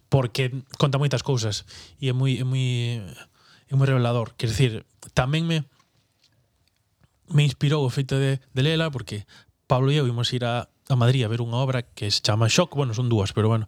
Porque 0.07 0.53
conta 0.77 1.01
moitas 1.01 1.25
cousas 1.25 1.65
e 1.97 2.07
é 2.07 2.13
moi 2.13 2.37
é 2.37 2.45
moi 2.45 3.01
é 3.67 3.73
moi 3.73 3.89
revelador. 3.89 4.37
Quer 4.37 4.53
decir, 4.53 4.71
tamén 5.17 5.49
me 5.49 5.65
me 7.33 7.41
inspirou 7.41 7.81
o 7.81 7.89
feito 7.89 8.15
de, 8.21 8.37
de 8.37 8.61
lela 8.61 8.93
porque 8.93 9.25
Pablo 9.65 9.89
e 9.89 9.97
eu 9.97 10.05
vimos 10.05 10.29
ir 10.29 10.45
a 10.45 10.69
a 10.93 10.95
Madrid 10.95 11.25
a 11.25 11.31
ver 11.33 11.41
unha 11.41 11.57
obra 11.57 11.81
que 11.81 12.13
se 12.13 12.21
chama 12.21 12.45
Shock, 12.45 12.77
bueno, 12.77 12.93
son 12.93 13.09
dúas, 13.09 13.33
pero 13.33 13.49
bueno. 13.49 13.65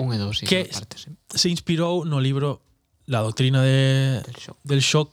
Un 0.00 0.16
e 0.16 0.18
dos, 0.18 0.40
sí, 0.40 0.48
que 0.48 0.66
partes, 0.72 1.06
sí. 1.06 1.12
se 1.28 1.48
inspirou 1.52 2.08
no 2.08 2.18
libro 2.18 2.64
La 3.06 3.22
doctrina 3.22 3.62
de, 3.62 4.20
del, 4.24 4.34
shock. 4.34 4.58
del 4.64 4.80
shock 4.80 5.10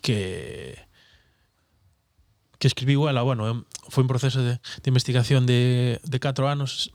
que 0.00 0.78
que 2.60 2.68
escribiu 2.68 3.08
ela, 3.08 3.22
bueno, 3.24 3.64
foi 3.88 4.04
un 4.04 4.12
proceso 4.12 4.44
de, 4.44 4.60
de 4.60 4.88
investigación 4.92 5.48
de, 5.48 5.98
de 6.04 6.18
4 6.20 6.44
anos, 6.46 6.92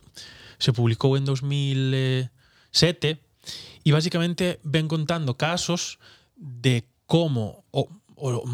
se 0.62 0.72
publicou 0.72 1.18
en 1.18 1.26
2007 1.26 2.30
e 3.82 3.90
basicamente 3.90 4.62
ven 4.62 4.86
contando 4.86 5.42
casos 5.42 5.98
de 6.38 6.86
como 7.10 7.66
o, 7.74 7.90
o, 8.14 8.46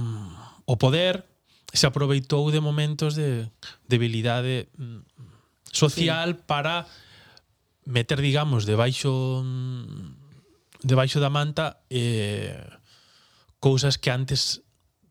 o 0.66 0.74
poder 0.80 1.28
se 1.74 1.88
aproveitou 1.88 2.52
de 2.52 2.60
momentos 2.60 3.16
de 3.16 3.48
debilidade 3.88 4.68
mm, 4.76 5.08
social 5.72 6.36
sí. 6.36 6.44
para 6.46 6.86
meter, 7.88 8.20
digamos, 8.20 8.68
debaixo 8.68 9.42
mm, 9.44 10.22
debaixo 10.84 11.22
da 11.24 11.30
manta 11.30 11.82
eh, 11.90 12.58
cousas 13.62 13.98
que 13.98 14.12
antes 14.12 14.66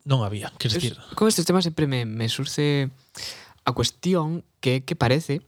non 0.04 0.26
había. 0.26 0.50
Quer 0.58 0.74
decir... 0.74 0.94
Con 1.14 1.30
estes 1.30 1.46
temas 1.46 1.64
sempre 1.64 1.86
me, 1.86 2.04
me 2.04 2.28
surce 2.28 2.90
a 3.64 3.72
cuestión 3.72 4.44
que, 4.60 4.82
que 4.82 4.96
parece 4.96 5.46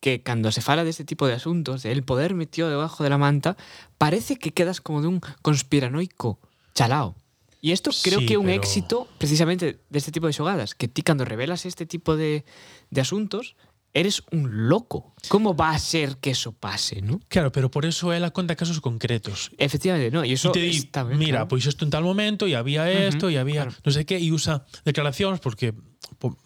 que 0.00 0.20
cando 0.20 0.52
se 0.52 0.60
fala 0.60 0.84
deste 0.84 1.04
tipo 1.04 1.26
de 1.26 1.32
asuntos, 1.32 1.82
de 1.82 1.92
el 1.92 2.04
poder 2.04 2.34
metido 2.34 2.68
debajo 2.68 3.04
de 3.04 3.10
la 3.10 3.16
manta, 3.16 3.56
parece 3.96 4.36
que 4.36 4.52
quedas 4.52 4.80
como 4.80 5.00
dun 5.00 5.24
conspiranoico 5.40 6.36
chalao. 6.76 7.16
E 7.64 7.72
isto 7.72 7.88
creo 8.04 8.20
Sí, 8.20 8.26
que 8.28 8.36
un 8.36 8.52
pero- 8.52 8.60
éxito 8.60 9.08
precisamente 9.16 9.80
deste 9.88 10.12
tipo 10.12 10.28
de 10.28 10.36
xogadas, 10.36 10.76
que 10.76 10.84
ti 10.84 11.00
cando 11.00 11.24
revelas 11.24 11.64
este 11.64 11.88
tipo 11.88 12.12
de, 12.12 12.44
de 12.92 13.00
asuntos, 13.00 13.56
eres 13.96 14.20
un 14.34 14.68
loco. 14.68 15.14
Como 15.32 15.54
va 15.56 15.70
a 15.72 15.78
ser 15.78 16.18
que 16.20 16.34
eso 16.36 16.52
pase, 16.52 17.00
¿no? 17.00 17.20
claro, 17.32 17.52
pero 17.54 17.70
por 17.70 17.86
eso 17.86 18.12
ela 18.12 18.34
conta 18.36 18.52
casos 18.58 18.82
concretos. 18.84 19.48
Efectivamente, 19.56 20.10
¿no? 20.12 20.26
Y 20.26 20.34
eso 20.36 20.52
te 20.52 20.60
di, 20.60 20.76
está 20.76 21.04
mira, 21.08 21.46
claro. 21.46 21.48
pois 21.48 21.64
isto 21.64 21.86
en 21.86 21.90
tal 21.94 22.04
momento 22.04 22.44
e 22.44 22.52
había 22.52 22.84
esto 22.90 23.30
e 23.32 23.38
había 23.40 23.64
claro. 23.64 23.80
non 23.80 23.92
sei 23.96 24.04
que 24.04 24.18
e 24.20 24.28
usa 24.28 24.66
declaracións 24.84 25.40
porque 25.40 25.72
por, 26.20 26.36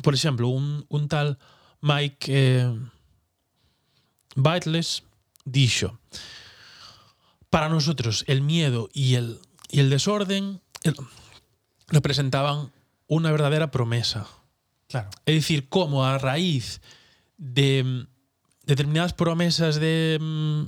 por 0.00 0.14
exemplo, 0.16 0.48
un, 0.48 0.86
un 0.88 1.04
tal 1.10 1.36
Mike 1.84 2.24
eh, 2.32 2.70
Baitles 4.36 5.02
dixo 5.44 5.98
para 7.50 7.68
nosotros 7.68 8.22
el 8.30 8.42
miedo 8.46 8.88
y 8.94 9.18
el, 9.18 9.42
y 9.70 9.80
el 9.80 9.90
desorden 9.90 10.60
representaban 11.88 12.72
una 13.06 13.30
verdadera 13.32 13.70
promesa. 13.70 14.26
Claro. 14.88 15.10
Es 15.26 15.34
decir, 15.34 15.68
cómo 15.68 16.04
a 16.04 16.18
raíz 16.18 16.80
de 17.36 17.82
mm, 17.84 18.06
determinadas 18.66 19.12
promesas 19.12 19.76
de 19.76 20.18
mm, 20.20 20.62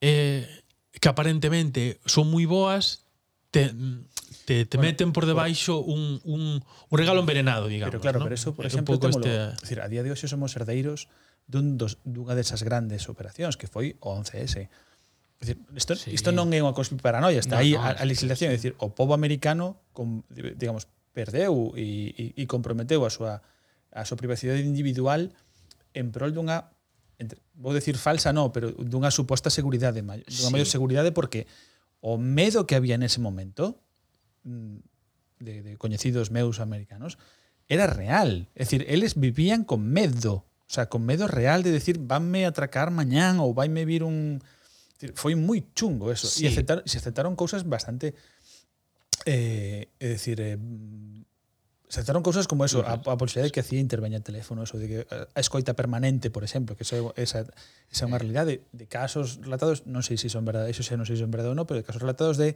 eh, 0.00 0.62
que 0.92 1.08
aparentemente 1.08 2.00
son 2.04 2.30
muy 2.30 2.44
boas, 2.44 3.06
te, 3.50 3.72
mm, 3.72 4.04
te, 4.44 4.66
te 4.66 4.76
bueno, 4.76 4.90
meten 4.90 5.12
por 5.12 5.26
debaixo 5.26 5.82
bueno. 5.82 6.20
un, 6.24 6.40
un, 6.40 6.64
un, 6.90 6.98
regalo 6.98 7.20
envenenado, 7.20 7.68
digamos. 7.68 7.90
Pero 7.90 8.00
claro, 8.00 8.18
¿no? 8.18 8.24
pero 8.24 8.34
eso, 8.34 8.54
por 8.54 8.66
ejemplo, 8.66 8.94
exemplo, 8.94 9.20
un 9.20 9.26
este... 9.26 9.54
es 9.54 9.60
decir, 9.60 9.80
a 9.80 9.88
día 9.88 10.02
de 10.02 10.10
hoxe 10.10 10.28
somos 10.28 10.54
herdeiros 10.56 11.08
dun 11.50 11.74
dos, 11.74 11.98
dunha 12.06 12.38
desas 12.38 12.62
grandes 12.62 13.10
operacións 13.10 13.58
que 13.58 13.66
foi 13.66 13.98
o 13.98 14.14
11S. 14.14 14.70
Decir, 15.40 15.56
isto, 15.74 15.96
sí. 15.96 16.12
isto 16.12 16.36
non 16.36 16.52
é 16.52 16.60
unha 16.60 16.76
conspiranoia, 16.76 17.40
está 17.40 17.56
no, 17.56 17.64
aí 17.64 17.72
no, 17.72 17.80
a, 17.80 17.96
a 17.96 18.04
legislación, 18.04 18.52
é 18.52 18.60
dicir, 18.60 18.76
o 18.76 18.92
pobo 18.92 19.16
americano 19.16 19.80
com, 19.96 20.20
digamos, 20.28 20.84
perdeu 21.16 21.72
e, 21.80 22.12
e, 22.12 22.24
e 22.36 22.44
comprometeu 22.44 23.08
a 23.08 23.10
súa 23.10 23.40
a 23.90 24.04
súa 24.04 24.20
privacidade 24.20 24.60
individual 24.62 25.32
en 25.96 26.12
prol 26.12 26.36
dunha 26.36 26.70
entre, 27.16 27.40
vou 27.56 27.72
decir 27.72 27.96
falsa 27.96 28.36
non, 28.36 28.52
pero 28.52 28.72
dunha 28.76 29.08
suposta 29.08 29.48
seguridade, 29.48 30.04
dunha 30.04 30.20
sí. 30.28 30.52
maior 30.52 30.68
seguridade 30.68 31.08
porque 31.08 31.48
o 32.00 32.16
medo 32.16 32.68
que 32.68 32.76
había 32.76 33.00
nese 33.00 33.20
momento 33.20 33.80
mm, 34.44 34.76
de, 35.40 35.54
de 35.64 35.72
coñecidos 35.76 36.28
meus 36.28 36.60
americanos 36.60 37.16
era 37.68 37.86
real. 37.86 38.48
É 38.56 38.64
dicir, 38.64 38.84
eles 38.88 39.16
vivían 39.16 39.64
con 39.64 39.84
medo, 39.84 40.44
o 40.44 40.72
sea, 40.72 40.88
con 40.88 41.04
medo 41.04 41.28
real 41.28 41.62
de 41.62 41.72
decir, 41.72 41.96
vanme 41.96 42.44
atracar 42.44 42.92
mañán 42.92 43.40
ou 43.40 43.52
vaime 43.52 43.84
vir 43.84 44.04
un 44.04 44.44
Foi 45.14 45.34
moi 45.34 45.64
chungo 45.72 46.12
eso. 46.12 46.28
Sí. 46.28 46.44
E 46.44 46.52
aceptaron, 46.52 46.84
se 46.84 46.98
aceptaron 47.00 47.32
cousas 47.36 47.64
bastante... 47.64 48.12
Eh, 49.28 49.88
é 50.00 50.06
dicir, 50.16 50.40
eh, 50.40 50.56
se 51.90 52.00
aceptaron 52.00 52.22
cousas 52.22 52.46
como 52.46 52.64
eso, 52.64 52.86
a, 52.86 52.94
a 52.94 53.16
posibilidad 53.18 53.48
de 53.48 53.52
que 53.52 53.60
hacía 53.60 53.80
intervenía 53.80 54.20
teléfono, 54.20 54.62
eso 54.62 54.78
de 54.78 54.86
que 54.88 54.98
eh, 55.00 55.26
a 55.34 55.40
escoita 55.40 55.74
permanente, 55.74 56.30
por 56.30 56.44
exemplo, 56.44 56.76
que 56.76 56.84
eso, 56.84 57.12
esa, 57.16 57.44
esa 57.90 58.02
é 58.04 58.08
unha 58.08 58.16
realidade 58.16 58.62
de, 58.70 58.86
casos 58.86 59.42
relatados, 59.42 59.84
non 59.90 60.06
sei 60.06 60.14
se 60.14 60.30
son 60.30 60.46
verdade, 60.46 60.70
eso 60.70 60.86
xa 60.86 60.94
non 60.94 61.02
sei 61.02 61.18
se 61.18 61.26
son 61.26 61.34
verdade 61.34 61.50
ou 61.50 61.58
non, 61.58 61.66
pero 61.66 61.82
de 61.82 61.84
casos 61.84 62.00
relatados 62.00 62.38
de 62.38 62.54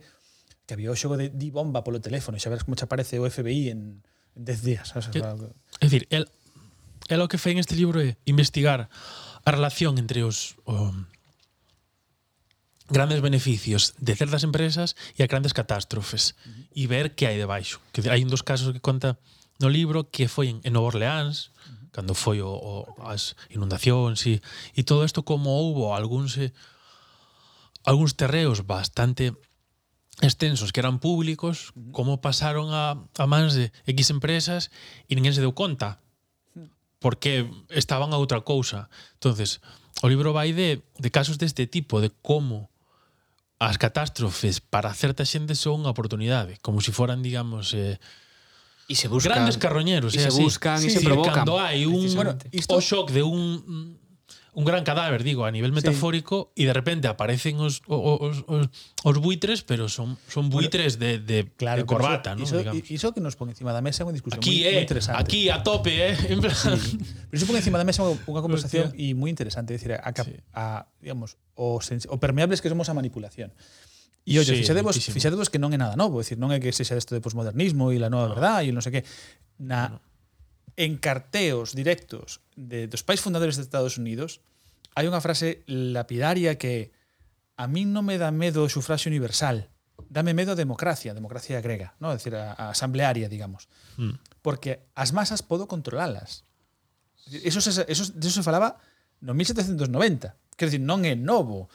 que 0.64 0.72
había 0.78 0.88
o 0.88 0.96
xogo 0.96 1.18
de 1.18 1.34
di 1.34 1.50
bomba 1.50 1.82
polo 1.82 1.98
teléfono, 1.98 2.38
e 2.38 2.40
xa 2.40 2.48
verás 2.48 2.62
como 2.62 2.78
te 2.78 2.86
aparece 2.86 3.18
o 3.18 3.26
FBI 3.26 3.74
en, 3.74 4.06
en 4.38 4.42
10 4.46 4.62
días. 4.62 4.86
Sabes? 4.94 5.10
Que, 5.10 5.18
é 5.18 5.84
dicir, 5.84 6.06
el, 6.14 6.30
el 7.10 7.20
o 7.20 7.26
que 7.26 7.36
fai 7.42 7.58
en 7.58 7.60
este 7.60 7.74
libro 7.74 7.98
é 7.98 8.14
investigar 8.24 8.86
a 8.86 9.50
relación 9.50 9.98
entre 9.98 10.22
os, 10.22 10.54
o, 10.62 10.94
grandes 12.88 13.20
beneficios 13.20 13.94
de 13.98 14.14
certas 14.14 14.44
empresas 14.44 14.96
e 15.16 15.22
a 15.24 15.26
grandes 15.26 15.56
catástrofes 15.56 16.36
uh 16.44 16.50
-huh. 16.50 16.68
e 16.76 16.82
ver 16.86 17.14
que 17.16 17.24
hai 17.24 17.40
debaixo. 17.40 17.80
Que 17.92 18.04
hai 18.10 18.20
un 18.20 18.28
dos 18.28 18.44
casos 18.44 18.72
que 18.76 18.80
conta 18.80 19.16
no 19.60 19.72
libro 19.72 20.10
que 20.10 20.28
foi 20.28 20.52
en, 20.52 20.60
en 20.64 20.76
Nova 20.76 20.92
Orleans, 20.92 21.48
uh 21.48 21.72
-huh. 21.72 21.90
cando 21.96 22.12
foi 22.12 22.44
o, 22.44 22.52
o 22.52 22.84
as 23.08 23.36
inundacións 23.48 24.26
e, 24.28 24.44
e 24.76 24.84
todo 24.84 25.04
isto 25.04 25.24
como 25.24 25.56
houbo 25.56 25.96
algúns 25.96 26.36
eh, 26.36 26.52
algúns 27.88 28.12
terreos 28.12 28.60
bastante 28.68 29.32
extensos 30.20 30.70
que 30.70 30.80
eran 30.80 31.00
públicos, 31.00 31.72
uh 31.72 31.80
-huh. 31.80 31.92
como 31.96 32.20
pasaron 32.20 32.68
a, 32.76 33.00
a 33.00 33.24
mans 33.24 33.56
de 33.56 33.72
X 33.88 34.12
empresas 34.12 34.68
e 35.08 35.16
ninguén 35.16 35.32
se 35.32 35.40
deu 35.40 35.56
conta 35.56 36.04
porque 37.04 37.44
estaban 37.68 38.12
a 38.12 38.20
outra 38.20 38.40
cousa. 38.40 38.88
entonces 39.16 39.60
o 40.00 40.08
libro 40.08 40.32
vai 40.32 40.52
de, 40.52 40.80
de 40.96 41.10
casos 41.12 41.36
deste 41.36 41.68
tipo, 41.68 42.00
de 42.00 42.08
como 42.24 42.73
as 43.64 43.80
catástrofes 43.80 44.60
para 44.60 44.92
certa 44.92 45.24
xente 45.24 45.56
son 45.56 45.84
unha 45.84 45.90
oportunidade, 45.90 46.60
como 46.60 46.84
se 46.84 46.92
si 46.92 46.96
foran, 46.96 47.24
digamos, 47.24 47.72
eh, 47.72 47.96
E 48.84 48.92
se 48.92 49.08
buscan 49.08 49.40
grandes 49.40 49.56
carroñeros, 49.56 50.12
e 50.12 50.20
eh, 50.20 50.28
se 50.28 50.28
así. 50.28 50.44
buscan 50.44 50.76
e 50.76 50.92
sí, 50.92 51.00
se 51.00 51.00
provocan. 51.00 51.48
Cando 51.48 51.56
hai 51.56 51.88
un 51.88 52.04
bueno, 52.12 52.36
isto... 52.52 52.76
o 52.76 52.84
shock 52.84 53.08
de 53.16 53.24
un 53.24 53.96
un 54.54 54.64
gran 54.64 54.84
cadáver, 54.84 55.24
digo, 55.24 55.44
a 55.44 55.50
nivel 55.50 55.72
metafórico, 55.72 56.52
sí. 56.54 56.62
y 56.62 56.64
de 56.66 56.72
repente 56.72 57.08
aparecen 57.08 57.58
os, 57.58 57.82
os, 57.86 58.44
os, 58.46 58.68
os 59.02 59.18
buitres, 59.18 59.62
pero 59.62 59.88
son, 59.88 60.16
son 60.28 60.48
buitres 60.48 60.98
de, 60.98 61.18
de, 61.18 61.50
claro, 61.56 61.82
de, 61.82 61.86
corbata, 61.86 62.30
iso, 62.30 62.38
¿no? 62.38 62.44
Iso, 62.44 62.58
digamos. 62.58 62.90
iso 62.90 63.14
que 63.14 63.20
nos 63.20 63.34
pon 63.36 63.50
encima 63.50 63.74
da 63.74 63.82
mesa 63.82 64.02
é 64.02 64.04
unha 64.06 64.14
discusión 64.14 64.38
aquí, 64.38 64.62
muy, 64.62 64.70
eh, 64.70 64.72
muy 64.78 64.82
interesante. 64.86 65.18
Aquí, 65.18 65.42
a 65.50 65.58
tope, 65.66 65.90
eh? 65.90 66.14
En 66.30 66.38
plan. 66.38 66.54
Sí. 66.54 66.98
Pero 67.28 67.36
iso 67.36 67.46
pon 67.50 67.58
encima 67.58 67.82
da 67.82 67.86
mesa 67.86 68.06
unha 68.06 68.42
conversación 68.42 68.94
e 68.94 69.10
moi 69.18 69.28
interesante, 69.28 69.74
decir, 69.74 69.98
a, 69.98 70.10
sí. 70.14 70.38
a 70.54 70.86
digamos, 71.02 71.34
o, 71.58 71.82
o 71.82 72.16
permeables 72.22 72.62
que 72.62 72.70
somos 72.70 72.86
a 72.86 72.94
manipulación. 72.94 73.50
E 74.24 74.38
oye, 74.38 74.54
sí, 74.54 74.62
fixadevos, 74.62 74.96
fixadevos 74.96 75.50
que 75.50 75.58
non 75.58 75.74
é 75.74 75.78
nada 75.82 75.98
novo, 75.98 76.22
decir, 76.22 76.38
non 76.38 76.54
é 76.54 76.62
que 76.62 76.70
sexa 76.70 76.94
isto 76.94 77.12
de 77.12 77.20
posmodernismo 77.20 77.90
e 77.90 77.98
la 77.98 78.08
nova 78.08 78.30
no. 78.30 78.38
verdade 78.38 78.70
e 78.70 78.72
non 78.72 78.80
sei 78.80 79.02
que. 79.02 79.02
Na, 79.58 79.98
no 79.98 80.13
en 80.76 80.98
carteos 80.98 81.74
directos 81.74 82.40
de, 82.56 82.86
dos 82.86 83.02
pais 83.02 83.20
fundadores 83.20 83.56
de 83.56 83.62
Estados 83.62 83.98
Unidos, 83.98 84.42
hai 84.94 85.06
unha 85.06 85.22
frase 85.22 85.62
lapidaria 85.66 86.58
que 86.58 86.94
a 87.54 87.70
min 87.70 87.94
non 87.94 88.06
me 88.06 88.18
dá 88.18 88.34
medo 88.34 88.66
o 88.66 88.70
sufraxe 88.70 89.06
universal, 89.06 89.70
dame 90.10 90.34
medo 90.34 90.54
a 90.54 90.58
democracia, 90.58 91.14
a 91.14 91.18
democracia 91.18 91.62
grega, 91.62 91.94
¿no? 92.02 92.10
é 92.10 92.18
dicir, 92.18 92.34
a, 92.34 92.54
a 92.54 92.74
asamblearia, 92.74 93.30
digamos. 93.30 93.70
Mm. 93.98 94.18
Porque 94.42 94.86
as 94.94 95.14
masas 95.14 95.42
podo 95.42 95.70
controlalas. 95.70 96.46
Eso 97.30 97.62
se, 97.62 97.70
eso, 97.88 98.04
eso 98.10 98.30
se 98.30 98.42
falaba 98.42 98.78
no 99.22 99.34
1790. 99.34 100.36
Quer 100.58 100.66
dizer, 100.70 100.82
non 100.82 101.06
é 101.06 101.14
novo. 101.14 101.70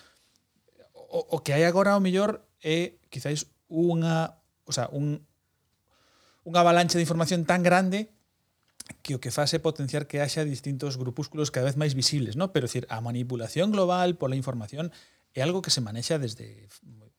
O, 0.93 1.19
o 1.35 1.37
que 1.41 1.55
hai 1.55 1.63
agora, 1.63 1.95
ao 1.95 2.03
mellor, 2.03 2.43
é 2.59 2.99
quizáis 3.07 3.47
unha, 3.71 4.39
o 4.67 4.71
sea, 4.75 4.91
un, 4.91 5.23
unha 6.43 6.59
avalancha 6.61 6.99
de 6.99 7.05
información 7.07 7.47
tan 7.47 7.63
grande 7.63 8.11
que 9.01 9.15
o 9.15 9.19
que 9.19 9.31
fase 9.31 9.57
é 9.57 9.61
potenciar 9.61 10.07
que 10.09 10.21
haxa 10.21 10.45
distintos 10.45 10.97
grupúsculos 10.97 11.51
cada 11.53 11.69
vez 11.69 11.77
máis 11.77 11.93
visibles, 11.93 12.35
¿no? 12.35 12.51
pero 12.53 12.65
decir, 12.65 12.85
a 12.89 13.01
manipulación 13.01 13.69
global 13.69 14.17
pola 14.17 14.37
información 14.37 14.91
é 15.33 15.45
algo 15.45 15.61
que 15.61 15.69
se 15.69 15.81
manexa 15.81 16.17
desde 16.17 16.67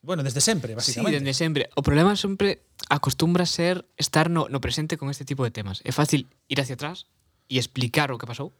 bueno, 0.02 0.22
desde 0.22 0.40
sempre, 0.40 0.74
basicamente. 0.74 1.18
Sí, 1.18 1.24
desde 1.24 1.36
sempre. 1.36 1.68
O 1.76 1.82
problema 1.84 2.16
sempre 2.16 2.64
acostumbra 2.88 3.44
ser 3.44 3.84
estar 4.00 4.32
no, 4.32 4.48
no 4.48 4.60
presente 4.60 4.96
con 4.96 5.12
este 5.12 5.28
tipo 5.28 5.44
de 5.44 5.52
temas. 5.52 5.84
É 5.84 5.92
fácil 5.92 6.24
ir 6.48 6.58
hacia 6.60 6.74
atrás 6.74 7.04
e 7.52 7.60
explicar 7.60 8.08
o 8.08 8.16
que 8.16 8.24
pasou, 8.24 8.56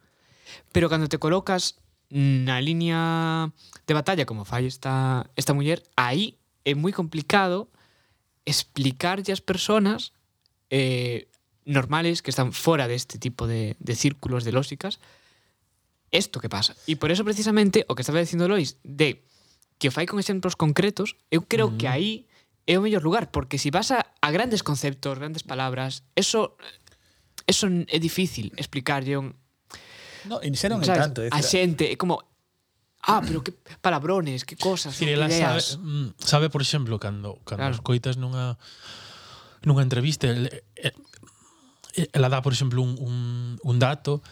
pero 0.69 0.93
cando 0.93 1.09
te 1.09 1.17
colocas 1.17 1.81
na 2.11 2.61
liña 2.61 3.55
de 3.87 3.95
batalla 3.95 4.27
como 4.27 4.45
fai 4.45 4.67
esta, 4.67 5.31
esta 5.39 5.55
muller, 5.55 5.81
aí 5.97 6.37
é 6.67 6.75
moi 6.77 6.93
complicado 6.93 7.71
explicarlle 8.45 9.33
ás 9.33 9.41
persoas 9.41 10.13
eh, 10.69 11.31
normales, 11.65 12.23
que 12.23 12.31
están 12.31 12.53
fora 12.53 12.89
deste 12.89 13.19
tipo 13.19 13.47
de, 13.47 13.77
de 13.79 13.95
círculos 13.95 14.45
de 14.45 14.53
lógicas, 14.53 14.99
esto 16.11 16.41
que 16.41 16.49
pasa. 16.49 16.75
Y 16.87 16.97
por 16.97 17.11
eso 17.11 17.25
precisamente 17.25 17.85
o 17.89 17.95
que 17.95 18.03
estaba 18.03 18.19
dicindo 18.19 18.49
Lois 18.49 18.79
de 18.83 19.23
que 19.79 19.91
fai 19.91 20.05
con 20.05 20.21
exemplos 20.21 20.57
concretos, 20.59 21.17
eu 21.33 21.47
creo 21.49 21.73
mm. 21.73 21.77
que 21.81 21.89
aí 21.89 22.13
é 22.69 22.77
o 22.77 22.85
mellor 22.85 23.01
lugar, 23.03 23.33
porque 23.33 23.57
se 23.57 23.69
si 23.69 23.71
vas 23.73 23.89
a, 23.91 24.05
a 24.21 24.29
grandes 24.31 24.61
conceptos, 24.63 25.17
grandes 25.17 25.43
palabras, 25.43 26.05
eso 26.15 26.55
eso 27.49 27.67
é 27.67 27.99
difícil 27.99 28.53
explicarlle 28.61 29.17
un 29.17 29.35
No, 30.29 30.37
e 30.45 30.53
xa 30.53 30.69
non 30.69 30.85
é 30.85 30.93
tanto, 30.93 31.25
é 31.25 31.33
a 31.33 31.41
xente, 31.41 31.89
é 31.89 31.97
como 31.97 32.21
Ah, 33.01 33.25
pero 33.25 33.41
que 33.41 33.57
palabrones, 33.81 34.45
que 34.45 34.61
cosas, 34.61 34.93
que 35.01 35.09
ideas. 35.09 35.33
Sabe, 35.33 35.89
mm, 35.89 36.09
sabe, 36.21 36.47
por 36.53 36.61
exemplo, 36.61 37.01
cando 37.01 37.41
cando 37.49 37.65
claro. 37.65 37.75
escoitas 37.81 38.21
nunha 38.21 38.61
nunha 39.65 39.81
entrevista 39.81 40.29
el, 40.29 40.53
el, 40.77 40.93
ela 42.13 42.29
dá, 42.29 42.41
por 42.41 42.53
exemplo, 42.53 42.81
un, 42.81 42.97
un, 42.99 43.59
un 43.63 43.77
dato 43.79 44.23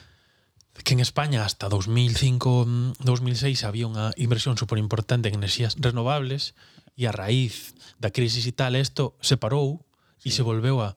que 0.84 0.94
en 0.94 1.00
España 1.00 1.44
hasta 1.44 1.68
2005, 1.68 3.02
2006 3.02 3.64
había 3.64 3.90
unha 3.90 4.14
inversión 4.14 4.54
super 4.54 4.78
importante 4.78 5.28
en 5.28 5.36
enerxías 5.36 5.74
renovables 5.76 6.54
e 6.94 7.10
a 7.10 7.12
raíz 7.12 7.74
da 7.98 8.14
crisis 8.14 8.46
e 8.46 8.54
tal, 8.54 8.78
isto 8.78 9.18
se 9.18 9.34
parou 9.34 9.82
e 10.22 10.30
sí. 10.30 10.38
se 10.38 10.42
volveu 10.46 10.82
a 10.82 10.94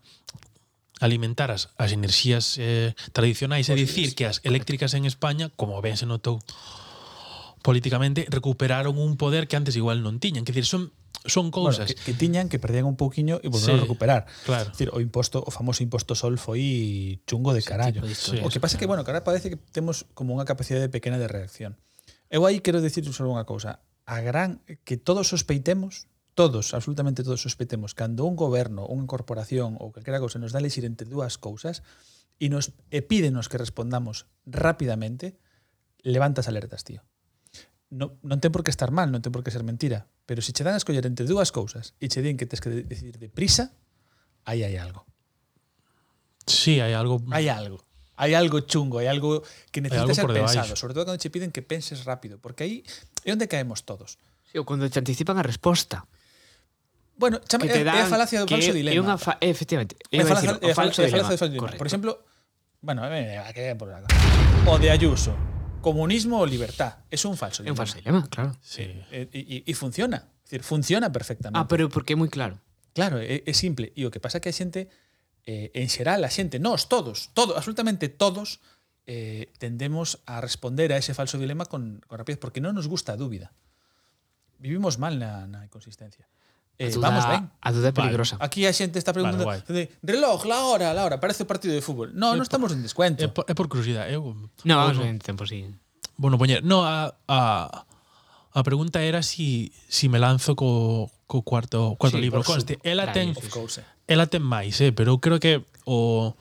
alimentar 1.02 1.50
as, 1.50 1.74
as 1.82 1.92
enerxías 1.92 2.62
eh, 2.62 2.94
tradicionais, 3.10 3.70
é 3.70 3.76
dicir, 3.76 4.14
que 4.14 4.30
as 4.30 4.38
eléctricas 4.46 4.94
en 4.94 5.10
España, 5.10 5.50
como 5.58 5.82
ben 5.82 5.98
se 5.98 6.06
notou 6.06 6.38
políticamente, 7.66 8.30
recuperaron 8.30 8.98
un 9.02 9.18
poder 9.18 9.50
que 9.50 9.58
antes 9.58 9.74
igual 9.74 10.06
non 10.06 10.22
tiñan. 10.22 10.46
Que 10.46 10.54
decir, 10.54 10.70
son 10.70 10.94
son 11.26 11.52
cousas 11.52 11.86
bueno, 11.86 11.94
que, 11.94 11.96
que 11.96 12.14
tiñan 12.18 12.50
que 12.50 12.58
perdían 12.58 12.86
un 12.86 12.98
pouquiño 12.98 13.38
e 13.44 13.48
volveron 13.50 13.78
sí, 13.78 13.82
a 13.82 13.86
recuperar. 13.86 14.22
Claro. 14.46 14.70
Es 14.70 14.78
decir, 14.78 14.90
o 14.90 15.00
imposto, 15.00 15.44
o 15.46 15.52
famoso 15.54 15.86
imposto 15.86 16.18
sol 16.18 16.38
foi 16.42 17.22
chungo 17.30 17.54
de 17.54 17.62
carallo. 17.62 18.02
Sí, 18.14 18.42
o 18.42 18.50
que 18.50 18.58
pasa 18.58 18.78
é 18.78 18.80
que 18.82 18.90
bueno, 18.90 19.06
que 19.06 19.14
ahora 19.14 19.22
parece 19.22 19.54
que 19.54 19.58
temos 19.58 20.10
como 20.18 20.34
unha 20.34 20.48
capacidade 20.48 20.90
pequena 20.90 21.22
de 21.22 21.30
reacción. 21.30 21.78
Eu 22.32 22.48
aí 22.50 22.64
quero 22.64 22.82
dicir 22.82 23.06
só 23.06 23.28
unha 23.28 23.46
cousa, 23.46 23.86
a 24.10 24.18
gran 24.26 24.66
que 24.88 24.98
todos 24.98 25.30
sospeitemos 25.30 26.10
todos, 26.34 26.74
absolutamente 26.74 27.24
todos 27.24 27.42
sospeitemos 27.42 27.94
cando 27.94 28.26
un 28.26 28.40
goberno, 28.40 28.88
unha 28.88 29.06
corporación 29.06 29.76
ou 29.78 29.92
calquera 29.92 30.24
cousa 30.24 30.40
nos 30.40 30.56
dá 30.56 30.64
lexir 30.64 30.88
entre 30.88 31.06
dúas 31.06 31.38
cousas 31.38 31.84
e 32.42 32.50
nos 32.50 32.74
e 32.90 33.06
pídenos 33.06 33.52
que 33.52 33.62
respondamos 33.62 34.26
rapidamente, 34.48 35.38
levantas 36.02 36.48
alertas, 36.50 36.82
tío 36.88 37.06
non, 37.92 38.16
non 38.24 38.40
ten 38.40 38.56
por 38.56 38.64
que 38.64 38.72
estar 38.72 38.90
mal, 38.90 39.12
non 39.12 39.20
ten 39.20 39.36
por 39.36 39.44
que 39.44 39.52
ser 39.52 39.68
mentira, 39.68 40.08
pero 40.24 40.40
se 40.40 40.56
che 40.56 40.64
dan 40.64 40.74
a 40.74 40.80
escoller 40.80 41.04
entre 41.04 41.28
dúas 41.28 41.52
cousas 41.52 41.94
e 42.00 42.08
che 42.08 42.24
din 42.24 42.40
que 42.40 42.48
tens 42.48 42.64
que 42.64 42.72
decidir 42.88 43.20
deprisa, 43.20 43.76
aí 44.48 44.64
hai 44.64 44.80
algo. 44.80 45.04
Sí, 46.48 46.80
hai 46.80 46.96
algo. 46.96 47.20
Hai 47.30 47.52
algo. 47.52 47.84
Hai 48.16 48.32
algo 48.34 48.64
chungo, 48.64 49.04
hai 49.04 49.12
algo 49.12 49.44
que 49.76 49.84
necesita 49.84 50.08
algo 50.08 50.16
ser 50.16 50.32
pensado, 50.32 50.74
sobre 50.80 50.96
todo 50.96 51.04
cando 51.12 51.20
che 51.20 51.28
piden 51.28 51.52
que 51.52 51.62
penses 51.62 52.08
rápido, 52.08 52.40
porque 52.40 52.64
aí 52.64 52.76
é 53.28 53.36
onde 53.36 53.52
caemos 53.52 53.84
todos. 53.84 54.16
Sí, 54.48 54.56
ou 54.56 54.64
cando 54.64 54.88
te 54.88 54.96
anticipan 54.96 55.36
a 55.36 55.44
resposta. 55.44 56.08
Bueno, 57.20 57.44
chama, 57.44 57.68
que 57.68 57.76
te 57.76 57.84
dan, 57.84 58.00
é 58.00 58.08
a 58.08 58.10
falacia 58.10 58.40
do 58.40 58.48
falso 58.48 58.72
dilema. 58.72 58.96
É 58.96 59.04
unha 59.04 59.20
fa, 59.20 59.36
é, 59.44 59.52
efectivamente. 59.52 60.00
É 60.08 60.24
a 60.24 60.26
falacia, 60.26 60.56
decir, 60.56 60.72
o 60.72 60.76
falso, 60.80 61.04
é 61.04 61.06
a 61.06 61.12
falacia 61.12 61.36
do 61.36 61.42
falso 61.44 61.52
dilema. 61.52 61.64
Correcto. 61.68 61.82
Por 61.84 61.90
exemplo, 61.92 62.12
bueno, 62.80 63.04
eh, 63.04 63.36
a 63.36 63.52
que 63.52 63.76
por 63.76 63.92
é, 63.92 64.00
é, 64.00 64.70
o 64.70 64.80
de 64.80 64.88
Ayuso 64.88 65.51
comunismo 65.82 66.40
o 66.40 66.46
libertad. 66.46 67.04
Es 67.10 67.26
un 67.26 67.36
falso 67.36 67.64
dilema. 67.64 67.74
Es 67.74 67.80
un 67.80 67.86
falso 67.86 67.98
dilema, 67.98 68.28
claro. 68.30 68.56
Sí. 68.62 68.84
Eh, 69.12 69.28
y, 69.34 69.40
y, 69.40 69.64
y, 69.66 69.74
funciona. 69.74 70.30
Es 70.44 70.52
decir, 70.52 70.64
funciona 70.64 71.12
perfectamente. 71.12 71.60
Ah, 71.60 71.68
pero 71.68 71.90
porque 71.90 72.14
é 72.14 72.18
moi 72.18 72.30
claro. 72.30 72.62
Claro, 72.94 73.20
é, 73.20 73.44
é 73.44 73.54
simple. 73.54 73.92
E 73.96 74.06
o 74.06 74.12
que 74.12 74.20
pasa 74.20 74.38
é 74.38 74.42
que 74.44 74.52
a 74.52 74.56
xente, 74.56 74.88
eh, 75.48 75.72
en 75.74 75.88
xeral, 75.88 76.24
a 76.24 76.32
xente, 76.32 76.60
nós, 76.60 76.88
todos, 76.92 77.32
todos, 77.34 77.56
absolutamente 77.56 78.08
todos, 78.08 78.62
eh, 79.08 79.52
tendemos 79.58 80.22
a 80.28 80.40
responder 80.40 80.92
a 80.94 81.00
ese 81.00 81.16
falso 81.16 81.40
dilema 81.40 81.66
con, 81.66 82.04
con 82.06 82.16
rapidez, 82.20 82.40
porque 82.40 82.62
non 82.62 82.76
nos 82.76 82.88
gusta 82.92 83.16
a 83.16 83.20
dúbida. 83.20 83.56
Vivimos 84.62 85.02
mal 85.02 85.18
na, 85.18 85.50
na 85.50 85.66
inconsistencia. 85.66 86.30
Eh, 86.80 86.90
a 86.90 87.00
vamos 87.00 87.26
ben. 87.28 87.50
A 87.62 87.70
duda 87.72 87.90
é 87.90 87.94
peligrosa. 87.94 88.38
Vale. 88.38 88.46
Aquí 88.48 88.66
a 88.66 88.74
xente 88.74 88.98
está 88.98 89.14
preguntando 89.14 89.46
vale, 89.46 89.64
de, 89.68 89.92
reloj, 90.02 90.46
la 90.46 90.66
hora, 90.66 90.94
la 90.94 91.06
hora, 91.06 91.20
parece 91.20 91.44
o 91.44 91.48
partido 91.48 91.74
de 91.74 91.82
fútbol. 91.82 92.12
No, 92.16 92.34
eh, 92.34 92.40
non 92.40 92.46
estamos 92.46 92.74
en 92.74 92.82
descuento. 92.82 93.22
É 93.22 93.30
por, 93.30 93.46
é 93.46 93.54
por 93.54 93.70
curiosidade. 93.70 94.10
Eu, 94.10 94.34
no, 94.66 94.74
vamos 94.76 94.98
en 95.04 95.22
tempo, 95.22 95.46
sí. 95.46 95.68
Bueno, 96.18 96.38
poñer, 96.38 96.66
no, 96.66 96.86
a, 96.86 97.14
a, 97.28 97.86
a 98.54 98.62
pregunta 98.64 99.02
era 99.02 99.22
si, 99.22 99.74
si 99.88 100.10
me 100.10 100.20
lanzo 100.20 100.56
co, 100.56 101.10
co 101.26 101.42
cuarto, 101.42 101.96
cuarto 101.98 102.18
sí, 102.18 102.24
libro. 102.24 102.44
Conste, 102.44 102.78
ela 102.84 103.14
ten, 103.14 103.34
course, 103.50 103.86
ela 104.08 104.28
ten 104.28 104.44
máis, 104.44 104.78
eh, 104.82 104.92
pero 104.92 105.16
eu 105.16 105.20
creo 105.22 105.40
que 105.40 105.64
o, 105.86 106.36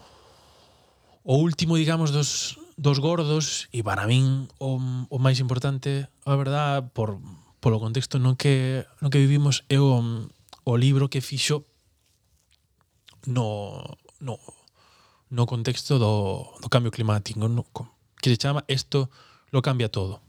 o 1.23 1.35
último, 1.37 1.77
digamos, 1.77 2.11
dos, 2.11 2.59
dos 2.77 2.99
gordos, 2.99 3.69
e 3.71 3.85
para 3.85 4.09
min 4.09 4.49
o, 4.59 4.81
o 5.09 5.17
máis 5.21 5.39
importante, 5.39 6.09
a 6.27 6.35
verdad, 6.35 6.91
por, 6.93 7.21
polo 7.61 7.79
contexto 7.79 8.19
no 8.19 8.37
que, 8.37 8.89
no 9.01 9.13
que 9.13 9.21
vivimos 9.21 9.65
é 9.69 9.79
o, 9.79 10.01
mm, 10.01 10.29
o 10.65 10.77
libro 10.77 11.09
que 11.09 11.21
fixo 11.21 11.65
no, 13.27 13.85
no, 14.21 14.41
no 15.31 15.45
contexto 15.47 15.99
do, 15.99 16.49
do 16.61 16.69
cambio 16.69 16.91
climático, 16.91 17.39
no, 17.39 17.65
que 18.21 18.31
se 18.31 18.37
chama 18.37 18.65
Esto 18.67 19.11
lo 19.51 19.63
cambia 19.63 19.89
todo. 19.89 20.21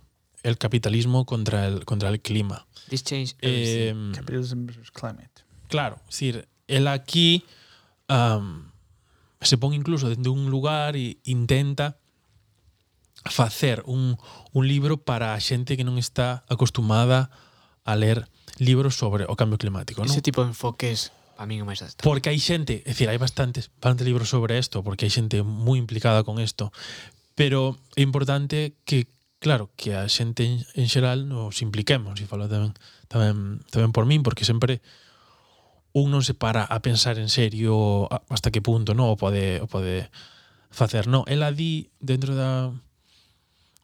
El 0.44 0.58
capitalismo 0.58 1.26
contra 1.26 1.68
el, 1.68 1.86
contra 1.86 2.10
el 2.10 2.20
clima. 2.20 2.66
This 2.90 3.04
change 3.04 3.36
eh, 3.42 3.94
mm, 3.96 4.14
capitalism 4.14 4.66
versus 4.66 4.92
climate. 4.92 5.46
Claro, 5.68 5.98
es 6.04 6.16
decir, 6.16 6.48
él 6.68 6.88
aquí 6.88 7.46
um, 8.10 8.66
se 9.40 9.58
pone 9.58 9.76
incluso 9.76 10.10
desde 10.10 10.30
un 10.30 10.50
lugar 10.50 10.96
e 10.96 11.18
intenta 11.24 12.01
facer 13.26 13.84
un, 13.86 14.18
un 14.54 14.68
libro 14.68 15.02
para 15.04 15.34
a 15.34 15.40
xente 15.40 15.78
que 15.78 15.86
non 15.86 16.02
está 16.02 16.42
acostumada 16.50 17.30
a 17.86 17.94
ler 17.94 18.26
libros 18.58 18.98
sobre 18.98 19.26
o 19.30 19.38
cambio 19.38 19.62
climático. 19.62 20.02
Ese 20.02 20.22
non? 20.22 20.26
tipo 20.26 20.42
de 20.42 20.54
enfoques 20.54 21.14
a 21.42 21.50
mí 21.50 21.58
non 21.58 21.66
me 21.66 21.74
exacto. 21.74 22.06
Porque 22.06 22.30
hai 22.30 22.38
xente, 22.38 22.86
é 22.86 22.94
dicir, 22.94 23.10
hai 23.10 23.18
bastantes, 23.18 23.74
bastantes 23.82 24.06
libros 24.06 24.30
sobre 24.30 24.62
isto, 24.62 24.86
porque 24.86 25.10
hai 25.10 25.14
xente 25.14 25.42
moi 25.42 25.82
implicada 25.82 26.22
con 26.22 26.38
isto, 26.38 26.70
pero 27.34 27.82
é 27.98 28.06
importante 28.06 28.78
que, 28.86 29.10
claro, 29.42 29.74
que 29.74 29.98
a 29.98 30.06
xente 30.06 30.46
en, 30.46 30.62
en 30.78 30.86
xeral 30.86 31.26
nos 31.26 31.66
impliquemos, 31.66 32.22
e 32.22 32.30
falo 32.30 32.46
tamén, 32.46 32.78
tamén, 33.10 33.66
tamén 33.74 33.90
por 33.90 34.06
min, 34.06 34.22
porque 34.22 34.46
sempre 34.46 34.86
un 35.98 36.14
non 36.14 36.22
se 36.22 36.38
para 36.38 36.62
a 36.62 36.78
pensar 36.86 37.18
en 37.18 37.34
serio 37.34 38.06
hasta 38.30 38.54
que 38.54 38.62
punto, 38.62 38.94
non 38.94 39.10
o 39.10 39.18
pode, 39.18 39.58
o 39.60 39.68
pode 39.68 40.14
facer. 40.70 41.10
No, 41.10 41.26
ela 41.26 41.50
di 41.50 41.90
dentro 41.98 42.38
da 42.38 42.70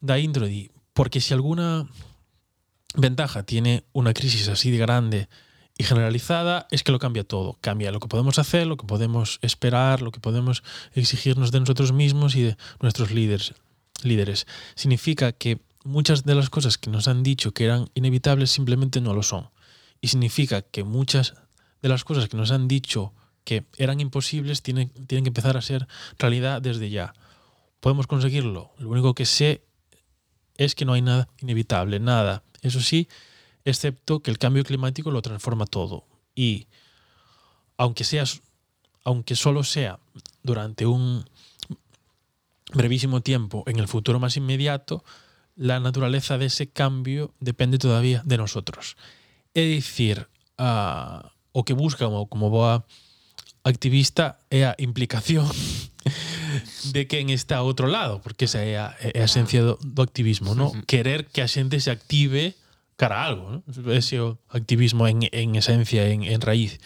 da 0.02 0.20
intro, 0.20 0.46
di, 0.46 0.72
Porque 0.94 1.22
si 1.22 1.34
alguna 1.34 1.88
ventaja 2.96 3.44
tiene 3.44 3.84
una 3.94 4.14
crisis 4.14 4.48
así 4.48 4.72
de 4.72 4.78
grande 4.78 5.30
y 5.78 5.84
generalizada, 5.84 6.68
es 6.72 6.84
que 6.84 6.92
lo 6.92 7.00
cambia 7.00 7.24
todo. 7.24 7.58
Cambia 7.62 7.92
lo 7.92 8.00
que 8.00 8.08
podemos 8.08 8.40
hacer, 8.40 8.66
lo 8.66 8.78
que 8.78 8.88
podemos 8.88 9.38
esperar, 9.42 10.02
lo 10.02 10.12
que 10.12 10.20
podemos 10.20 10.64
exigirnos 10.94 11.52
de 11.52 11.60
nosotros 11.60 11.94
mismos 11.94 12.36
y 12.36 12.42
de 12.42 12.58
nuestros 12.82 13.12
líderes. 13.12 13.54
líderes. 14.02 14.48
Significa 14.76 15.32
que 15.32 15.60
muchas 15.84 16.24
de 16.24 16.36
las 16.36 16.50
cosas 16.50 16.78
que 16.78 16.90
nos 16.90 17.08
han 17.08 17.24
dicho 17.24 17.52
que 17.52 17.66
eran 17.66 17.90
inevitables 17.94 18.52
simplemente 18.52 19.02
no 19.02 19.14
lo 19.14 19.24
son. 19.24 19.50
Y 20.02 20.08
significa 20.08 20.62
que 20.62 20.84
muchas 20.84 21.36
de 21.82 21.90
las 21.90 22.04
cosas 22.04 22.28
que 22.28 22.38
nos 22.38 22.52
han 22.52 22.68
dicho 22.68 23.14
que 23.44 23.66
eran 23.78 24.00
imposibles 24.00 24.62
tienen, 24.62 24.90
tienen 24.90 25.24
que 25.24 25.30
empezar 25.30 25.58
a 25.58 25.62
ser 25.62 25.88
realidad 26.18 26.62
desde 26.62 26.90
ya. 26.90 27.14
Podemos 27.80 28.08
conseguirlo. 28.08 28.72
Lo 28.78 28.90
único 28.90 29.14
que 29.14 29.26
sé 29.26 29.67
es 30.58 30.76
que 30.76 30.86
no 30.86 30.94
hay 30.94 31.02
nada 31.02 31.28
inevitable, 31.40 32.00
nada. 32.00 32.44
Eso 32.62 32.82
sí, 32.82 33.08
excepto 33.66 34.22
que 34.22 34.32
el 34.32 34.38
cambio 34.38 34.64
climático 34.64 35.12
lo 35.12 35.22
transforma 35.22 35.66
todo. 35.66 36.06
Y 36.36 36.68
aunque, 37.78 38.04
seas, 38.04 38.42
aunque 39.04 39.36
solo 39.36 39.64
sea 39.64 40.00
durante 40.44 40.86
un 40.86 41.26
brevísimo 42.74 43.22
tiempo 43.22 43.64
en 43.68 43.80
el 43.80 43.88
futuro 43.88 44.20
más 44.20 44.38
inmediato, 44.38 45.04
la 45.56 45.80
naturaleza 45.80 46.38
de 46.38 46.46
ese 46.48 46.70
cambio 46.70 47.34
depende 47.40 47.78
todavía 47.78 48.22
de 48.26 48.38
nosotros. 48.38 48.96
É 49.56 49.66
dicir, 49.66 50.28
a, 50.58 51.34
o 51.52 51.64
que 51.64 51.74
busca 51.74 52.06
como, 52.06 52.50
boa 52.50 52.86
activista 53.64 54.38
implicación 54.78 55.50
de 56.92 57.08
quen 57.08 57.30
está 57.30 57.60
a 57.60 57.66
outro 57.66 57.88
lado, 57.88 58.22
porque 58.22 58.46
esa 58.46 58.64
é 58.64 58.78
a, 58.78 58.96
é 59.00 59.22
a 59.22 59.30
esencia 59.30 59.64
do, 59.64 59.80
do 59.82 60.02
activismo, 60.02 60.56
¿no? 60.56 60.74
Querer 60.86 61.28
que 61.30 61.42
a 61.42 61.48
xente 61.48 61.80
se 61.80 61.92
active 61.92 62.56
cara 62.98 63.22
a 63.22 63.26
algo, 63.30 63.46
¿no? 63.50 63.60
Ese 63.94 64.20
o 64.20 64.42
activismo 64.50 65.08
en, 65.08 65.30
en 65.32 65.56
esencia, 65.56 66.10
en, 66.10 66.24
en 66.24 66.42
raíz. 66.42 66.82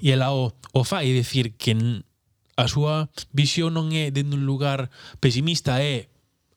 E 0.00 0.10
ela 0.10 0.32
o, 0.32 0.56
o 0.72 0.82
fai, 0.82 1.10
é 1.10 1.14
dicir, 1.14 1.54
que 1.60 1.76
a 2.56 2.66
súa 2.68 3.08
visión 3.32 3.76
non 3.76 3.92
é 3.92 4.12
dentro 4.12 4.36
un 4.36 4.44
lugar 4.48 4.88
pesimista, 5.20 5.80
é 5.80 6.08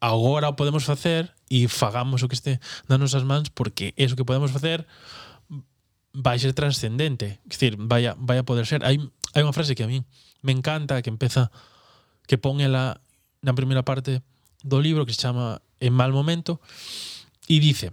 agora 0.03 0.51
o 0.51 0.57
podemos 0.59 0.83
facer 0.83 1.31
e 1.47 1.71
fagamos 1.71 2.23
o 2.23 2.27
que 2.27 2.35
este 2.35 2.59
nas 2.91 2.99
nosas 2.99 3.23
mans 3.23 3.47
porque 3.47 3.95
eso 3.95 4.19
que 4.19 4.27
podemos 4.27 4.51
facer 4.51 4.83
vai 6.13 6.37
ser 6.37 6.53
transcendente, 6.53 7.39
Es 7.47 7.57
decir, 7.57 7.75
vai 7.79 8.07
vai 8.17 8.37
a 8.37 8.43
poder 8.43 8.67
ser. 8.67 8.83
Hai, 8.83 8.99
hai 9.33 9.41
unha 9.41 9.55
frase 9.55 9.75
que 9.75 9.83
a 9.83 9.89
mí 9.89 10.03
me 10.43 10.51
encanta 10.51 11.01
que 11.01 11.09
empeza 11.09 11.49
que 12.27 12.37
pon 12.37 12.59
ela 12.59 13.01
na 13.43 13.53
primeira 13.53 13.83
parte 13.83 14.23
do 14.63 14.79
libro 14.79 15.05
que 15.05 15.13
se 15.13 15.27
chama 15.27 15.59
En 15.83 15.91
mal 15.91 16.15
momento 16.15 16.63
e 17.51 17.59
dice 17.59 17.91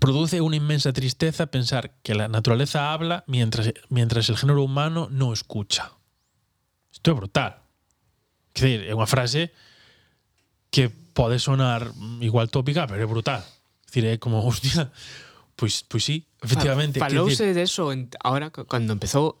Produce 0.00 0.40
una 0.40 0.56
inmensa 0.56 0.92
tristeza 0.92 1.46
pensar 1.46 1.94
que 2.02 2.14
la 2.14 2.28
naturaleza 2.28 2.92
habla 2.92 3.22
mientras, 3.26 3.72
mientras 3.88 4.28
el 4.28 4.36
género 4.36 4.62
humano 4.62 5.08
no 5.10 5.32
escucha. 5.32 5.92
Isto 6.92 7.12
é 7.12 7.14
brutal. 7.14 7.62
Quer 8.52 8.64
dizer, 8.64 8.80
é 8.90 8.94
unha 8.94 9.06
frase 9.06 9.54
que 10.74 10.90
pode 10.90 11.38
sonar 11.38 11.94
igual 12.18 12.50
tópica, 12.50 12.90
pero 12.90 12.98
é 12.98 13.06
brutal. 13.06 13.46
Quer 13.86 14.02
decir, 14.02 14.04
é 14.10 14.18
como, 14.18 14.42
hostia, 14.46 14.90
pois, 15.54 15.86
pois 15.86 16.02
sí, 16.02 16.26
efectivamente. 16.42 16.98
Fal 16.98 17.14
falouse 17.14 17.54
de 17.54 17.62
eso 17.62 17.94
en, 17.94 18.10
ahora, 18.18 18.50
cuando 18.50 18.90
empezó 18.90 19.38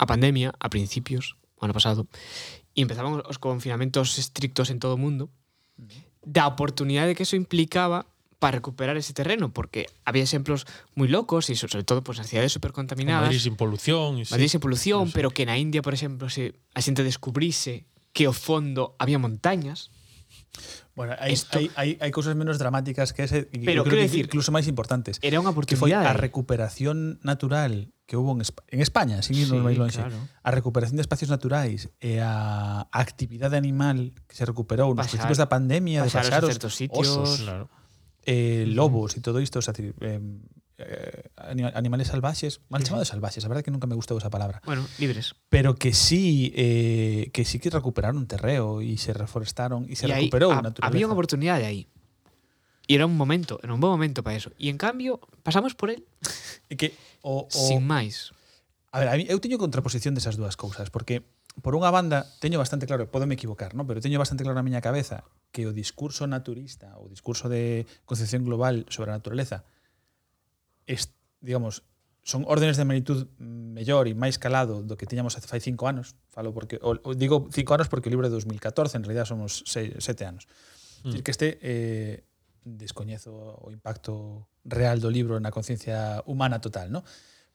a 0.00 0.08
pandemia, 0.08 0.56
a 0.56 0.72
principios, 0.72 1.36
ano 1.60 1.76
pasado, 1.76 2.08
e 2.74 2.82
empezaban 2.82 3.22
os 3.22 3.38
confinamentos 3.38 4.18
estrictos 4.18 4.68
en 4.68 4.82
todo 4.82 4.98
o 4.98 5.00
mundo, 5.00 5.30
da 6.26 6.50
oportunidade 6.50 7.14
que 7.14 7.22
eso 7.22 7.38
implicaba 7.38 8.10
para 8.44 8.60
recuperar 8.60 8.96
ese 8.98 9.14
terreno, 9.14 9.54
porque 9.54 9.86
había 10.04 10.20
exemplos 10.20 10.68
moi 10.92 11.08
locos, 11.08 11.48
e 11.48 11.56
sobre 11.56 11.80
todo 11.80 12.04
pues, 12.04 12.20
nas 12.20 12.28
cidades 12.28 12.52
supercontaminadas. 12.52 13.32
Madrid 13.32 13.40
sin 13.40 13.56
polución. 13.56 14.20
Madrid 14.20 14.52
sí. 14.52 14.58
sin 14.58 14.60
polución, 14.60 15.08
sí. 15.08 15.16
pero 15.16 15.32
que 15.32 15.48
na 15.48 15.56
India, 15.56 15.80
por 15.80 15.96
exemplo, 15.96 16.28
se 16.28 16.52
a 16.76 16.84
xente 16.84 17.00
descubrise 17.00 17.88
que 18.12 18.28
ao 18.28 18.36
fondo 18.36 19.00
había 19.00 19.16
montañas. 19.16 19.88
Bueno, 20.92 21.16
hai, 21.16 21.32
Esto... 21.32 21.56
hai, 21.56 21.72
hai, 21.72 21.90
hai 21.96 22.10
cousas 22.12 22.36
menos 22.36 22.60
dramáticas 22.60 23.16
que 23.16 23.24
ese, 23.24 23.48
pero 23.64 23.80
creo 23.80 23.96
que 23.96 24.12
decir, 24.12 24.28
incluso 24.28 24.52
máis 24.52 24.68
importantes. 24.68 25.16
Era 25.24 25.40
unha 25.40 25.48
oportunidade. 25.48 25.80
Que 25.80 25.88
foi 25.88 25.96
a 25.96 26.12
¿eh? 26.12 26.12
recuperación 26.12 27.22
natural 27.24 27.93
que 28.06 28.16
hubo 28.16 28.32
en, 28.36 28.40
Espa 28.44 28.62
en 28.68 28.80
España, 28.84 29.22
sin 29.24 29.36
irnos 29.36 29.58
Sí, 29.60 29.64
máis 29.64 29.78
longe. 29.80 29.96
claro. 29.96 30.18
A 30.44 30.50
recuperación 30.52 30.96
de 31.00 31.04
espacios 31.04 31.32
naturais 31.32 31.88
e 32.04 32.20
a 32.20 32.84
actividade 32.92 33.56
animal 33.56 34.12
que 34.28 34.36
se 34.36 34.44
recuperou 34.44 34.92
nos 34.92 35.08
Paxar- 35.08 35.24
principios 35.24 35.40
da 35.40 35.48
pandemia, 35.48 36.04
de 36.04 36.12
paxaros 36.12 36.28
pasar 36.28 36.42
a 36.44 36.46
os 36.46 36.52
certos 36.52 36.72
sitios. 36.76 37.08
osos, 37.08 37.40
Claro. 37.48 37.72
eh, 38.28 38.64
lobos 38.68 39.16
e 39.16 39.24
todo 39.24 39.40
isto, 39.40 39.60
o 39.60 39.64
sea, 39.64 39.72
eh, 39.80 40.20
eh, 40.76 41.30
animales 41.74 42.08
salvaxes, 42.08 42.60
mal 42.68 42.82
Sí, 42.82 42.88
chamados 42.92 43.08
salvaxes, 43.08 43.44
a 43.44 43.48
verdade 43.48 43.64
que 43.64 43.70
nunca 43.72 43.86
me 43.86 43.94
gustou 43.94 44.18
esa 44.18 44.28
palabra, 44.28 44.60
Bueno, 44.66 44.84
libres. 44.98 45.32
pero 45.48 45.72
que 45.78 45.94
sí 45.94 46.52
eh, 46.56 47.30
que 47.32 47.44
sí 47.48 47.56
que 47.62 47.70
recuperaron 47.70 48.26
terreo 48.26 48.82
e 48.82 48.98
se 48.98 49.14
reforestaron 49.16 49.86
e 49.88 49.94
se 49.96 50.10
aí 50.10 50.26
recuperou 50.28 50.50
ha- 50.52 50.60
a 50.60 50.66
naturaleza. 50.66 50.92
había 50.92 51.06
unha 51.08 51.14
oportunidade 51.16 51.64
aí. 51.64 51.88
Y 52.86 52.94
era 52.94 53.06
un 53.06 53.16
momento, 53.16 53.60
era 53.62 53.72
un 53.72 53.80
buen 53.80 53.92
momento 53.92 54.22
para 54.22 54.36
eso. 54.36 54.52
E 54.60 54.68
en 54.68 54.76
cambio, 54.76 55.20
pasamos 55.42 55.74
por 55.74 55.90
él. 55.90 56.04
E 56.72 56.80
que 56.80 56.96
o, 57.20 57.44
o... 57.44 57.52
Sin 57.52 57.84
máis. 57.84 58.32
A 58.88 59.00
ver, 59.00 59.08
a 59.12 59.16
mí, 59.20 59.28
eu 59.28 59.36
teño 59.36 59.60
contraposición 59.60 60.16
desas 60.16 60.40
dúas 60.40 60.56
cousas, 60.56 60.88
porque 60.88 61.26
por 61.60 61.76
unha 61.76 61.92
banda 61.92 62.26
teño 62.40 62.56
bastante 62.58 62.88
claro, 62.88 63.06
podome 63.06 63.36
equivocar, 63.36 63.76
¿no? 63.76 63.86
pero 63.86 64.00
teño 64.00 64.18
bastante 64.18 64.42
claro 64.42 64.58
na 64.58 64.66
miña 64.66 64.82
cabeza 64.82 65.22
que 65.54 65.68
o 65.68 65.76
discurso 65.76 66.26
naturista, 66.26 66.98
o 66.98 67.06
discurso 67.06 67.52
de 67.52 67.86
concepción 68.08 68.42
global 68.42 68.88
sobre 68.90 69.12
a 69.12 69.18
naturaleza 69.20 69.62
es, 70.88 71.14
digamos, 71.40 71.86
son 72.24 72.42
órdenes 72.48 72.80
de 72.80 72.88
magnitud 72.88 73.28
mellor 73.38 74.08
e 74.08 74.16
máis 74.16 74.40
calado 74.40 74.80
do 74.80 74.96
que 74.96 75.04
tiñamos 75.04 75.36
hace 75.36 75.46
fai 75.46 75.60
cinco 75.60 75.84
anos. 75.86 76.16
Falo 76.32 76.56
porque 76.56 76.80
o, 76.80 76.96
o 76.96 77.12
digo 77.12 77.52
cinco 77.52 77.76
anos 77.76 77.92
porque 77.92 78.08
o 78.08 78.12
libro 78.12 78.26
é 78.26 78.32
de 78.32 78.38
2014, 78.40 78.96
en 78.96 79.04
realidad 79.04 79.28
somos 79.28 79.62
seis, 79.68 79.92
sete 80.00 80.24
anos. 80.24 80.48
Mm. 81.04 81.12
Decir 81.12 81.22
que 81.22 81.30
este 81.30 81.48
eh, 81.60 82.24
descoñezo 82.64 83.60
o 83.60 83.70
impacto 83.70 84.48
real 84.64 84.98
do 85.00 85.12
libro 85.12 85.38
na 85.38 85.52
conciencia 85.52 86.24
humana 86.24 86.60
total, 86.60 86.90
no? 86.90 87.04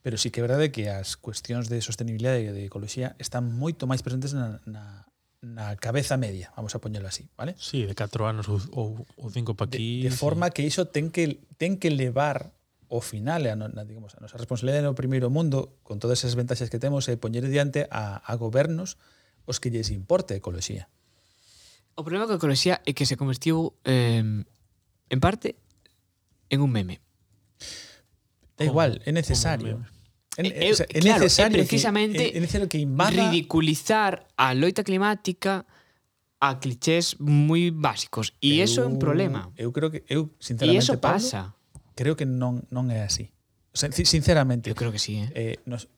Pero 0.01 0.15
sí 0.15 0.31
que 0.31 0.39
é 0.39 0.45
verdade 0.47 0.71
que 0.71 0.87
as 0.87 1.19
cuestións 1.19 1.67
de 1.67 1.81
sostenibilidade 1.83 2.47
e 2.47 2.55
de 2.55 2.63
ecoloxía 2.69 3.19
están 3.19 3.51
moito 3.51 3.83
máis 3.83 3.99
presentes 3.99 4.31
na, 4.31 4.63
na, 4.63 5.09
na 5.43 5.75
cabeza 5.75 6.15
media, 6.15 6.55
vamos 6.55 6.71
a 6.75 6.79
poñelo 6.79 7.09
así, 7.09 7.27
vale? 7.35 7.57
Sí, 7.59 7.83
de 7.83 7.91
4 7.97 8.23
anos 8.23 8.47
ou, 8.47 8.61
ou 9.03 9.27
5 9.27 9.59
pa 9.59 9.67
aquí. 9.67 10.05
De, 10.05 10.07
de 10.07 10.15
forma 10.15 10.47
sí. 10.47 10.53
que 10.55 10.63
iso 10.63 10.87
ten 10.87 11.11
que 11.11 11.43
ten 11.59 11.75
que 11.75 11.91
levar 11.91 12.55
o 12.89 13.01
final 13.01 13.45
a, 13.45 13.55
na, 13.55 13.83
digamos, 13.85 14.15
a 14.15 14.23
nosa 14.23 14.39
responsabilidade 14.39 14.87
no 14.87 14.95
primeiro 14.95 15.27
mundo 15.29 15.75
con 15.83 15.99
todas 15.99 16.23
esas 16.23 16.39
ventaxas 16.39 16.71
que 16.71 16.81
temos 16.81 17.05
é 17.11 17.19
poñer 17.19 17.45
diante 17.51 17.91
a, 17.91 18.23
a 18.23 18.33
gobernos 18.39 18.95
os 19.45 19.59
que 19.59 19.69
lles 19.69 19.91
importe 19.91 20.33
a 20.33 20.39
ecoloxía. 20.39 20.87
O 21.99 22.07
problema 22.07 22.23
con 22.23 22.35
a 22.35 22.41
ecoloxía 22.41 22.79
é 22.87 22.95
que 22.95 23.03
se 23.03 23.19
convertiu 23.19 23.75
eh, 23.83 24.23
en 25.09 25.19
parte, 25.19 25.55
en 26.49 26.61
un 26.61 26.71
meme. 26.71 27.01
Da 28.57 28.65
igual, 28.65 29.01
é 29.05 29.11
necesario. 29.11 29.85
É, 30.37 30.47
é, 30.47 30.69
é 30.71 30.99
claro, 31.01 31.23
necesario 31.23 31.55
é 31.55 31.65
precisamente 31.65 32.31
que, 32.31 32.37
é 32.37 32.39
necesario 32.39 32.67
que 32.67 32.79
invada... 32.79 33.11
ridiculizar 33.11 34.27
a 34.37 34.53
loita 34.53 34.83
climática 34.83 35.65
a 36.39 36.59
clichés 36.59 37.19
moi 37.19 37.67
básicos 37.75 38.31
e 38.39 38.63
eso 38.63 38.83
é 38.83 38.87
un 38.87 38.95
problema. 38.95 39.51
Eu 39.59 39.75
creo 39.75 39.91
que 39.91 40.07
eu 40.07 40.31
sinceramente 40.39 40.75
e 40.75 40.79
eso 40.79 40.95
Pablo, 40.95 41.19
pasa. 41.19 41.55
Creo 41.99 42.15
que 42.15 42.23
non 42.23 42.63
non 42.71 42.87
é 42.87 43.03
así. 43.03 43.35
O 43.75 43.77
sea, 43.77 43.91
Sinceramente. 43.91 44.71
Eu 44.71 44.75
creo 44.79 44.95
que 44.95 45.03
sí, 45.03 45.19
eh. 45.19 45.31
eh 45.35 45.55
nos, 45.67 45.91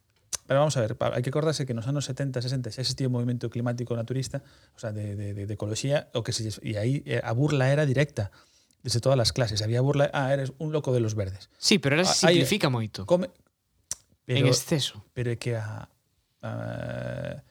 Pero 0.51 0.59
vamos 0.59 0.75
a 0.75 0.81
ver, 0.81 0.97
hai 0.99 1.23
que 1.23 1.31
acordarse 1.31 1.63
que 1.63 1.71
nos 1.71 1.87
anos 1.87 2.03
70, 2.11 2.43
60 2.43 2.75
xa 2.75 2.83
existía 2.83 3.07
o 3.07 3.13
movimento 3.13 3.47
climático 3.47 3.95
naturista, 3.95 4.43
o 4.75 4.79
sea, 4.83 4.91
de, 4.91 5.15
de, 5.15 5.31
de, 5.31 5.47
de 5.47 5.53
ecoloxía, 5.55 6.11
o 6.11 6.27
que 6.27 6.35
se, 6.35 6.43
e 6.59 6.75
aí 6.75 7.07
eh, 7.07 7.23
a 7.23 7.31
burla 7.31 7.71
era 7.71 7.87
directa 7.87 8.35
desde 8.83 8.99
todas 8.99 9.19
as 9.19 9.31
clases. 9.33 9.61
Había 9.61 9.81
burla, 9.81 10.09
ah, 10.13 10.33
eres 10.33 10.53
un 10.57 10.71
loco 10.71 10.93
de 10.93 10.99
los 10.99 11.15
verdes. 11.15 11.49
Sí, 11.57 11.79
pero 11.79 11.95
ahora 11.95 12.09
ah, 12.09 12.13
se 12.13 12.27
simplifica 12.27 12.67
Ay, 12.67 12.73
moito. 12.73 13.05
Come, 13.05 13.29
pero, 14.25 14.39
en 14.39 14.47
exceso. 14.47 15.05
Pero 15.13 15.31
é 15.31 15.37
que 15.37 15.55
a, 15.55 15.89
a 16.41 17.43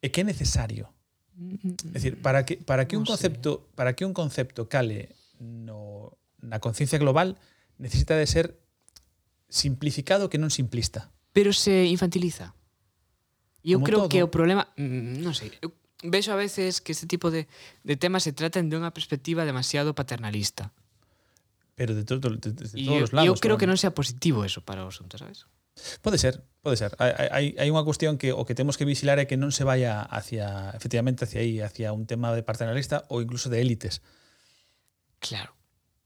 é 0.00 0.08
que 0.08 0.20
é 0.20 0.24
necesario. 0.24 0.88
É 1.36 2.00
decir, 2.00 2.16
para 2.24 2.48
que 2.48 2.56
para 2.56 2.88
que 2.88 2.96
no 2.96 3.04
un 3.04 3.06
concepto, 3.06 3.68
sé. 3.68 3.76
para 3.76 3.92
que 3.92 4.04
un 4.08 4.16
concepto 4.16 4.68
cale 4.68 5.12
no 5.40 6.16
na 6.40 6.60
conciencia 6.60 6.96
global 6.96 7.36
necesita 7.76 8.16
de 8.16 8.24
ser 8.24 8.56
simplificado 9.48 10.32
que 10.32 10.40
non 10.40 10.48
simplista. 10.48 11.12
Pero 11.36 11.52
se 11.52 11.84
infantiliza. 11.84 12.56
Eu 13.60 13.82
Como 13.82 13.86
creo 13.86 14.00
todo. 14.06 14.10
que 14.14 14.22
o 14.22 14.30
problema, 14.32 14.72
mm, 14.78 15.20
non 15.20 15.34
sei, 15.36 15.52
eu 15.60 15.74
vexo 16.10 16.32
a 16.32 16.38
veces 16.38 16.80
que 16.80 16.92
este 16.92 17.06
tipo 17.06 17.30
de, 17.30 17.48
de 17.84 17.96
temas 17.96 18.22
se 18.24 18.32
tratan 18.32 18.68
de 18.70 18.76
unha 18.78 18.92
perspectiva 18.92 19.46
demasiado 19.46 19.94
paternalista. 19.94 20.72
Pero 21.76 21.92
de, 21.92 22.04
todo, 22.08 22.32
de, 22.32 22.52
de, 22.52 22.66
todos 22.66 22.72
eu, 22.74 23.04
os 23.04 23.12
lados. 23.12 23.28
eu 23.28 23.34
creo 23.36 23.60
que 23.60 23.68
non 23.68 23.76
sea 23.76 23.92
positivo 23.92 24.42
eso 24.48 24.64
para 24.64 24.82
o 24.82 24.88
asunto, 24.88 25.20
sabes? 25.20 25.44
Pode 26.00 26.16
ser, 26.16 26.40
pode 26.62 26.80
ser. 26.80 26.96
Hai, 26.96 27.52
hai, 27.60 27.68
unha 27.68 27.84
cuestión 27.84 28.16
que 28.16 28.32
o 28.32 28.48
que 28.48 28.56
temos 28.56 28.80
que 28.80 28.88
vigilar 28.88 29.20
é 29.20 29.28
que 29.28 29.36
non 29.36 29.52
se 29.52 29.60
vaya 29.60 30.00
hacia, 30.00 30.72
efectivamente, 30.72 31.28
hacia 31.28 31.44
aí, 31.44 31.60
hacia 31.60 31.92
un 31.92 32.08
tema 32.08 32.32
de 32.32 32.40
paternalista 32.40 33.04
ou 33.12 33.20
incluso 33.20 33.52
de 33.52 33.60
élites. 33.60 34.00
Claro. 35.20 35.52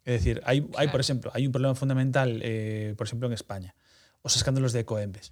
É 0.03 0.19
dicir, 0.19 0.43
hai, 0.43 0.67
hai 0.75 0.91
por 0.91 0.99
exemplo, 0.99 1.31
hai 1.31 1.47
un 1.47 1.55
problema 1.55 1.79
fundamental, 1.79 2.43
eh, 2.43 2.99
por 2.99 3.07
exemplo, 3.07 3.31
en 3.31 3.35
España. 3.39 3.79
Os 4.27 4.35
escándalos 4.35 4.75
de 4.75 4.83
Ecoembes. 4.83 5.31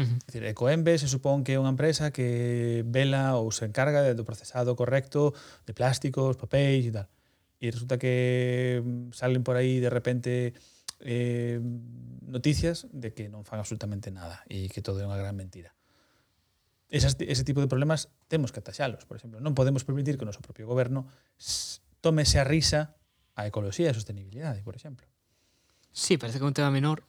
Uh 0.00 0.08
-huh. 0.08 0.18
Decir, 0.24 0.42
Ecoembe 0.48 0.96
se 0.96 1.08
supón 1.12 1.44
que 1.44 1.54
é 1.54 1.60
unha 1.60 1.68
empresa 1.68 2.08
que 2.08 2.80
vela 2.88 3.36
ou 3.36 3.52
se 3.52 3.68
encarga 3.68 4.00
do 4.16 4.24
procesado 4.24 4.72
correcto 4.72 5.36
de 5.68 5.76
plásticos, 5.76 6.40
papéis 6.40 6.88
e 6.88 6.92
tal. 6.96 7.08
E 7.60 7.68
resulta 7.68 8.00
que 8.00 8.80
mm, 8.80 9.12
salen 9.12 9.44
por 9.44 9.60
aí 9.60 9.84
de 9.84 9.92
repente 9.92 10.56
eh, 11.04 11.60
noticias 12.24 12.88
de 12.88 13.12
que 13.12 13.28
non 13.28 13.44
fan 13.44 13.60
absolutamente 13.60 14.08
nada 14.08 14.40
e 14.48 14.72
que 14.72 14.80
todo 14.80 15.00
é 15.00 15.04
unha 15.04 15.20
gran 15.20 15.36
mentira. 15.36 15.76
Esas, 16.90 17.14
ese 17.20 17.44
tipo 17.44 17.60
de 17.60 17.68
problemas 17.70 18.10
temos 18.26 18.50
que 18.50 18.58
ataxalos, 18.58 19.06
por 19.06 19.20
exemplo. 19.20 19.38
Non 19.38 19.54
podemos 19.54 19.84
permitir 19.84 20.16
que 20.16 20.24
o 20.24 20.28
noso 20.28 20.42
propio 20.42 20.66
goberno 20.66 21.06
tómese 22.00 22.40
a 22.40 22.44
risa 22.48 22.96
a 23.36 23.46
ecoloxía 23.46 23.88
e 23.88 23.92
a 23.92 23.96
sostenibilidade, 23.96 24.64
por 24.64 24.74
exemplo. 24.74 25.06
Sí, 25.92 26.18
parece 26.18 26.38
que 26.38 26.44
é 26.44 26.50
un 26.50 26.56
tema 26.56 26.70
menor, 26.70 27.06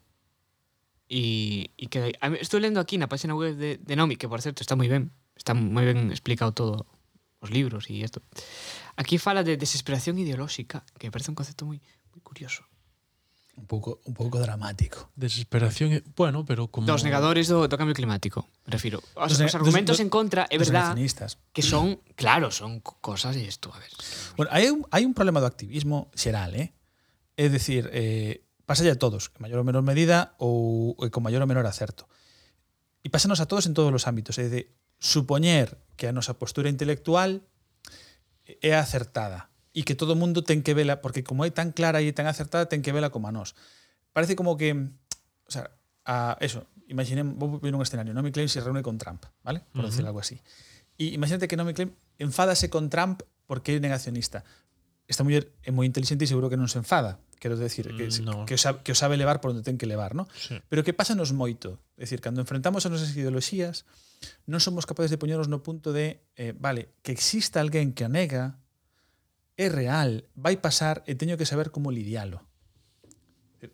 y, 1.11 1.71
y 1.75 1.87
que 1.87 2.15
a, 2.23 2.31
estou 2.39 2.63
lendo 2.63 2.79
aquí 2.79 2.95
na 2.95 3.11
página 3.11 3.35
web 3.35 3.59
de, 3.59 3.75
de 3.75 3.93
Nomi, 3.99 4.15
que 4.15 4.31
por 4.31 4.39
certo 4.39 4.63
está 4.63 4.79
moi 4.79 4.87
ben, 4.87 5.11
está 5.35 5.51
moi 5.51 5.83
ben 5.83 6.07
explicado 6.07 6.55
todo 6.55 6.87
os 7.43 7.51
libros 7.51 7.91
e 7.91 7.99
isto. 7.99 8.23
Aquí 8.95 9.19
fala 9.19 9.43
de 9.43 9.59
desesperación 9.59 10.15
ideolóxica, 10.23 10.87
que 10.95 11.11
me 11.11 11.11
parece 11.11 11.27
un 11.27 11.35
concepto 11.35 11.67
moi 11.67 11.83
moi 12.15 12.23
curioso. 12.23 12.63
Un 13.59 13.67
pouco 13.67 13.99
un 14.07 14.15
pouco 14.15 14.39
dramático. 14.39 15.11
Desesperación, 15.19 15.99
eh, 15.99 16.03
bueno, 16.15 16.47
pero 16.47 16.71
como 16.71 16.87
dos 16.87 17.03
negadores 17.03 17.51
do, 17.51 17.67
do 17.67 17.75
cambio 17.75 17.91
climático, 17.91 18.47
me 18.63 18.71
refiro. 18.71 19.03
Os, 19.19 19.35
dos, 19.35 19.43
os 19.43 19.55
argumentos 19.59 19.99
dos, 19.99 20.03
en 20.07 20.07
contra, 20.07 20.47
é 20.47 20.55
verdad, 20.55 20.95
que 21.51 21.59
son, 21.59 21.99
claro, 22.15 22.55
son 22.55 22.79
cosas 22.79 23.35
y 23.35 23.43
isto, 23.43 23.67
a 23.75 23.83
ver. 23.83 23.91
Bueno, 24.39 24.47
hai 24.55 24.71
un, 24.71 24.87
hai 24.95 25.03
un 25.03 25.11
problema 25.11 25.43
do 25.43 25.51
activismo 25.51 26.07
xeral, 26.15 26.55
eh? 26.55 26.71
É 27.35 27.51
dicir, 27.51 27.91
eh, 27.91 28.47
pasa 28.71 28.87
a 28.87 28.95
todos, 28.95 29.35
en 29.35 29.43
maior 29.43 29.59
ou 29.59 29.67
menor 29.67 29.83
medida 29.83 30.31
ou 30.39 30.95
con 31.11 31.19
maior 31.19 31.43
ou 31.43 31.49
menor 31.51 31.67
acerto. 31.67 32.07
E 33.03 33.11
pásanos 33.11 33.43
a 33.43 33.45
todos 33.51 33.67
en 33.67 33.75
todos 33.75 33.91
os 33.91 34.07
ámbitos, 34.07 34.39
é 34.39 34.47
de 34.47 34.71
supoñer 34.95 35.75
que 35.99 36.07
a 36.07 36.15
nosa 36.15 36.39
postura 36.39 36.71
intelectual 36.71 37.43
é 38.47 38.71
acertada 38.79 39.51
e 39.75 39.83
que 39.83 39.91
todo 39.91 40.15
o 40.15 40.19
mundo 40.19 40.39
ten 40.47 40.63
que 40.63 40.71
vela, 40.71 41.03
porque 41.03 41.19
como 41.19 41.43
é 41.43 41.51
tan 41.51 41.75
clara 41.75 41.99
e 41.99 42.15
tan 42.15 42.31
acertada, 42.31 42.63
ten 42.71 42.79
que 42.79 42.95
vela 42.95 43.11
como 43.11 43.27
a 43.27 43.35
nós. 43.35 43.59
Parece 44.15 44.39
como 44.39 44.55
que, 44.55 44.71
o 44.71 45.51
sea, 45.51 45.75
a, 46.07 46.39
eso, 46.39 46.63
imaginemos, 46.87 47.35
vou 47.35 47.59
poner 47.59 47.75
un 47.75 47.83
escenario, 47.83 48.15
Naomi 48.15 48.31
Klein 48.31 48.47
se 48.47 48.63
reúne 48.63 48.79
con 48.79 48.95
Trump, 48.95 49.27
¿vale? 49.43 49.67
Por 49.75 49.83
uh 49.83 49.87
-huh. 49.87 49.91
decir 49.91 50.07
algo 50.07 50.23
así. 50.23 50.39
E 50.95 51.11
imagínate 51.11 51.51
que 51.51 51.59
Naomi 51.59 51.75
Klein 51.75 51.91
enfádase 52.23 52.71
con 52.71 52.87
Trump 52.87 53.19
porque 53.51 53.75
é 53.75 53.83
negacionista. 53.83 54.47
esta 55.11 55.27
muller 55.27 55.51
é 55.67 55.75
moi 55.75 55.83
inteligente 55.83 56.23
e 56.23 56.31
seguro 56.31 56.47
que 56.47 56.55
non 56.55 56.71
se 56.71 56.79
enfada. 56.79 57.19
Quero 57.43 57.59
decir, 57.59 57.91
que, 57.91 58.07
mm, 58.07 58.23
no. 58.23 58.47
que, 58.47 58.55
o 58.55 58.59
sabe, 58.61 58.79
que 58.79 58.95
o 58.95 58.97
sabe 58.97 59.19
levar 59.19 59.43
por 59.43 59.51
onde 59.51 59.59
ten 59.59 59.75
que 59.75 59.83
levar, 59.83 60.15
¿no? 60.15 60.31
Sí. 60.31 60.55
Pero 60.71 60.87
que 60.87 60.95
pasa 60.95 61.19
nos 61.19 61.35
moito. 61.35 61.83
É 61.99 62.07
dicir, 62.07 62.23
cando 62.23 62.39
enfrentamos 62.39 62.87
as 62.87 62.91
nosas 62.95 63.11
ideoloxías, 63.11 63.83
non 64.47 64.63
somos 64.63 64.87
capaces 64.87 65.11
de 65.11 65.19
poñernos 65.19 65.51
no 65.51 65.59
punto 65.59 65.91
de, 65.91 66.23
eh, 66.39 66.55
vale, 66.55 66.95
que 67.03 67.11
exista 67.11 67.59
alguén 67.59 67.91
que 67.91 68.07
anega, 68.07 68.61
é 69.59 69.67
real, 69.67 70.23
vai 70.33 70.57
pasar 70.63 71.03
e 71.03 71.19
teño 71.19 71.35
que 71.35 71.43
saber 71.43 71.75
como 71.75 71.91
lidialo. 71.91 72.39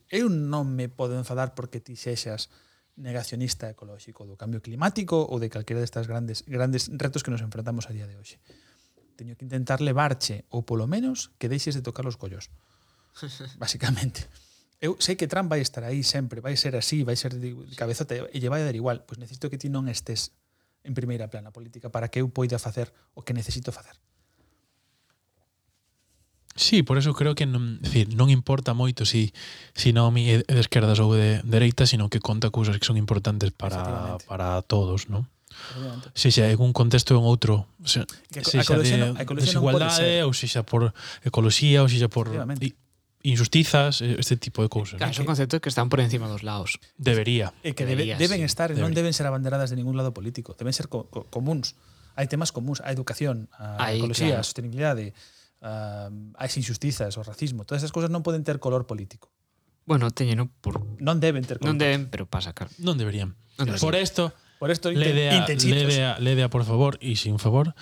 Eu 0.09 0.27
non 0.27 0.67
me 0.67 0.89
podo 0.89 1.15
enfadar 1.15 1.53
porque 1.53 1.79
ti 1.79 1.95
sexas 1.95 2.49
negacionista 2.97 3.69
ecolóxico 3.69 4.25
do 4.25 4.35
cambio 4.35 4.59
climático 4.59 5.21
ou 5.21 5.38
de 5.38 5.53
calquera 5.53 5.79
destas 5.79 6.09
grandes 6.09 6.41
grandes 6.49 6.89
retos 6.89 7.21
que 7.21 7.29
nos 7.29 7.45
enfrentamos 7.45 7.85
a 7.88 7.93
día 7.93 8.09
de 8.09 8.17
hoxe 8.17 8.41
teño 9.18 9.34
que 9.34 9.43
intentar 9.43 9.82
levarche 9.82 10.45
ou 10.53 10.61
polo 10.61 10.86
menos 10.86 11.34
que 11.41 11.49
deixes 11.49 11.74
de 11.74 11.82
tocar 11.82 12.05
os 12.05 12.15
collos. 12.15 12.53
Básicamente. 13.57 14.30
Eu 14.78 14.93
sei 15.01 15.18
que 15.18 15.26
Trump 15.26 15.49
vai 15.49 15.65
estar 15.65 15.82
aí 15.82 16.05
sempre, 16.05 16.38
vai 16.38 16.53
ser 16.53 16.78
así, 16.78 17.01
vai 17.01 17.18
ser 17.18 17.34
de 17.34 17.57
cabezota 17.74 18.13
e 18.13 18.38
lle 18.38 18.49
vai 18.53 18.61
dar 18.61 18.78
igual, 18.78 19.01
pois 19.09 19.18
necesito 19.18 19.49
que 19.49 19.57
ti 19.57 19.74
non 19.74 19.89
estes 19.89 20.38
en 20.86 20.93
primeira 20.93 21.26
plana 21.34 21.49
política 21.49 21.89
para 21.89 22.13
que 22.13 22.22
eu 22.22 22.30
poida 22.30 22.61
facer 22.61 22.93
o 23.18 23.26
que 23.26 23.34
necesito 23.34 23.74
facer. 23.74 23.97
Sí, 26.57 26.82
por 26.82 26.97
eso 26.97 27.13
creo 27.13 27.36
que 27.36 27.45
non, 27.45 27.78
decir, 27.82 28.09
non 28.18 28.34
importa 28.34 28.74
moito 28.74 29.05
si, 29.05 29.30
si 29.78 29.93
Naomi 29.93 30.30
é 30.30 30.38
de 30.41 30.61
esquerdas 30.61 30.97
ou 30.97 31.13
de 31.13 31.41
dereita, 31.45 31.86
sino 31.86 32.09
que 32.09 32.18
conta 32.18 32.49
cousas 32.49 32.82
que 32.82 32.86
son 32.86 32.97
importantes 32.97 33.53
para, 33.53 34.18
para 34.26 34.61
todos, 34.65 35.05
non? 35.05 35.30
Si 36.15 36.31
xa 36.31 36.47
en 36.49 36.59
un 36.59 36.71
contexto 36.73 37.15
ou 37.15 37.21
en 37.21 37.25
outro 37.27 37.67
se, 37.83 38.05
se 38.31 38.61
xa 38.63 38.75
de 38.79 39.13
desigualdade 39.37 40.23
ou 40.23 40.31
se 40.33 40.47
xa 40.47 40.63
por 40.63 40.93
ecoloxía 41.23 41.83
ou 41.83 41.89
se 41.89 41.97
xa 42.01 42.09
por 42.09 42.31
injustizas, 43.27 44.01
este 44.01 44.37
tipo 44.37 44.61
de 44.63 44.69
cousas. 44.69 44.97
Claro, 44.97 45.13
son 45.13 45.25
conceptos 45.25 45.59
que 45.59 45.69
están 45.69 45.89
por 45.89 45.99
encima 45.99 46.27
dos 46.31 46.43
lados. 46.47 46.79
Debería. 46.95 47.51
E 47.65 47.73
que 47.75 47.83
debe, 47.83 48.07
Debería, 48.07 48.17
deben 48.17 48.39
sí. 48.39 48.47
estar, 48.47 48.71
Debería. 48.71 48.87
non 48.87 48.95
deben 48.95 49.11
ser 49.11 49.27
abanderadas 49.27 49.67
de 49.73 49.75
ningún 49.75 49.99
lado 49.99 50.15
político, 50.15 50.55
deben 50.55 50.71
ser 50.71 50.87
co 50.87 51.11
co 51.11 51.27
comuns. 51.27 51.75
Hai 52.15 52.25
temas 52.31 52.55
comuns, 52.55 52.79
a 52.81 52.89
educación, 52.89 53.51
a 53.53 53.77
Aí, 53.77 53.99
ecoloxía, 53.99 54.39
claro. 54.39 54.41
a 54.41 54.47
sostenibilidade, 54.47 55.05
a, 55.61 56.07
as 56.39 56.53
injustizas, 56.55 57.13
o 57.19 57.21
racismo, 57.21 57.61
todas 57.67 57.83
esas 57.83 57.91
cousas 57.93 58.09
non 58.09 58.23
poden 58.23 58.41
ter 58.47 58.57
color 58.63 58.87
político. 58.89 59.29
Bueno, 59.85 60.07
teñen 60.11 60.47
por... 60.61 60.79
Non 60.97 61.19
deben 61.19 61.43
ter 61.43 61.59
color. 61.59 61.73
Non 61.73 61.77
deben, 61.77 62.07
pero 62.07 62.25
pasa, 62.31 62.55
claro. 62.55 62.71
Non 62.79 62.95
deberían. 62.95 63.35
Non 63.59 63.69
deberían. 63.69 63.83
Por 63.83 63.95
isto, 63.99 64.31
Por 64.59 64.71
esto 64.71 64.91
Ledea, 64.91 65.45
Ledea, 65.47 66.17
Ledea, 66.19 66.49
por 66.49 66.65
favor, 66.65 66.97
y 66.99 67.17
sin 67.17 67.37
favor, 67.37 67.75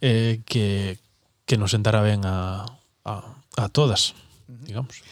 eh, 0.00 0.42
que, 0.46 0.98
que 1.44 1.58
nos 1.58 1.72
sentará 1.72 2.02
ben 2.02 2.20
a, 2.24 2.66
a, 3.04 3.34
a 3.56 3.68
todas, 3.68 4.14
digamos. 4.46 5.02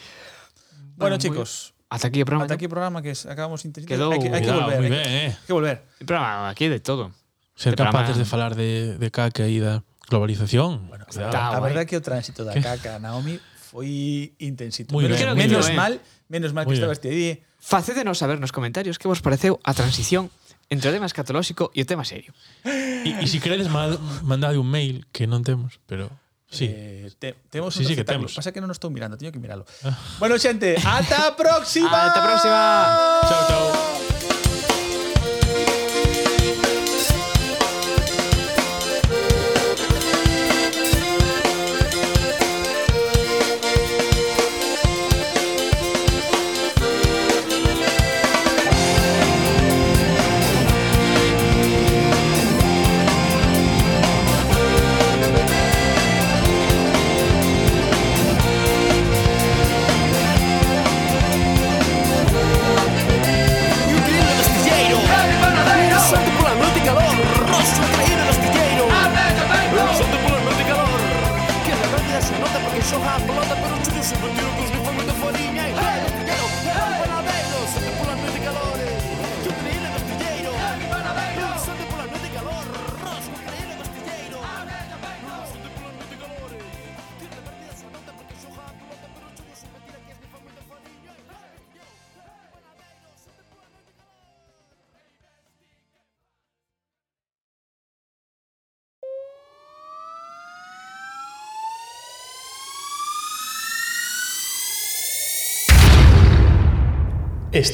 Bueno, 0.70 0.94
bueno 0.96 1.18
chicos. 1.18 1.74
Hasta 1.90 2.08
aquí 2.08 2.20
el 2.20 2.26
programa. 2.26 2.44
Hasta 2.44 2.54
aquí 2.54 2.64
el 2.66 2.70
programa 2.70 3.02
que 3.02 3.12
acabamos 3.28 3.64
intentando. 3.64 4.10
Quedou, 4.10 4.12
hay, 4.12 4.18
que, 4.18 4.26
hay 4.26 4.42
que 4.42 4.48
cuidado, 4.48 4.62
volver. 4.62 4.80
Muy 4.80 4.90
bien, 4.90 5.02
eh. 5.08 5.26
Hay 5.26 5.46
que 5.46 5.52
volver. 5.52 5.84
Pero 6.04 6.20
aquí 6.20 6.68
de 6.68 6.80
todo. 6.80 7.12
Ser 7.54 7.72
este 7.72 7.82
capaces 7.82 8.16
programa... 8.16 8.18
de 8.18 8.24
falar 8.24 8.54
de, 8.54 8.98
de 8.98 9.10
caca 9.10 9.46
e 9.46 9.58
da 9.58 9.82
globalización. 10.06 10.86
Bueno, 10.88 11.06
cuidado. 11.08 11.32
Está, 11.32 11.56
a 11.56 11.60
verdad 11.60 11.86
que 11.86 11.96
o 11.96 12.02
tránsito 12.02 12.44
da 12.44 12.54
caca, 12.62 13.00
Naomi, 13.00 13.40
foi 13.56 14.36
intensito. 14.38 14.92
Muy 14.92 15.08
pero 15.08 15.16
bien, 15.16 15.34
menos, 15.34 15.66
bien. 15.66 15.76
mal, 15.76 16.00
menos 16.28 16.52
mal 16.52 16.66
que 16.68 16.74
estabas 16.76 17.00
este 17.00 17.10
día. 17.10 17.40
Facédenos 17.58 18.18
saber 18.18 18.38
nos 18.38 18.52
comentarios 18.52 19.00
que 19.00 19.08
vos 19.08 19.24
pareceu 19.24 19.58
a 19.64 19.72
transición 19.74 20.30
entre 20.68 20.88
o 20.88 20.92
tema 20.92 21.08
escatolóxico 21.08 21.72
e 21.72 21.82
o 21.82 21.86
tema 21.88 22.04
serio. 22.04 22.32
E, 22.64 23.24
e 23.24 23.26
se 23.26 23.40
queredes 23.40 23.68
mandade 23.68 24.60
un 24.60 24.68
mail 24.68 25.08
que 25.12 25.24
non 25.24 25.40
temos, 25.44 25.80
pero... 25.88 26.12
Sí. 26.48 26.64
Eh, 26.64 27.12
te, 27.20 27.36
temos 27.52 27.76
sí, 27.76 27.84
sí 27.84 27.92
que 27.92 28.08
temos. 28.08 28.32
Pasa 28.32 28.56
que 28.56 28.60
non 28.60 28.72
nos 28.72 28.80
estou 28.80 28.88
mirando, 28.88 29.20
teño 29.20 29.28
que 29.28 29.40
miralo. 29.40 29.68
Ah. 29.84 29.92
Bueno, 30.16 30.40
xente, 30.40 30.80
ata 30.80 31.28
a 31.28 31.36
próxima. 31.36 31.92
ata 31.92 32.20
a 32.20 32.24
próxima. 32.24 32.60
Chao, 33.28 33.42
chao. 33.48 34.17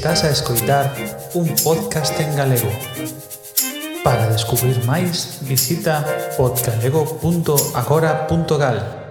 Estás 0.05 0.25
a 0.25 0.29
escoitar 0.29 0.93
un 1.33 1.49
podcast 1.65 2.21
en 2.21 2.37
galego. 2.37 2.69
Para 4.05 4.29
descubrir 4.29 4.85
máis, 4.85 5.41
visita 5.49 6.05
podcalego.agora.gal. 6.37 9.04